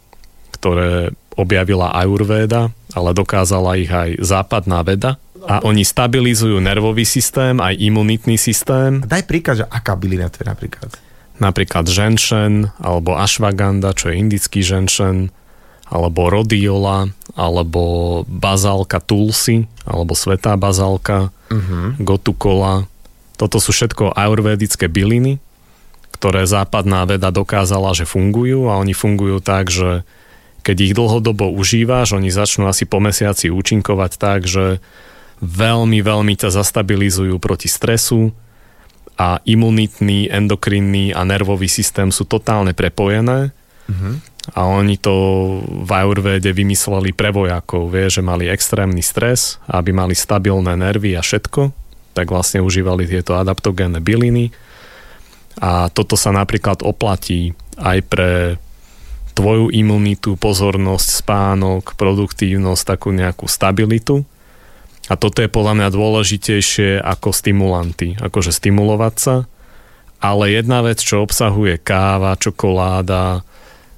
ktoré 0.56 1.12
objavila 1.36 1.92
Ayurveda, 1.92 2.72
ale 2.96 3.12
dokázala 3.12 3.76
ich 3.76 3.92
aj 3.92 4.24
západná 4.24 4.80
veda 4.80 5.20
a 5.46 5.64
oni 5.64 5.86
stabilizujú 5.86 6.60
nervový 6.60 7.08
systém, 7.08 7.56
aj 7.60 7.78
imunitný 7.80 8.36
systém. 8.36 9.00
Daj 9.04 9.24
príklad, 9.24 9.56
že 9.62 9.66
aká 9.68 9.96
bylina 9.96 10.28
to 10.28 10.44
je 10.44 10.46
napríklad? 10.48 10.90
Napríklad 11.40 11.88
ženšen, 11.88 12.68
alebo 12.76 13.16
ashwagandha, 13.16 13.96
čo 13.96 14.12
je 14.12 14.20
indický 14.20 14.60
ženšen, 14.60 15.32
alebo 15.88 16.28
rodiola, 16.28 17.10
alebo 17.32 18.22
bazálka 18.28 19.00
tulsi, 19.00 19.64
alebo 19.88 20.12
svetá 20.12 20.54
bazálka, 20.60 21.32
uh-huh. 21.50 21.96
gotukola. 21.98 22.86
Toto 23.40 23.56
sú 23.58 23.72
všetko 23.72 24.12
ayurvedické 24.14 24.86
byliny, 24.86 25.40
ktoré 26.20 26.44
západná 26.44 27.08
veda 27.08 27.32
dokázala, 27.32 27.96
že 27.96 28.04
fungujú 28.04 28.68
a 28.68 28.76
oni 28.76 28.92
fungujú 28.92 29.40
tak, 29.40 29.72
že 29.72 30.04
keď 30.60 30.76
ich 30.84 30.92
dlhodobo 30.92 31.48
užíváš, 31.56 32.20
oni 32.20 32.28
začnú 32.28 32.68
asi 32.68 32.84
po 32.84 33.00
mesiaci 33.00 33.48
účinkovať 33.48 34.12
tak, 34.20 34.44
že 34.44 34.84
veľmi, 35.40 35.98
veľmi 36.04 36.34
ťa 36.36 36.52
zastabilizujú 36.52 37.36
proti 37.40 37.66
stresu 37.66 38.32
a 39.20 39.40
imunitný, 39.44 40.32
endokrinný 40.32 41.12
a 41.12 41.24
nervový 41.28 41.68
systém 41.68 42.08
sú 42.08 42.24
totálne 42.24 42.72
prepojené. 42.72 43.52
Mm-hmm. 43.88 44.14
A 44.56 44.64
oni 44.64 44.96
to 44.96 45.14
v 45.64 45.90
Ayurvede 45.92 46.48
vymysleli 46.56 47.12
pre 47.12 47.28
vojakov, 47.28 47.92
vie, 47.92 48.08
že 48.08 48.24
mali 48.24 48.48
extrémny 48.48 49.04
stres, 49.04 49.60
aby 49.68 49.92
mali 49.92 50.16
stabilné 50.16 50.80
nervy 50.80 51.12
a 51.12 51.20
všetko, 51.20 51.76
tak 52.16 52.32
vlastne 52.32 52.64
užívali 52.64 53.04
tieto 53.04 53.36
adaptogénne 53.36 54.00
byliny. 54.00 54.48
A 55.60 55.92
toto 55.92 56.16
sa 56.16 56.32
napríklad 56.32 56.80
oplatí 56.80 57.52
aj 57.76 57.98
pre 58.08 58.30
tvoju 59.36 59.68
imunitu, 59.72 60.40
pozornosť, 60.40 61.08
spánok, 61.20 61.94
produktívnosť, 61.94 62.82
takú 62.96 63.12
nejakú 63.12 63.44
stabilitu. 63.44 64.24
A 65.10 65.18
toto 65.18 65.42
je 65.42 65.50
podľa 65.50 65.74
mňa 65.74 65.88
dôležitejšie 65.90 67.02
ako 67.02 67.34
stimulanty, 67.34 68.14
akože 68.22 68.54
stimulovať 68.54 69.14
sa. 69.18 69.36
Ale 70.22 70.54
jedna 70.54 70.86
vec, 70.86 71.02
čo 71.02 71.26
obsahuje 71.26 71.82
káva, 71.82 72.38
čokoláda, 72.38 73.42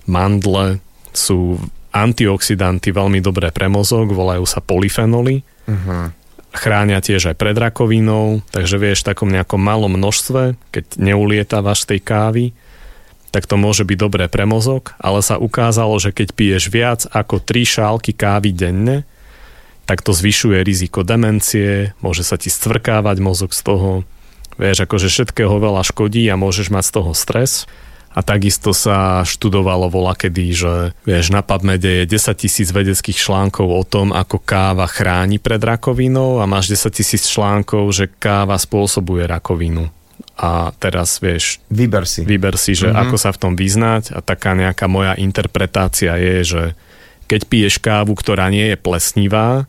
mandle, 0.09 0.81
sú 1.13 1.61
antioxidanty 1.93 2.97
veľmi 2.97 3.21
dobré 3.21 3.53
pre 3.53 3.69
mozog, 3.69 4.09
volajú 4.17 4.49
sa 4.49 4.65
polyfenoly. 4.65 5.45
Uh-huh. 5.69 6.09
Chránia 6.57 7.05
tiež 7.05 7.33
aj 7.33 7.37
pred 7.37 7.57
rakovinou, 7.57 8.41
takže 8.49 8.81
vieš 8.81 9.05
v 9.05 9.09
takom 9.13 9.29
nejakom 9.29 9.61
malom 9.61 9.93
množstve, 9.93 10.57
keď 10.73 10.85
neulietavaš 10.97 11.85
z 11.85 11.97
tej 11.97 12.01
kávy, 12.01 12.45
tak 13.33 13.49
to 13.49 13.57
môže 13.57 13.85
byť 13.89 13.99
dobré 14.01 14.25
pre 14.29 14.45
mozog, 14.45 14.93
ale 15.01 15.25
sa 15.25 15.41
ukázalo, 15.41 15.97
že 15.97 16.13
keď 16.13 16.29
piješ 16.37 16.65
viac 16.69 17.01
ako 17.09 17.41
3 17.41 17.65
šálky 17.65 18.13
kávy 18.13 18.53
denne, 18.53 19.09
tak 19.93 20.01
to 20.01 20.17
zvyšuje 20.17 20.65
riziko 20.65 21.05
demencie, 21.05 21.93
môže 22.01 22.25
sa 22.25 22.41
ti 22.41 22.49
stvrkávať 22.49 23.21
mozog 23.21 23.53
z 23.53 23.61
toho, 23.61 23.91
vieš, 24.57 24.89
akože 24.89 25.13
všetkého 25.13 25.53
veľa 25.53 25.85
škodí 25.85 26.25
a 26.33 26.41
môžeš 26.41 26.73
mať 26.73 26.85
z 26.89 26.93
toho 26.97 27.13
stres. 27.13 27.69
A 28.17 28.25
takisto 28.25 28.73
sa 28.73 29.21
študovalo 29.21 29.93
vola 29.93 30.17
kedy, 30.17 30.47
že 30.57 30.73
vieš, 31.05 31.29
na 31.29 31.45
PubMede 31.45 32.09
je 32.09 32.17
10 32.17 32.41
tisíc 32.41 32.73
vedeckých 32.73 33.21
článkov 33.21 33.69
o 33.69 33.85
tom, 33.85 34.17
ako 34.17 34.41
káva 34.41 34.89
chráni 34.89 35.37
pred 35.37 35.61
rakovinou 35.61 36.41
a 36.41 36.49
máš 36.49 36.73
10 36.73 36.89
tisíc 36.97 37.29
článkov, 37.29 37.93
že 37.93 38.09
káva 38.09 38.57
spôsobuje 38.57 39.29
rakovinu. 39.29 39.93
A 40.41 40.73
teraz 40.81 41.21
vieš... 41.21 41.61
Vyber 41.69 42.09
si. 42.09 42.25
Vyber 42.25 42.57
si, 42.57 42.73
že 42.73 42.89
mm-hmm. 42.89 43.13
ako 43.13 43.17
sa 43.21 43.29
v 43.29 43.41
tom 43.45 43.53
vyznať 43.61 44.17
a 44.17 44.25
taká 44.25 44.57
nejaká 44.57 44.89
moja 44.89 45.13
interpretácia 45.21 46.17
je, 46.17 46.37
že 46.49 46.63
keď 47.29 47.41
piješ 47.49 47.75
kávu, 47.81 48.13
ktorá 48.13 48.53
nie 48.53 48.73
je 48.73 48.77
plesnivá, 48.77 49.69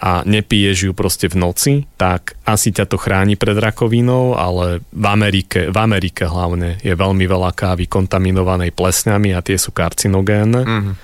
a 0.00 0.24
nepiješ 0.24 0.88
ju 0.88 0.92
proste 0.96 1.28
v 1.28 1.36
noci, 1.36 1.72
tak 2.00 2.40
asi 2.48 2.72
ťa 2.72 2.88
to 2.88 2.96
chráni 2.96 3.36
pred 3.36 3.52
rakovinou, 3.52 4.32
ale 4.32 4.80
v 4.96 5.06
Amerike, 5.06 5.68
v 5.68 5.76
Amerike 5.76 6.24
hlavne 6.24 6.80
je 6.80 6.96
veľmi 6.96 7.28
veľa 7.28 7.52
kávy 7.52 7.84
kontaminovanej 7.84 8.72
plesňami 8.72 9.36
a 9.36 9.44
tie 9.44 9.60
sú 9.60 9.76
karcinogénne. 9.76 10.62
Mm-hmm. 10.64 10.94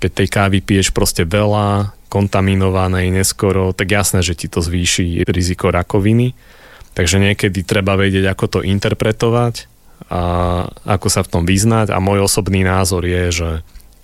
Keď 0.00 0.10
tej 0.16 0.28
kávy 0.32 0.58
piješ 0.64 0.96
proste 0.96 1.28
veľa, 1.28 1.92
kontaminovanej 2.12 3.08
neskoro, 3.08 3.72
tak 3.72 3.88
jasné, 3.88 4.20
že 4.20 4.36
ti 4.36 4.48
to 4.48 4.60
zvýši 4.60 5.24
riziko 5.24 5.72
rakoviny. 5.72 6.36
Takže 6.92 7.16
niekedy 7.16 7.64
treba 7.64 7.96
vedieť, 7.96 8.28
ako 8.28 8.44
to 8.48 8.58
interpretovať 8.60 9.68
a 10.12 10.20
ako 10.84 11.08
sa 11.08 11.24
v 11.24 11.30
tom 11.32 11.44
vyznať 11.48 11.88
a 11.88 12.00
môj 12.04 12.28
osobný 12.28 12.64
názor 12.64 13.08
je, 13.08 13.24
že 13.32 13.50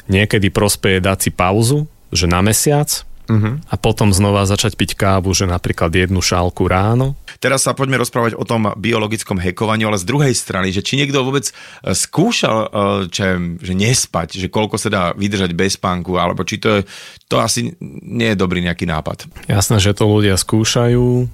niekedy 0.08 0.48
prospeje 0.48 1.04
dať 1.04 1.28
si 1.28 1.30
pauzu, 1.32 1.84
že 2.08 2.24
na 2.24 2.40
mesiac, 2.40 2.88
uh-huh. 3.28 3.60
a 3.68 3.74
potom 3.76 4.10
znova 4.10 4.48
začať 4.48 4.74
piť 4.74 4.96
kávu, 4.96 5.30
že 5.36 5.44
napríklad 5.44 5.92
jednu 5.92 6.18
šálku 6.18 6.64
ráno. 6.66 7.14
Teraz 7.38 7.68
sa 7.68 7.76
poďme 7.76 8.02
rozprávať 8.02 8.34
o 8.34 8.42
tom 8.42 8.72
biologickom 8.74 9.38
hekovaniu, 9.38 9.92
ale 9.92 10.00
z 10.00 10.08
druhej 10.08 10.34
strany, 10.34 10.74
že 10.74 10.82
či 10.82 10.98
niekto 10.98 11.22
vôbec 11.22 11.46
e, 11.46 11.52
skúšal, 11.94 12.72
čo, 13.12 13.24
že 13.62 13.72
nespať, 13.76 14.40
že 14.40 14.48
koľko 14.50 14.76
sa 14.80 14.88
dá 14.90 15.02
vydržať 15.14 15.54
bez 15.54 15.78
spánku, 15.78 16.18
alebo 16.18 16.42
či 16.42 16.58
to 16.58 16.80
je, 16.80 16.88
to 17.30 17.38
asi 17.38 17.76
nie 18.02 18.34
je 18.34 18.40
dobrý 18.40 18.64
nejaký 18.64 18.88
nápad. 18.88 19.30
Jasné, 19.46 19.78
že 19.78 19.94
to 19.94 20.08
ľudia 20.08 20.34
skúšajú, 20.34 21.28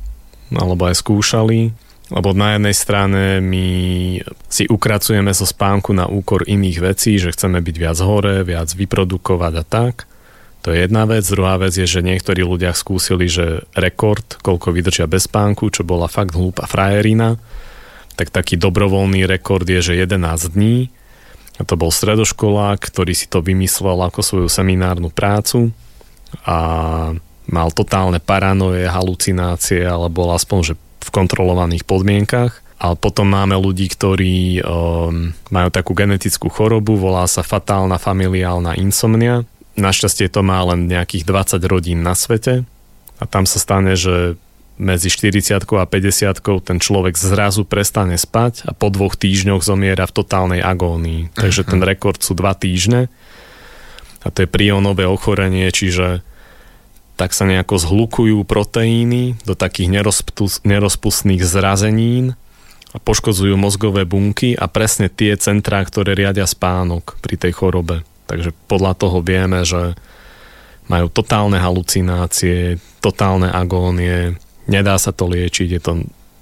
alebo 0.53 0.83
aj 0.85 1.01
skúšali, 1.01 1.73
lebo 2.13 2.37
na 2.37 2.61
jednej 2.61 2.77
strane 2.77 3.23
my 3.41 3.67
si 4.53 4.69
ukracujeme 4.69 5.33
zo 5.33 5.49
spánku 5.49 5.97
na 5.97 6.05
úkor 6.05 6.45
iných 6.45 6.79
vecí, 6.85 7.17
že 7.17 7.33
chceme 7.33 7.65
byť 7.65 7.77
viac 7.81 7.99
hore, 8.05 8.45
viac 8.45 8.69
vyprodukovať 8.69 9.53
a 9.57 9.65
tak. 9.65 10.05
To 10.65 10.73
je 10.73 10.81
jedna 10.89 11.05
vec. 11.05 11.29
Druhá 11.29 11.61
vec 11.61 11.77
je, 11.77 11.85
že 11.85 12.01
niektorí 12.01 12.41
ľudia 12.41 12.73
skúsili, 12.73 13.29
že 13.29 13.69
rekord, 13.77 14.25
koľko 14.41 14.73
vydržia 14.73 15.05
bez 15.05 15.29
spánku, 15.29 15.69
čo 15.69 15.85
bola 15.85 16.09
fakt 16.09 16.33
hlúpa 16.33 16.65
frajerina, 16.65 17.37
tak 18.17 18.33
taký 18.33 18.57
dobrovoľný 18.57 19.29
rekord 19.29 19.69
je, 19.69 19.93
že 19.93 20.01
11 20.01 20.57
dní. 20.57 20.89
A 21.61 21.69
to 21.69 21.77
bol 21.77 21.93
stredoškolák, 21.93 22.81
ktorý 22.81 23.13
si 23.13 23.29
to 23.29 23.45
vymyslel 23.45 24.01
ako 24.09 24.25
svoju 24.25 24.49
seminárnu 24.49 25.13
prácu 25.13 25.71
a 26.49 26.57
mal 27.45 27.69
totálne 27.71 28.19
paranoje, 28.19 28.89
halucinácie, 28.89 29.85
ale 29.85 30.09
bol 30.09 30.33
aspoň 30.33 30.59
že 30.65 30.75
v 31.05 31.11
kontrolovaných 31.13 31.85
podmienkach. 31.85 32.65
A 32.81 32.97
potom 32.99 33.31
máme 33.31 33.55
ľudí, 33.55 33.87
ktorí 33.87 34.61
um, 34.61 35.31
majú 35.53 35.69
takú 35.71 35.95
genetickú 35.95 36.51
chorobu, 36.51 36.99
volá 36.99 37.29
sa 37.31 37.45
fatálna 37.45 38.01
familiálna 38.01 38.75
insomnia 38.81 39.47
Našťastie 39.75 40.31
to 40.31 40.47
má 40.47 40.63
len 40.63 40.87
nejakých 40.87 41.27
20 41.27 41.59
rodín 41.67 42.07
na 42.07 42.15
svete 42.15 42.63
a 43.19 43.25
tam 43.27 43.47
sa 43.47 43.59
stane, 43.59 43.99
že 43.99 44.39
medzi 44.75 45.07
40 45.07 45.55
a 45.55 45.87
50 45.87 46.67
ten 46.67 46.79
človek 46.83 47.15
zrazu 47.15 47.63
prestane 47.63 48.19
spať 48.19 48.67
a 48.67 48.75
po 48.75 48.91
dvoch 48.91 49.15
týždňoch 49.15 49.63
zomiera 49.63 50.07
v 50.07 50.17
totálnej 50.19 50.61
agónii. 50.63 51.31
Takže 51.35 51.63
ten 51.63 51.79
mhm. 51.83 51.87
rekord 51.87 52.19
sú 52.19 52.35
dva 52.35 52.59
týždne 52.59 53.07
a 54.25 54.33
to 54.33 54.47
je 54.47 54.49
prionové 54.51 55.07
ochorenie, 55.07 55.69
čiže 55.71 56.25
tak 57.15 57.31
sa 57.31 57.47
nejako 57.47 57.79
zhlukujú 57.79 58.43
proteíny 58.43 59.39
do 59.47 59.55
takých 59.55 60.03
nerozpustných 60.67 61.43
zrazenín 61.47 62.35
a 62.91 62.99
poškodzujú 62.99 63.55
mozgové 63.55 64.03
bunky 64.03 64.59
a 64.59 64.67
presne 64.67 65.07
tie 65.07 65.39
centrá, 65.39 65.87
ktoré 65.87 66.19
riadia 66.19 66.47
spánok 66.47 67.19
pri 67.23 67.39
tej 67.39 67.53
chorobe. 67.55 68.03
Takže 68.25 68.57
podľa 68.71 68.93
toho 68.97 69.21
vieme, 69.21 69.63
že 69.65 69.97
majú 70.89 71.09
totálne 71.09 71.57
halucinácie, 71.57 72.77
totálne 73.01 73.49
agónie, 73.49 74.37
nedá 74.69 75.01
sa 75.01 75.13
to 75.13 75.29
liečiť, 75.29 75.69
je 75.69 75.81
to 75.81 75.93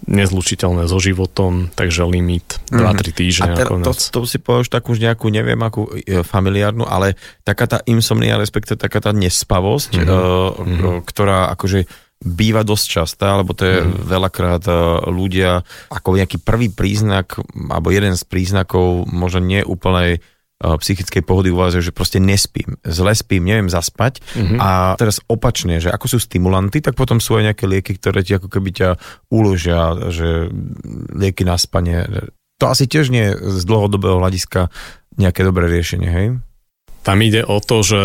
nezlučiteľné 0.02 0.90
so 0.90 0.98
životom, 0.98 1.70
takže 1.70 2.02
limit 2.02 2.58
2-3 2.74 2.74
mm. 2.74 3.14
týždne. 3.14 3.52
A 3.54 3.58
ter, 3.58 3.66
to, 3.70 3.92
to 3.94 4.20
si 4.26 4.42
povieš 4.42 4.74
takú 4.74 4.98
už 4.98 5.00
nejakú, 5.02 5.30
neviem 5.30 5.58
akú 5.62 5.86
e, 5.94 6.26
familiárnu, 6.26 6.82
ale 6.82 7.14
taká 7.46 7.70
tá 7.70 7.78
insomnia, 7.86 8.34
respektive 8.34 8.74
taká 8.74 8.98
tá 8.98 9.14
nespavosť, 9.14 10.02
mm-hmm. 10.02 10.10
uh, 10.10 10.50
mm-hmm. 10.58 10.96
ktorá 11.06 11.54
akože 11.54 11.86
býva 12.22 12.66
dosť 12.66 12.86
častá, 13.02 13.38
lebo 13.38 13.54
to 13.54 13.62
je 13.62 13.78
mm. 13.82 14.06
veľakrát 14.06 14.62
uh, 14.66 15.06
ľudia 15.06 15.62
ako 15.90 16.18
nejaký 16.18 16.42
prvý 16.42 16.70
príznak, 16.70 17.38
alebo 17.70 17.94
jeden 17.94 18.18
z 18.18 18.22
príznakov 18.26 19.06
možno 19.06 19.42
nie 19.42 19.62
úplnej 19.62 20.18
psychickej 20.62 21.22
pohody 21.26 21.50
uvádzajú, 21.50 21.82
že 21.82 21.96
proste 21.96 22.18
nespím, 22.22 22.78
zle 22.86 23.12
spím, 23.18 23.50
neviem 23.50 23.66
zaspať 23.66 24.22
mm-hmm. 24.22 24.58
a 24.62 24.94
teraz 24.94 25.18
opačne, 25.26 25.82
že 25.82 25.90
ako 25.90 26.06
sú 26.06 26.18
stimulanty, 26.22 26.78
tak 26.78 26.94
potom 26.94 27.18
sú 27.18 27.36
aj 27.36 27.52
nejaké 27.52 27.64
lieky, 27.66 27.98
ktoré 27.98 28.22
ti 28.22 28.38
ako 28.38 28.46
keby 28.46 28.70
ťa 28.70 28.88
uložia, 29.34 30.10
že 30.14 30.48
lieky 31.12 31.42
na 31.42 31.58
spanie. 31.58 32.30
To 32.62 32.70
asi 32.70 32.86
tiež 32.86 33.10
nie 33.10 33.34
je 33.34 33.58
z 33.58 33.62
dlhodobého 33.66 34.22
hľadiska 34.22 34.70
nejaké 35.18 35.42
dobré 35.42 35.66
riešenie, 35.68 36.08
hej? 36.08 36.26
Tam 37.02 37.18
ide 37.18 37.42
o 37.42 37.58
to, 37.58 37.82
že 37.82 38.02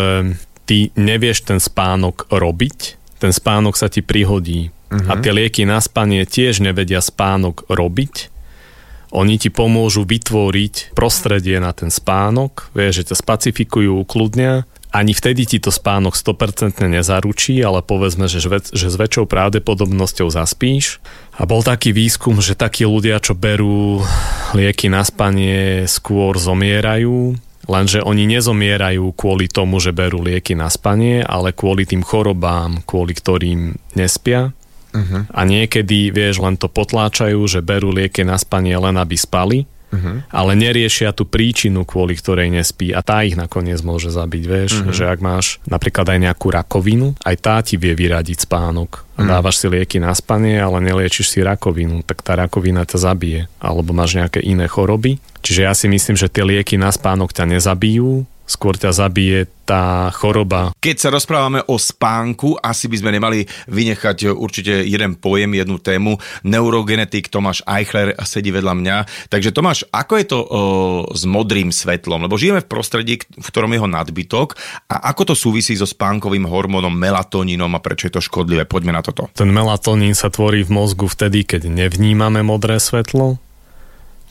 ty 0.66 0.90
nevieš 0.98 1.46
ten 1.46 1.62
spánok 1.62 2.26
robiť, 2.28 2.78
ten 3.22 3.30
spánok 3.30 3.78
sa 3.78 3.86
ti 3.86 4.02
prihodí. 4.02 4.74
Uh-huh. 4.88 5.08
A 5.08 5.12
mhm. 5.16 5.22
tie 5.22 5.32
lieky 5.32 5.62
na 5.68 5.78
spanie 5.78 6.26
tiež 6.26 6.60
nevedia 6.64 6.98
spánok 6.98 7.68
robiť, 7.70 8.14
oni 9.10 9.40
ti 9.40 9.48
pomôžu 9.48 10.04
vytvoriť 10.04 10.92
prostredie 10.92 11.56
na 11.58 11.72
ten 11.72 11.88
spánok, 11.88 12.72
vieš, 12.76 13.02
že 13.02 13.06
ťa 13.12 13.16
spacifikujú, 13.20 13.92
ukludnia. 14.04 14.68
Ani 14.88 15.12
vtedy 15.12 15.44
ti 15.44 15.60
to 15.60 15.68
spánok 15.68 16.16
100% 16.16 16.80
nezaručí, 16.88 17.60
ale 17.60 17.84
povedzme, 17.84 18.24
že, 18.24 18.40
že 18.72 18.88
s 18.88 18.96
väčšou 18.96 19.28
pravdepodobnosťou 19.28 20.32
zaspíš. 20.32 20.96
A 21.36 21.44
bol 21.44 21.60
taký 21.60 21.92
výskum, 21.92 22.40
že 22.40 22.56
takí 22.56 22.88
ľudia, 22.88 23.20
čo 23.20 23.36
berú 23.36 24.00
lieky 24.56 24.88
na 24.88 25.04
spanie, 25.04 25.84
skôr 25.84 26.40
zomierajú 26.40 27.36
Lenže 27.68 28.00
oni 28.00 28.24
nezomierajú 28.24 29.12
kvôli 29.12 29.44
tomu, 29.44 29.76
že 29.76 29.92
berú 29.92 30.24
lieky 30.24 30.56
na 30.56 30.72
spanie, 30.72 31.20
ale 31.20 31.52
kvôli 31.52 31.84
tým 31.84 32.00
chorobám, 32.00 32.80
kvôli 32.88 33.12
ktorým 33.12 33.76
nespia. 33.92 34.56
Uh-huh. 34.94 35.28
A 35.28 35.40
niekedy, 35.44 36.08
vieš, 36.08 36.40
len 36.40 36.56
to 36.56 36.66
potláčajú, 36.66 37.38
že 37.44 37.60
berú 37.60 37.92
lieky 37.92 38.24
na 38.24 38.40
spanie 38.40 38.72
len 38.72 38.96
aby 38.96 39.16
spali, 39.20 39.68
uh-huh. 39.92 40.24
ale 40.32 40.52
neriešia 40.56 41.12
tú 41.12 41.28
príčinu, 41.28 41.84
kvôli 41.84 42.16
ktorej 42.16 42.48
nespí 42.48 42.96
a 42.96 43.04
tá 43.04 43.20
ich 43.24 43.36
nakoniec 43.36 43.80
môže 43.84 44.08
zabiť, 44.08 44.44
vieš, 44.48 44.72
uh-huh. 44.80 44.94
že 44.96 45.04
ak 45.08 45.20
máš 45.20 45.60
napríklad 45.68 46.08
aj 46.08 46.18
nejakú 46.30 46.48
rakovinu, 46.48 47.12
aj 47.20 47.36
tá 47.36 47.60
ti 47.60 47.76
vie 47.76 47.92
vyradiť 47.92 48.48
spánok. 48.48 49.08
A 49.18 49.26
dávaš 49.26 49.58
si 49.58 49.66
lieky 49.66 49.98
na 49.98 50.14
spanie, 50.14 50.62
ale 50.62 50.78
neliečiš 50.78 51.26
si 51.26 51.42
rakovinu, 51.42 52.06
tak 52.06 52.22
tá 52.22 52.38
rakovina 52.38 52.86
ťa 52.86 52.98
zabije. 53.02 53.40
Alebo 53.58 53.90
máš 53.90 54.14
nejaké 54.14 54.38
iné 54.38 54.70
choroby. 54.70 55.18
Čiže 55.42 55.60
ja 55.66 55.74
si 55.74 55.90
myslím, 55.90 56.14
že 56.14 56.30
tie 56.30 56.46
lieky 56.46 56.78
na 56.78 56.94
spánok 56.94 57.34
ťa 57.34 57.50
nezabijú, 57.50 58.22
skôr 58.48 58.80
ťa 58.80 58.96
zabije 58.96 59.44
tá 59.68 60.08
choroba. 60.16 60.72
Keď 60.80 60.96
sa 60.96 61.12
rozprávame 61.12 61.60
o 61.68 61.76
spánku, 61.76 62.56
asi 62.56 62.88
by 62.88 62.96
sme 62.96 63.10
nemali 63.12 63.44
vynechať 63.68 64.32
určite 64.32 64.80
jeden 64.88 65.20
pojem, 65.20 65.52
jednu 65.52 65.76
tému. 65.76 66.16
Neurogenetik 66.48 67.28
Tomáš 67.28 67.60
Eichler 67.68 68.16
sedí 68.24 68.48
vedľa 68.48 68.72
mňa. 68.72 68.96
Takže 69.28 69.52
Tomáš, 69.52 69.84
ako 69.92 70.12
je 70.16 70.24
to 70.24 70.38
o, 70.40 70.46
s 71.12 71.28
modrým 71.28 71.68
svetlom? 71.68 72.24
Lebo 72.24 72.40
žijeme 72.40 72.64
v 72.64 72.70
prostredí, 72.72 73.20
v 73.20 73.44
ktorom 73.52 73.76
je 73.76 73.82
ho 73.84 73.88
nadbytok. 73.92 74.56
A 74.88 75.12
ako 75.12 75.30
to 75.30 75.34
súvisí 75.36 75.76
so 75.76 75.84
spánkovým 75.84 76.48
hormónom 76.48 76.96
melatonínom 76.96 77.68
a 77.76 77.84
prečo 77.84 78.08
je 78.08 78.16
to 78.16 78.24
škodlivé? 78.24 78.64
Poďme 78.64 78.96
na 78.96 79.04
toto. 79.04 79.28
Ten 79.36 79.52
melatonín 79.52 80.16
sa 80.16 80.32
tvorí 80.32 80.64
v 80.64 80.72
mozgu 80.72 81.12
vtedy, 81.12 81.44
keď 81.44 81.68
nevnímame 81.68 82.40
modré 82.40 82.80
svetlo, 82.80 83.36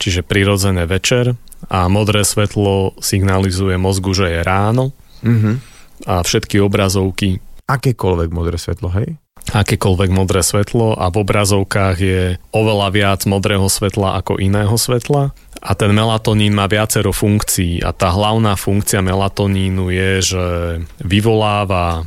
čiže 0.02 0.26
prirodzené 0.26 0.90
večer 0.90 1.38
a 1.66 1.90
modré 1.90 2.22
svetlo 2.22 2.94
signalizuje 3.02 3.76
mozgu, 3.82 4.14
že 4.14 4.28
je 4.30 4.40
ráno 4.46 4.94
mm-hmm. 5.26 5.56
a 6.06 6.22
všetky 6.22 6.62
obrazovky 6.62 7.42
akékoľvek 7.68 8.30
modré 8.32 8.56
svetlo, 8.56 8.94
hej? 8.96 9.20
Akékoľvek 9.48 10.12
modré 10.12 10.44
svetlo 10.44 11.00
a 11.00 11.08
v 11.08 11.24
obrazovkách 11.24 11.98
je 12.00 12.22
oveľa 12.52 12.88
viac 12.92 13.22
modrého 13.24 13.68
svetla 13.72 14.20
ako 14.20 14.44
iného 14.44 14.76
svetla. 14.76 15.32
A 15.64 15.72
ten 15.74 15.96
melatonín 15.96 16.52
má 16.52 16.68
viacero 16.68 17.16
funkcií 17.16 17.80
a 17.80 17.96
tá 17.96 18.12
hlavná 18.12 18.60
funkcia 18.60 19.00
melatonínu 19.00 19.88
je, 19.90 20.12
že 20.36 20.46
vyvoláva 21.00 22.04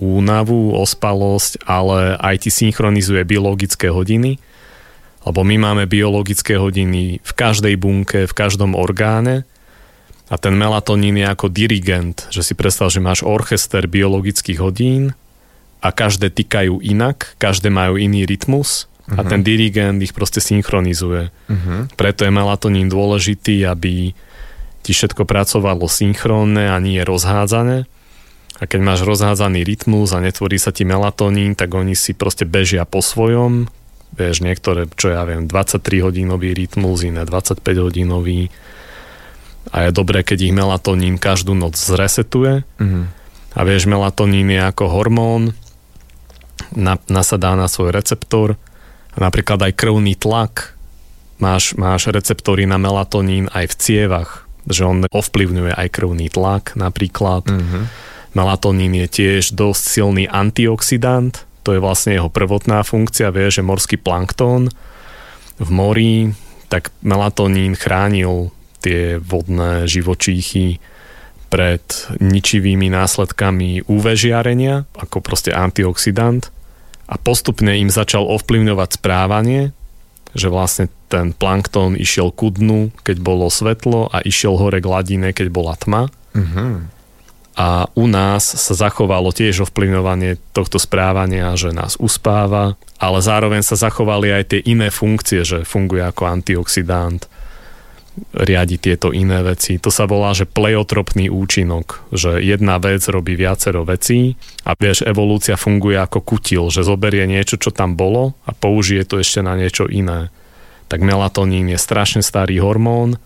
únavu, 0.00 0.74
ospalosť, 0.78 1.66
ale 1.66 2.16
aj 2.16 2.46
ti 2.46 2.50
synchronizuje 2.54 3.20
biologické 3.26 3.92
hodiny 3.92 4.40
lebo 5.26 5.42
my 5.42 5.56
máme 5.58 5.84
biologické 5.90 6.54
hodiny 6.58 7.18
v 7.22 7.32
každej 7.34 7.74
bunke, 7.80 8.26
v 8.28 8.34
každom 8.34 8.78
orgáne 8.78 9.48
a 10.28 10.36
ten 10.36 10.52
melatonín 10.54 11.16
je 11.16 11.26
ako 11.26 11.48
dirigent, 11.48 12.28
že 12.28 12.44
si 12.44 12.52
predstav, 12.52 12.92
že 12.92 13.00
máš 13.00 13.24
orchester 13.24 13.88
biologických 13.88 14.60
hodín 14.60 15.16
a 15.80 15.88
každé 15.88 16.28
týkajú 16.28 16.84
inak, 16.84 17.38
každé 17.40 17.72
majú 17.72 17.96
iný 17.96 18.28
rytmus 18.28 18.86
uh-huh. 19.08 19.18
a 19.18 19.20
mhm. 19.24 19.28
ten 19.32 19.40
dirigent 19.40 19.98
ich 20.04 20.12
proste 20.12 20.44
synchronizuje. 20.44 21.32
Uh-huh. 21.48 21.88
Preto 21.96 22.28
je 22.28 22.32
melatonín 22.32 22.92
dôležitý, 22.92 23.64
aby 23.64 24.12
ti 24.84 24.92
všetko 24.92 25.24
pracovalo 25.24 25.88
synchrónne 25.88 26.70
a 26.72 26.76
nie 26.78 27.00
rozhádzané. 27.02 27.88
A 28.58 28.66
keď 28.66 28.80
máš 28.82 29.00
rozhádzaný 29.06 29.62
rytmus 29.62 30.10
a 30.10 30.18
netvorí 30.18 30.58
sa 30.58 30.74
ti 30.74 30.82
melatonín, 30.82 31.54
tak 31.54 31.70
oni 31.70 31.94
si 31.94 32.10
proste 32.10 32.42
bežia 32.42 32.82
po 32.82 32.98
svojom, 32.98 33.70
Vieš, 34.18 34.42
niektoré, 34.42 34.90
čo 34.98 35.14
ja 35.14 35.22
viem, 35.22 35.46
23 35.46 36.02
hodinový 36.02 36.50
rytmus, 36.50 37.06
iné 37.06 37.22
25 37.22 37.62
hodinový. 37.62 38.50
A 39.70 39.86
je 39.86 39.90
dobré, 39.94 40.26
keď 40.26 40.50
ich 40.50 40.54
melatonín 40.54 41.22
každú 41.22 41.54
noc 41.54 41.78
zresetuje. 41.78 42.66
Mm-hmm. 42.82 43.04
A 43.54 43.60
vieš, 43.62 43.86
melatonín 43.86 44.50
je 44.50 44.58
ako 44.58 44.90
hormón, 44.90 45.54
na, 46.74 46.98
nasadá 47.06 47.54
na 47.54 47.70
svoj 47.70 47.94
receptor. 47.94 48.58
A 49.14 49.16
napríklad 49.22 49.62
aj 49.62 49.78
krvný 49.78 50.18
tlak. 50.18 50.74
Máš, 51.38 51.78
máš 51.78 52.10
receptory 52.10 52.66
na 52.66 52.82
melatonín 52.82 53.46
aj 53.54 53.70
v 53.70 53.74
cievach, 53.78 54.50
že 54.66 54.82
on 54.82 55.06
ovplyvňuje 55.06 55.78
aj 55.78 55.88
krvný 55.94 56.26
tlak 56.26 56.74
napríklad. 56.74 57.46
Mm-hmm. 57.46 57.82
Melatonín 58.34 58.92
je 58.98 59.08
tiež 59.08 59.54
dosť 59.54 59.82
silný 59.86 60.24
antioxidant, 60.26 61.47
to 61.68 61.76
je 61.76 61.84
vlastne 61.84 62.16
jeho 62.16 62.32
prvotná 62.32 62.80
funkcia, 62.80 63.28
vie, 63.28 63.52
že 63.52 63.60
morský 63.60 64.00
planktón 64.00 64.72
v 65.60 65.68
mori, 65.68 66.32
tak 66.72 66.96
melatonín 67.04 67.76
chránil 67.76 68.48
tie 68.80 69.20
vodné 69.20 69.84
živočíchy 69.84 70.80
pred 71.52 71.84
ničivými 72.24 72.88
následkami 72.88 73.84
UV 73.84 74.16
žiarenia, 74.16 74.88
ako 74.96 75.20
proste 75.20 75.52
antioxidant 75.52 76.48
a 77.04 77.20
postupne 77.20 77.76
im 77.76 77.92
začal 77.92 78.24
ovplyvňovať 78.24 78.88
správanie, 78.96 79.76
že 80.32 80.48
vlastne 80.48 80.88
ten 81.12 81.36
planktón 81.36 82.00
išiel 82.00 82.32
ku 82.32 82.48
dnu, 82.48 82.96
keď 83.04 83.20
bolo 83.20 83.52
svetlo 83.52 84.08
a 84.08 84.24
išiel 84.24 84.56
hore 84.56 84.80
k 84.80 84.88
hladine, 84.88 85.36
keď 85.36 85.52
bola 85.52 85.76
tma. 85.76 86.08
Mm-hmm 86.32 86.97
a 87.58 87.90
u 87.98 88.06
nás 88.06 88.46
sa 88.46 88.74
zachovalo 88.78 89.34
tiež 89.34 89.66
ovplyvňovanie 89.66 90.38
tohto 90.54 90.78
správania, 90.78 91.58
že 91.58 91.74
nás 91.74 91.98
uspáva, 91.98 92.78
ale 93.02 93.18
zároveň 93.18 93.66
sa 93.66 93.74
zachovali 93.74 94.30
aj 94.30 94.44
tie 94.54 94.60
iné 94.62 94.94
funkcie, 94.94 95.42
že 95.42 95.66
funguje 95.66 96.06
ako 96.06 96.30
antioxidant, 96.30 97.26
riadi 98.30 98.78
tieto 98.78 99.10
iné 99.10 99.42
veci. 99.42 99.82
To 99.82 99.90
sa 99.90 100.06
volá, 100.06 100.34
že 100.38 100.46
pleiotropný 100.46 101.30
účinok, 101.30 102.14
že 102.14 102.38
jedna 102.42 102.78
vec 102.78 103.02
robí 103.10 103.34
viacero 103.34 103.82
vecí 103.82 104.38
a 104.62 104.78
vieš, 104.78 105.02
evolúcia 105.02 105.58
funguje 105.58 105.98
ako 105.98 106.22
kutil, 106.22 106.70
že 106.70 106.86
zoberie 106.86 107.26
niečo, 107.26 107.58
čo 107.58 107.74
tam 107.74 107.98
bolo 107.98 108.38
a 108.46 108.54
použije 108.54 109.02
to 109.02 109.18
ešte 109.18 109.42
na 109.42 109.58
niečo 109.58 109.90
iné. 109.90 110.30
Tak 110.86 111.02
melatonín 111.02 111.68
je 111.74 111.78
strašne 111.78 112.22
starý 112.22 112.62
hormón, 112.62 113.20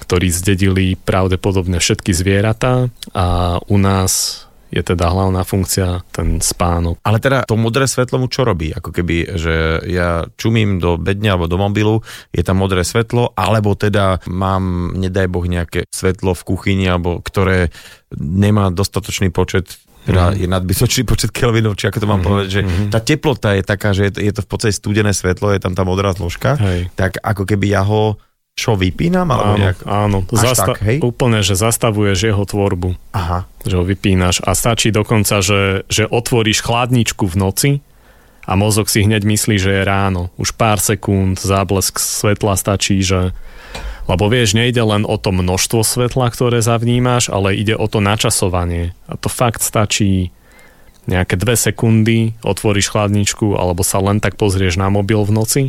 ktorý 0.00 0.32
zdedili 0.32 0.96
pravdepodobne 0.96 1.76
všetky 1.76 2.16
zvieratá 2.16 2.88
a 3.12 3.60
u 3.68 3.76
nás 3.76 4.44
je 4.70 4.82
teda 4.86 5.10
hlavná 5.10 5.42
funkcia 5.42 6.06
ten 6.14 6.38
spánok. 6.38 7.02
Ale 7.02 7.18
teda 7.18 7.42
to 7.42 7.58
modré 7.58 7.90
svetlo 7.90 8.22
mu 8.22 8.30
čo 8.30 8.46
robí? 8.46 8.70
Ako 8.70 8.94
keby, 8.94 9.34
že 9.34 9.82
ja 9.90 10.30
čumím 10.38 10.78
do 10.78 10.94
bedne 10.94 11.34
alebo 11.34 11.50
do 11.50 11.58
mobilu, 11.58 12.06
je 12.30 12.46
tam 12.46 12.62
modré 12.62 12.86
svetlo, 12.86 13.34
alebo 13.34 13.74
teda 13.74 14.22
mám, 14.30 14.94
nedaj 14.94 15.26
Boh, 15.26 15.42
nejaké 15.42 15.90
svetlo 15.90 16.38
v 16.38 16.46
kuchyni, 16.46 16.86
alebo 16.86 17.18
ktoré 17.18 17.74
nemá 18.14 18.70
dostatočný 18.70 19.34
počet 19.34 19.82
teda 20.00 20.32
mm-hmm. 20.32 20.40
je 20.40 20.46
nadbytočný 20.48 21.02
počet 21.04 21.28
kelvinov, 21.28 21.76
či 21.76 21.92
ako 21.92 22.00
to 22.00 22.08
mám 22.08 22.24
mm-hmm. 22.24 22.24
povedať, 22.24 22.48
že 22.48 22.62
mm-hmm. 22.64 22.88
tá 22.88 23.00
teplota 23.04 23.52
je 23.52 23.62
taká, 23.68 23.92
že 23.92 24.08
je 24.08 24.12
to, 24.16 24.20
je 24.24 24.32
to 24.32 24.40
v 24.40 24.48
podstate 24.48 24.72
studené 24.72 25.12
svetlo, 25.12 25.52
je 25.52 25.60
tam 25.60 25.76
tá 25.76 25.84
modrá 25.84 26.16
zložka, 26.16 26.56
Hej. 26.56 26.88
tak 26.96 27.20
ako 27.20 27.44
keby 27.44 27.76
ja 27.76 27.84
ho 27.84 28.16
čo 28.60 28.76
vypínam? 28.76 29.24
Alebo 29.32 29.56
áno, 29.56 29.64
nejak... 29.64 29.78
áno. 29.88 30.18
Zasta- 30.28 30.76
tak, 30.76 30.84
hej? 30.84 31.00
úplne, 31.00 31.40
že 31.40 31.56
zastavuješ 31.56 32.28
jeho 32.28 32.44
tvorbu. 32.44 32.92
Aha. 33.16 33.48
Že 33.64 33.74
ho 33.80 33.84
vypínaš 33.88 34.44
a 34.44 34.52
stačí 34.52 34.92
dokonca, 34.92 35.40
že, 35.40 35.88
že 35.88 36.04
otvoríš 36.04 36.60
chladničku 36.60 37.24
v 37.24 37.36
noci 37.40 37.70
a 38.44 38.52
mozog 38.60 38.92
si 38.92 39.00
hneď 39.08 39.24
myslí, 39.24 39.56
že 39.56 39.80
je 39.80 39.82
ráno. 39.88 40.28
Už 40.36 40.52
pár 40.52 40.76
sekúnd 40.76 41.40
záblesk 41.40 41.96
svetla 41.96 42.60
stačí, 42.60 43.00
že 43.00 43.32
lebo 44.10 44.26
vieš, 44.26 44.58
nejde 44.58 44.82
len 44.82 45.06
o 45.06 45.14
to 45.14 45.30
množstvo 45.30 45.86
svetla, 45.86 46.34
ktoré 46.34 46.58
zavnímaš, 46.58 47.30
ale 47.30 47.54
ide 47.54 47.78
o 47.78 47.86
to 47.86 48.02
načasovanie. 48.02 48.90
A 49.06 49.14
to 49.14 49.30
fakt 49.30 49.62
stačí 49.62 50.34
nejaké 51.06 51.38
dve 51.38 51.54
sekundy, 51.54 52.34
otvoríš 52.42 52.90
chladničku 52.90 53.54
alebo 53.54 53.86
sa 53.86 54.02
len 54.02 54.18
tak 54.18 54.34
pozrieš 54.34 54.82
na 54.82 54.90
mobil 54.90 55.22
v 55.22 55.32
noci 55.32 55.62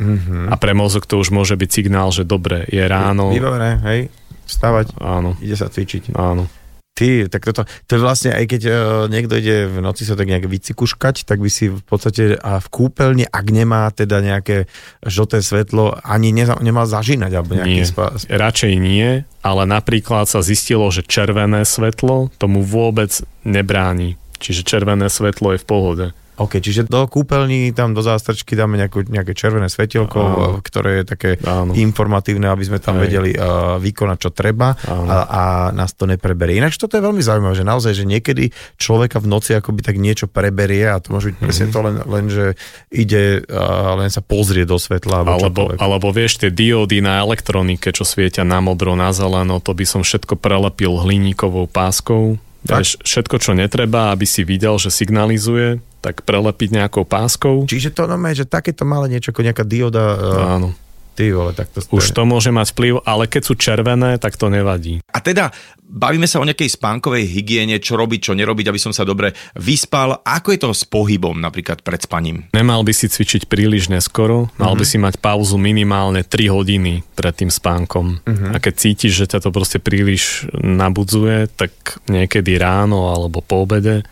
Mm-hmm. 0.00 0.50
A 0.50 0.54
pre 0.58 0.74
mozog 0.74 1.06
to 1.06 1.20
už 1.22 1.30
môže 1.30 1.54
byť 1.54 1.70
signál, 1.70 2.10
že 2.10 2.26
dobre, 2.26 2.66
je 2.66 2.82
ráno. 2.82 3.30
Vybavené, 3.30 3.78
hej, 3.86 4.00
stávať, 4.44 4.94
Áno. 5.00 5.38
ide 5.40 5.54
sa 5.54 5.70
cvičiť. 5.70 6.14
Áno. 6.14 6.46
Ty, 6.94 7.26
tak 7.26 7.42
toto, 7.42 7.66
to 7.90 7.98
je 7.98 8.04
vlastne, 8.06 8.30
aj 8.30 8.46
keď 8.46 8.62
uh, 8.70 8.74
niekto 9.10 9.34
ide 9.34 9.66
v 9.66 9.82
noci 9.82 10.06
sa 10.06 10.14
tak 10.14 10.30
nejak 10.30 10.46
vycikuškať, 10.46 11.26
tak 11.26 11.42
by 11.42 11.50
si 11.50 11.66
v 11.66 11.82
podstate 11.82 12.38
a 12.38 12.62
v 12.62 12.68
kúpeľni, 12.70 13.26
ak 13.26 13.46
nemá 13.50 13.90
teda 13.90 14.22
nejaké 14.22 14.70
žlté 15.02 15.42
svetlo, 15.42 15.98
ani 16.06 16.30
neza, 16.30 16.54
nemal 16.62 16.86
zažínať, 16.86 17.32
alebo 17.34 17.58
nejaký 17.58 17.78
nie, 17.82 17.90
spa, 17.90 18.14
spa... 18.14 18.30
Radšej 18.30 18.72
nie, 18.78 19.26
ale 19.42 19.62
napríklad 19.66 20.30
sa 20.30 20.38
zistilo, 20.38 20.86
že 20.94 21.02
červené 21.02 21.66
svetlo 21.66 22.30
tomu 22.38 22.62
vôbec 22.62 23.10
nebráni. 23.42 24.14
Čiže 24.38 24.62
červené 24.62 25.10
svetlo 25.10 25.58
je 25.58 25.62
v 25.62 25.66
pohode. 25.66 26.06
OK, 26.34 26.58
čiže 26.58 26.90
do 26.90 27.06
kúpeľní, 27.06 27.70
tam 27.70 27.94
do 27.94 28.02
zástrčky 28.02 28.58
dáme 28.58 28.74
nejakú, 28.74 29.06
nejaké 29.06 29.38
červené 29.38 29.70
svetielko, 29.70 30.18
Áno. 30.18 30.58
ktoré 30.58 31.00
je 31.00 31.04
také 31.06 31.30
Áno. 31.46 31.70
informatívne, 31.78 32.50
aby 32.50 32.64
sme 32.66 32.82
tam 32.82 32.98
Hej. 32.98 33.02
vedeli 33.06 33.30
uh, 33.38 33.78
vykonať, 33.78 34.18
čo 34.18 34.30
treba 34.34 34.74
Áno. 34.82 35.06
a, 35.06 35.18
a 35.30 35.42
nás 35.70 35.94
to 35.94 36.10
nepreberie. 36.10 36.58
Ináč 36.58 36.74
toto 36.74 36.98
je 36.98 37.06
veľmi 37.06 37.22
zaujímavé, 37.22 37.54
že 37.54 37.62
naozaj, 37.62 37.92
že 37.94 38.04
niekedy 38.04 38.50
človeka 38.74 39.22
v 39.22 39.30
noci 39.30 39.54
akoby 39.54 39.80
tak 39.86 39.96
niečo 40.02 40.26
preberie 40.26 40.90
a 40.90 40.98
to 40.98 41.14
môže 41.14 41.30
byť 41.30 41.36
presne 41.38 41.66
to 41.70 41.78
len, 41.86 41.96
len 42.02 42.24
že 42.26 42.58
ide 42.90 43.46
a 43.46 43.94
len 43.94 44.10
sa 44.10 44.18
pozrie 44.18 44.66
do 44.66 44.74
svetla 44.74 45.22
alebo, 45.22 45.38
Alebo, 45.46 45.62
alebo 45.78 46.08
vieš, 46.10 46.42
tie 46.42 46.50
diódy 46.50 46.98
na 46.98 47.22
elektronike, 47.22 47.94
čo 47.94 48.02
svietia 48.02 48.42
na 48.42 48.58
modro, 48.58 48.98
na 48.98 49.14
zeleno, 49.14 49.62
to 49.62 49.70
by 49.70 49.86
som 49.86 50.02
všetko 50.02 50.34
prelepil 50.34 50.98
hliníkovou 50.98 51.70
páskou. 51.70 52.42
Tak. 52.64 52.80
Vieš, 52.80 52.92
všetko, 53.04 53.36
čo 53.44 53.52
netreba, 53.52 54.08
aby 54.08 54.24
si 54.24 54.40
videl, 54.40 54.80
že 54.80 54.88
signalizuje, 54.88 55.84
tak 56.00 56.24
prelepiť 56.24 56.68
nejakou 56.72 57.04
páskou. 57.04 57.68
Čiže 57.68 57.92
to 57.92 58.08
normálne, 58.08 58.36
že 58.36 58.48
takéto 58.48 58.88
malé 58.88 59.12
niečo 59.12 59.32
ako 59.32 59.44
nejaká 59.44 59.64
dioda, 59.68 60.04
uh, 60.16 60.56
Áno. 60.60 60.68
Ty 61.14 61.30
vole, 61.30 61.54
tak 61.54 61.70
to 61.70 61.80
Už 61.94 62.10
to 62.10 62.26
môže 62.26 62.50
mať 62.50 62.74
vplyv, 62.74 62.94
ale 63.06 63.30
keď 63.30 63.42
sú 63.46 63.54
červené, 63.54 64.18
tak 64.18 64.34
to 64.34 64.50
nevadí. 64.50 64.98
A 65.14 65.22
teda 65.22 65.54
bavíme 65.80 66.26
sa 66.26 66.42
o 66.42 66.48
nejakej 66.48 66.74
spánkovej 66.74 67.30
hygiene, 67.30 67.78
čo 67.78 67.94
robiť, 67.94 68.20
čo 68.20 68.32
nerobiť, 68.34 68.66
aby 68.66 68.80
som 68.82 68.90
sa 68.90 69.06
dobre 69.06 69.30
vyspal. 69.54 70.18
Ako 70.26 70.50
je 70.50 70.60
to 70.60 70.70
s 70.74 70.82
pohybom 70.82 71.38
napríklad 71.38 71.86
pred 71.86 72.02
spaním? 72.02 72.50
Nemal 72.50 72.82
by 72.82 72.90
si 72.90 73.06
cvičiť 73.06 73.46
príliš 73.46 73.86
neskoro, 73.88 74.50
mal 74.58 74.74
by 74.74 74.82
si 74.82 74.98
mať 74.98 75.22
pauzu 75.22 75.54
minimálne 75.54 76.26
3 76.26 76.50
hodiny 76.50 77.06
pred 77.14 77.34
tým 77.38 77.54
spánkom. 77.54 78.26
A 78.26 78.58
keď 78.58 78.74
cítiš, 78.74 79.24
že 79.24 79.30
ťa 79.30 79.46
to 79.46 79.50
proste 79.54 79.78
príliš 79.78 80.50
nabudzuje, 80.58 81.46
tak 81.54 82.02
niekedy 82.10 82.58
ráno 82.58 83.14
alebo 83.14 83.38
po 83.38 83.62
obede 83.62 84.02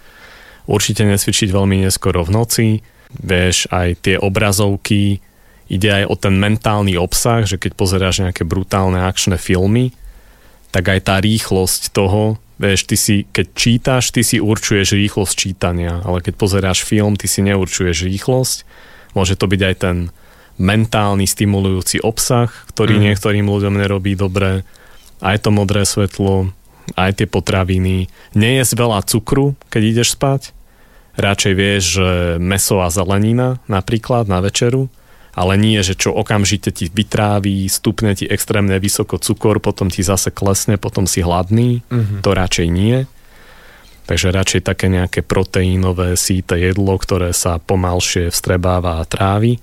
určite 0.71 1.03
nesvičiť 1.03 1.51
veľmi 1.51 1.83
neskoro 1.83 2.23
v 2.23 2.31
noci. 2.31 2.67
Vieš, 3.13 3.69
aj 3.69 4.09
tie 4.09 4.17
obrazovky, 4.17 5.21
ide 5.73 5.89
aj 5.89 6.05
o 6.13 6.15
ten 6.21 6.37
mentálny 6.37 7.01
obsah, 7.01 7.49
že 7.49 7.57
keď 7.57 7.73
pozeráš 7.73 8.21
nejaké 8.29 8.45
brutálne 8.45 9.01
akčné 9.01 9.41
filmy, 9.41 9.97
tak 10.69 10.93
aj 10.93 11.01
tá 11.09 11.17
rýchlosť 11.17 11.97
toho, 11.97 12.37
vieš, 12.61 12.85
ty 12.85 12.97
si, 13.01 13.17
keď 13.33 13.47
čítaš, 13.57 14.13
ty 14.13 14.21
si 14.21 14.37
určuješ 14.37 14.93
rýchlosť 14.93 15.33
čítania, 15.33 16.05
ale 16.05 16.21
keď 16.21 16.37
pozeráš 16.37 16.85
film, 16.85 17.17
ty 17.17 17.25
si 17.25 17.41
neurčuješ 17.41 18.05
rýchlosť. 18.05 18.57
Môže 19.17 19.37
to 19.37 19.49
byť 19.49 19.61
aj 19.65 19.77
ten 19.81 19.97
mentálny 20.61 21.25
stimulujúci 21.25 22.05
obsah, 22.05 22.53
ktorý 22.73 23.01
mm. 23.01 23.03
niektorým 23.09 23.47
ľuďom 23.49 23.75
nerobí 23.81 24.13
dobre, 24.15 24.69
aj 25.25 25.49
to 25.49 25.51
modré 25.51 25.89
svetlo, 25.89 26.53
aj 26.97 27.21
tie 27.21 27.27
potraviny. 27.29 28.13
Nejesť 28.37 28.73
veľa 28.77 29.01
cukru, 29.09 29.57
keď 29.73 29.83
ideš 29.83 30.15
spať. 30.17 30.53
Radšej 31.17 31.55
vieš, 31.57 31.83
že 32.01 32.09
meso 32.41 32.81
a 32.81 32.89
zelenina 32.89 33.61
napríklad 33.69 34.29
na 34.29 34.41
večeru, 34.41 34.89
ale 35.33 35.57
nie, 35.57 35.81
že 35.81 35.97
čo 35.97 36.13
okamžite 36.13 36.69
ti 36.73 36.93
vytráví, 36.93 37.65
stupne 37.73 38.13
ti 38.13 38.29
extrémne 38.29 38.77
vysoko 38.77 39.17
cukor, 39.17 39.65
potom 39.65 39.89
ti 39.89 40.05
zase 40.05 40.29
klesne, 40.29 40.77
potom 40.77 41.09
si 41.09 41.25
hladný. 41.25 41.81
Mm-hmm. 41.89 42.21
To 42.21 42.31
radšej 42.37 42.69
nie. 42.69 43.09
Takže 44.05 44.35
radšej 44.35 44.63
také 44.67 44.93
nejaké 44.93 45.25
proteínové 45.25 46.21
síte 46.21 46.59
jedlo, 46.59 46.99
ktoré 47.01 47.33
sa 47.33 47.57
pomalšie 47.57 48.29
vstrebáva 48.29 49.01
a 49.01 49.09
trávi. 49.09 49.57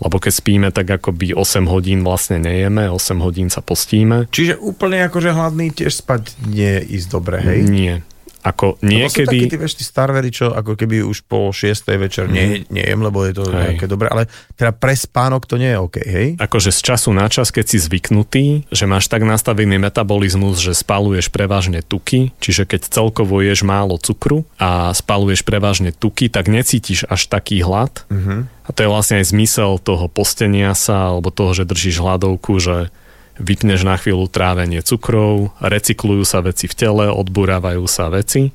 Lebo 0.00 0.16
keď 0.16 0.32
spíme, 0.32 0.68
tak 0.72 0.88
akoby 1.00 1.36
8 1.36 1.68
hodín 1.68 2.00
vlastne 2.00 2.40
nejeme, 2.40 2.88
8 2.88 3.20
hodín 3.20 3.52
sa 3.52 3.60
postíme. 3.60 4.28
Čiže 4.32 4.56
úplne 4.56 5.04
akože 5.08 5.32
hladný 5.32 5.72
tiež 5.76 6.00
spať 6.00 6.40
nie 6.48 6.80
je 6.80 6.82
ísť 7.00 7.08
dobre, 7.08 7.36
hej? 7.40 7.60
Nie. 7.68 7.94
Ako 8.40 8.80
Lebo 8.80 9.08
sú 9.12 9.24
takí 9.28 9.46
niekedy... 9.46 9.52
tí, 9.52 9.56
vieš, 9.60 9.74
tí 9.76 9.84
starveri, 9.84 10.32
čo 10.32 10.56
ako 10.56 10.72
keby 10.72 11.04
už 11.04 11.28
po 11.28 11.52
6. 11.52 11.84
večer 12.00 12.24
nie, 12.32 12.64
nie 12.72 12.84
jem, 12.84 13.00
lebo 13.04 13.20
je 13.28 13.36
to 13.36 13.44
Hej. 13.48 13.76
nejaké 13.76 13.84
dobré, 13.84 14.08
ale 14.08 14.24
teda 14.56 14.72
pre 14.72 14.96
spánok 14.96 15.44
to 15.44 15.60
nie 15.60 15.68
je 15.68 15.78
OK, 15.78 15.96
hej? 16.00 16.28
akože 16.40 16.72
z 16.72 16.80
času 16.80 17.12
na 17.12 17.28
čas, 17.28 17.52
keď 17.52 17.64
si 17.68 17.78
zvyknutý, 17.78 18.44
že 18.72 18.84
máš 18.88 19.12
tak 19.12 19.28
nastavený 19.28 19.76
metabolizmus, 19.76 20.56
že 20.56 20.72
spaluješ 20.72 21.28
prevažne 21.28 21.84
tuky, 21.84 22.32
čiže 22.40 22.64
keď 22.64 22.88
celkovo 22.88 23.44
ješ 23.44 23.60
málo 23.60 24.00
cukru 24.00 24.48
a 24.56 24.92
spaluješ 24.96 25.44
prevažne 25.44 25.92
tuky, 25.92 26.32
tak 26.32 26.48
necítiš 26.48 27.04
až 27.12 27.28
taký 27.28 27.60
hlad. 27.60 28.08
Uh-huh. 28.08 28.48
A 28.64 28.70
to 28.70 28.86
je 28.86 28.92
vlastne 28.92 29.18
aj 29.18 29.34
zmysel 29.34 29.82
toho 29.82 30.06
postenia 30.06 30.72
sa, 30.78 31.10
alebo 31.10 31.34
toho, 31.34 31.52
že 31.52 31.66
držíš 31.66 31.98
hladovku, 31.98 32.62
že 32.62 32.94
vypneš 33.38 33.86
na 33.86 34.00
chvíľu 34.00 34.26
trávenie 34.26 34.82
cukrov, 34.82 35.54
recyklujú 35.60 36.24
sa 36.26 36.42
veci 36.42 36.66
v 36.66 36.74
tele, 36.74 37.06
odburávajú 37.12 37.84
sa 37.86 38.10
veci, 38.10 38.50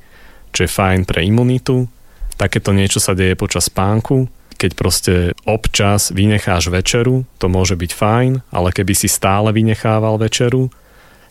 čo 0.52 0.66
je 0.66 0.70
fajn 0.70 1.08
pre 1.08 1.24
imunitu. 1.24 1.88
Takéto 2.36 2.76
niečo 2.76 3.00
sa 3.00 3.16
deje 3.16 3.38
počas 3.38 3.72
spánku. 3.72 4.28
Keď 4.56 4.70
proste 4.72 5.14
občas 5.44 6.12
vynecháš 6.12 6.72
večeru, 6.72 7.28
to 7.36 7.52
môže 7.52 7.76
byť 7.76 7.92
fajn, 7.92 8.32
ale 8.52 8.68
keby 8.72 8.92
si 8.96 9.08
stále 9.08 9.52
vynechával 9.52 10.16
večeru, 10.16 10.72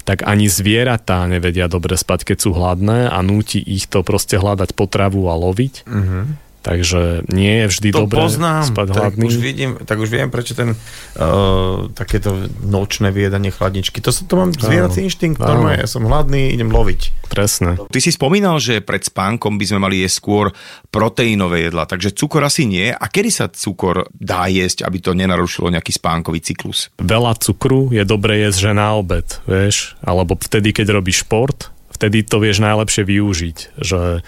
tak 0.05 0.21
ani 0.21 0.45
zvieratá 0.45 1.25
nevedia 1.25 1.65
dobre 1.65 1.97
spať, 1.97 2.29
keď 2.33 2.37
sú 2.37 2.53
hladné 2.53 3.09
a 3.09 3.17
núti 3.25 3.57
ich 3.57 3.89
to 3.89 4.05
proste 4.05 4.37
hľadať 4.37 4.77
potravu 4.77 5.25
a 5.25 5.33
loviť. 5.33 5.89
Uh-huh. 5.89 6.29
Takže 6.65 7.29
nie 7.29 7.61
je 7.61 7.65
vždy 7.69 7.89
To 7.93 8.09
dobré 8.09 8.25
poznám, 8.25 8.65
spať 8.65 8.87
tak 8.89 9.13
hladný. 9.13 9.23
už, 9.29 9.35
vidím, 9.37 9.71
tak 9.85 10.01
už 10.01 10.09
viem, 10.09 10.33
prečo 10.33 10.57
ten 10.57 10.73
uh, 10.73 11.85
takéto 11.93 12.33
nočné 12.59 13.13
vyjedanie 13.13 13.53
chladničky. 13.53 14.01
To, 14.01 14.09
som- 14.09 14.25
to 14.25 14.33
mám 14.33 14.49
zvierací 14.49 15.05
inštinkt, 15.05 15.37
Áno. 15.37 15.61
normálne, 15.61 15.85
ja 15.85 15.85
som 15.85 16.01
hladný, 16.01 16.49
idem 16.49 16.73
loviť. 16.73 17.29
Presne. 17.29 17.77
Ty 17.77 17.99
si 18.01 18.09
spomínal, 18.09 18.57
že 18.57 18.81
pred 18.81 19.01
spánkom 19.01 19.61
by 19.61 19.65
sme 19.65 19.79
mali 19.79 20.01
jesť 20.01 20.17
skôr 20.17 20.45
proteínové 20.89 21.69
jedla, 21.69 21.85
takže 21.85 22.17
cukor 22.17 22.41
asi 22.41 22.65
nie. 22.65 22.89
A 22.89 23.05
kedy 23.05 23.29
sa 23.29 23.45
cukor 23.45 24.09
dá 24.09 24.49
jesť, 24.49 24.81
aby 24.81 24.97
to 24.97 25.13
nenarušilo 25.13 25.69
nejaký 25.69 25.93
spánkový 25.93 26.41
cyklus? 26.41 26.89
Veľa 26.97 27.37
cukru 27.37 27.93
je 27.93 28.01
dobre 28.01 28.41
jesť, 28.41 28.57
že 28.57 28.71
na 28.73 28.97
obed, 28.97 29.25
vieš, 29.45 29.93
alebo 30.01 30.33
vtedy, 30.33 30.73
keď 30.73 30.97
robíš 30.97 31.21
šport, 31.21 31.69
vtedy 31.93 32.25
to 32.25 32.41
vieš 32.41 32.57
najlepšie 32.59 33.03
využiť, 33.03 33.57
že 33.77 34.25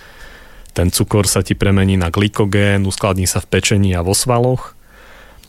ten 0.77 0.93
cukor 0.93 1.25
sa 1.25 1.41
ti 1.41 1.57
premení 1.57 1.97
na 1.97 2.13
glykogén, 2.13 2.85
uskladní 2.85 3.25
sa 3.25 3.41
v 3.41 3.49
pečení 3.49 3.97
a 3.97 4.05
vo 4.05 4.13
svaloch. 4.13 4.77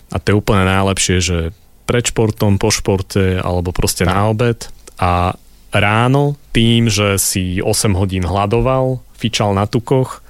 A 0.09 0.17
to 0.17 0.33
je 0.33 0.39
úplne 0.41 0.65
najlepšie, 0.65 1.21
že 1.21 1.39
pred 1.85 2.01
športom, 2.09 2.57
po 2.57 2.73
športe 2.73 3.37
alebo 3.37 3.69
proste 3.77 4.09
na 4.09 4.33
obed. 4.33 4.73
A 4.97 5.37
ráno 5.69 6.41
tým, 6.57 6.89
že 6.89 7.21
si 7.21 7.61
8 7.61 7.93
hodín 7.93 8.25
hľadoval, 8.25 9.05
fičal 9.21 9.53
na 9.53 9.69
tukoch, 9.69 10.25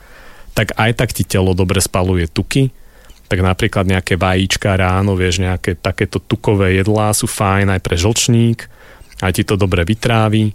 tak 0.59 0.75
aj 0.75 0.99
tak 0.99 1.15
ti 1.15 1.23
telo 1.23 1.55
dobre 1.55 1.79
spaluje 1.79 2.27
tuky, 2.27 2.75
tak 3.31 3.39
napríklad 3.39 3.87
nejaké 3.87 4.19
vajíčka 4.19 4.75
ráno, 4.75 5.15
vieš, 5.15 5.39
nejaké 5.39 5.79
takéto 5.79 6.19
tukové 6.19 6.75
jedlá 6.75 7.15
sú 7.15 7.31
fajn 7.31 7.71
aj 7.71 7.81
pre 7.87 7.95
žlčník, 7.95 8.67
aj 9.23 9.31
ti 9.31 9.47
to 9.47 9.55
dobre 9.55 9.87
vytrávi 9.87 10.51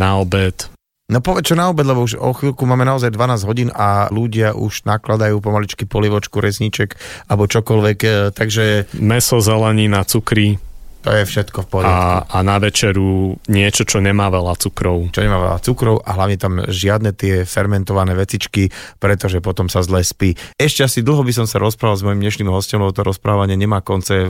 na 0.00 0.16
obed. 0.16 0.75
No 1.06 1.22
povedz 1.22 1.54
čo 1.54 1.54
na 1.54 1.70
obed, 1.70 1.86
lebo 1.86 2.02
už 2.02 2.18
o 2.18 2.34
chvíľku 2.34 2.66
máme 2.66 2.82
naozaj 2.82 3.14
12 3.14 3.46
hodín 3.46 3.70
a 3.70 4.10
ľudia 4.10 4.58
už 4.58 4.82
nakladajú 4.90 5.38
pomaličky 5.38 5.86
polivočku, 5.86 6.42
resníček 6.42 6.98
alebo 7.30 7.46
čokoľvek, 7.46 7.98
e, 8.02 8.10
takže 8.34 8.90
Meso, 8.98 9.38
zelenina, 9.38 10.02
cukry 10.02 10.58
to 11.06 11.14
je 11.14 11.22
všetko 11.22 11.58
v 11.62 11.68
poriadku. 11.70 12.26
a, 12.26 12.26
a 12.26 12.38
na 12.42 12.58
večeru 12.58 13.38
niečo, 13.46 13.86
čo 13.86 14.02
nemá 14.02 14.26
veľa 14.26 14.58
cukrov. 14.58 15.14
čo 15.14 15.22
nemá 15.22 15.38
veľa 15.38 15.62
cukrov 15.62 16.02
a 16.02 16.18
hlavne 16.18 16.34
tam 16.34 16.58
žiadne 16.66 17.14
tie 17.14 17.46
fermentované 17.46 18.18
vecičky, 18.18 18.74
pretože 18.98 19.38
potom 19.38 19.70
sa 19.70 19.86
zle 19.86 20.02
spí. 20.02 20.34
Ešte 20.58 20.82
asi 20.82 21.06
dlho 21.06 21.22
by 21.22 21.30
som 21.30 21.46
sa 21.46 21.62
rozprával 21.62 21.94
s 21.94 22.02
mojim 22.02 22.18
dnešným 22.26 22.50
hostom, 22.50 22.82
lebo 22.82 22.90
to 22.90 23.06
rozprávanie 23.06 23.54
nemá 23.54 23.86
konce, 23.86 24.26
e, 24.26 24.28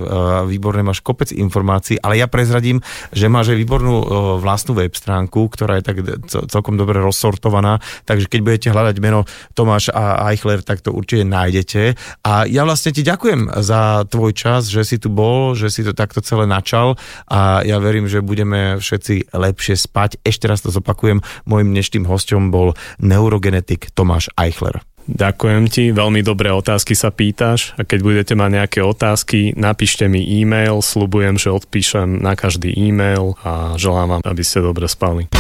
výborné 0.53 0.85
máš 0.85 1.01
kopec 1.01 1.33
informácií, 1.33 1.97
ale 1.97 2.21
ja 2.21 2.29
prezradím, 2.29 2.85
že 3.09 3.33
máš 3.33 3.57
aj 3.57 3.59
výbornú 3.65 3.95
e, 3.97 4.05
vlastnú 4.45 4.77
web 4.77 4.93
stránku, 4.93 5.49
ktorá 5.49 5.81
je 5.81 5.85
tak 5.89 5.97
celkom 6.29 6.77
dobre 6.77 7.01
rozsortovaná, 7.01 7.81
takže 8.05 8.29
keď 8.29 8.41
budete 8.45 8.69
hľadať 8.69 8.97
meno 9.01 9.25
Tomáš 9.57 9.89
a 9.97 10.29
Eichler, 10.29 10.61
tak 10.61 10.85
to 10.85 10.93
určite 10.93 11.25
nájdete. 11.25 11.97
A 12.21 12.45
ja 12.45 12.69
vlastne 12.69 12.93
ti 12.93 13.01
ďakujem 13.01 13.65
za 13.65 14.05
tvoj 14.13 14.37
čas, 14.37 14.69
že 14.69 14.85
si 14.85 15.01
tu 15.01 15.09
bol, 15.09 15.57
že 15.57 15.73
si 15.73 15.81
to 15.81 15.97
takto 15.97 16.21
celé 16.21 16.45
načal 16.67 16.99
a 17.31 17.63
ja 17.63 17.79
verím, 17.79 18.11
že 18.11 18.27
budeme 18.27 18.83
všetci 18.83 19.31
lepšie 19.31 19.79
spať. 19.79 20.19
Ešte 20.27 20.51
raz 20.51 20.67
to 20.67 20.75
zopakujem, 20.75 21.23
môjim 21.47 21.71
dnešným 21.71 22.11
hostom 22.11 22.51
bol 22.51 22.75
neurogenetik 22.99 23.95
Tomáš 23.95 24.35
Eichler. 24.35 24.83
Ďakujem 25.07 25.71
ti, 25.71 25.95
veľmi 25.95 26.27
dobré 26.27 26.51
otázky 26.51 26.99
sa 26.99 27.15
pýtaš 27.15 27.79
a 27.79 27.87
keď 27.87 28.03
budete 28.03 28.35
mať 28.35 28.51
nejaké 28.51 28.83
otázky, 28.83 29.55
napíšte 29.55 30.11
mi 30.11 30.19
e-mail, 30.19 30.83
slubujem, 30.83 31.39
že 31.39 31.55
odpíšem 31.55 32.19
na 32.19 32.35
každý 32.35 32.75
e-mail 32.75 33.39
a 33.47 33.79
želám 33.79 34.19
vám, 34.19 34.23
aby 34.27 34.43
ste 34.43 34.67
dobre 34.67 34.91
spali. 34.91 35.31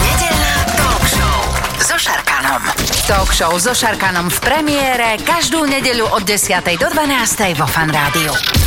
Nedeľná 0.00 0.54
talk 0.80 1.04
show 1.04 1.36
so 1.84 2.00
Šarkanom. 2.00 2.64
Talk 3.04 3.36
show 3.36 3.52
so 3.60 3.76
Šarkanom 3.76 4.32
v 4.32 4.38
premiére 4.40 5.20
každú 5.20 5.68
nedeľu 5.68 6.08
od 6.08 6.24
10. 6.24 6.64
do 6.80 6.88
12. 6.88 7.52
vo 7.52 7.68
Fan 7.68 7.92
Rádiu. 7.92 8.63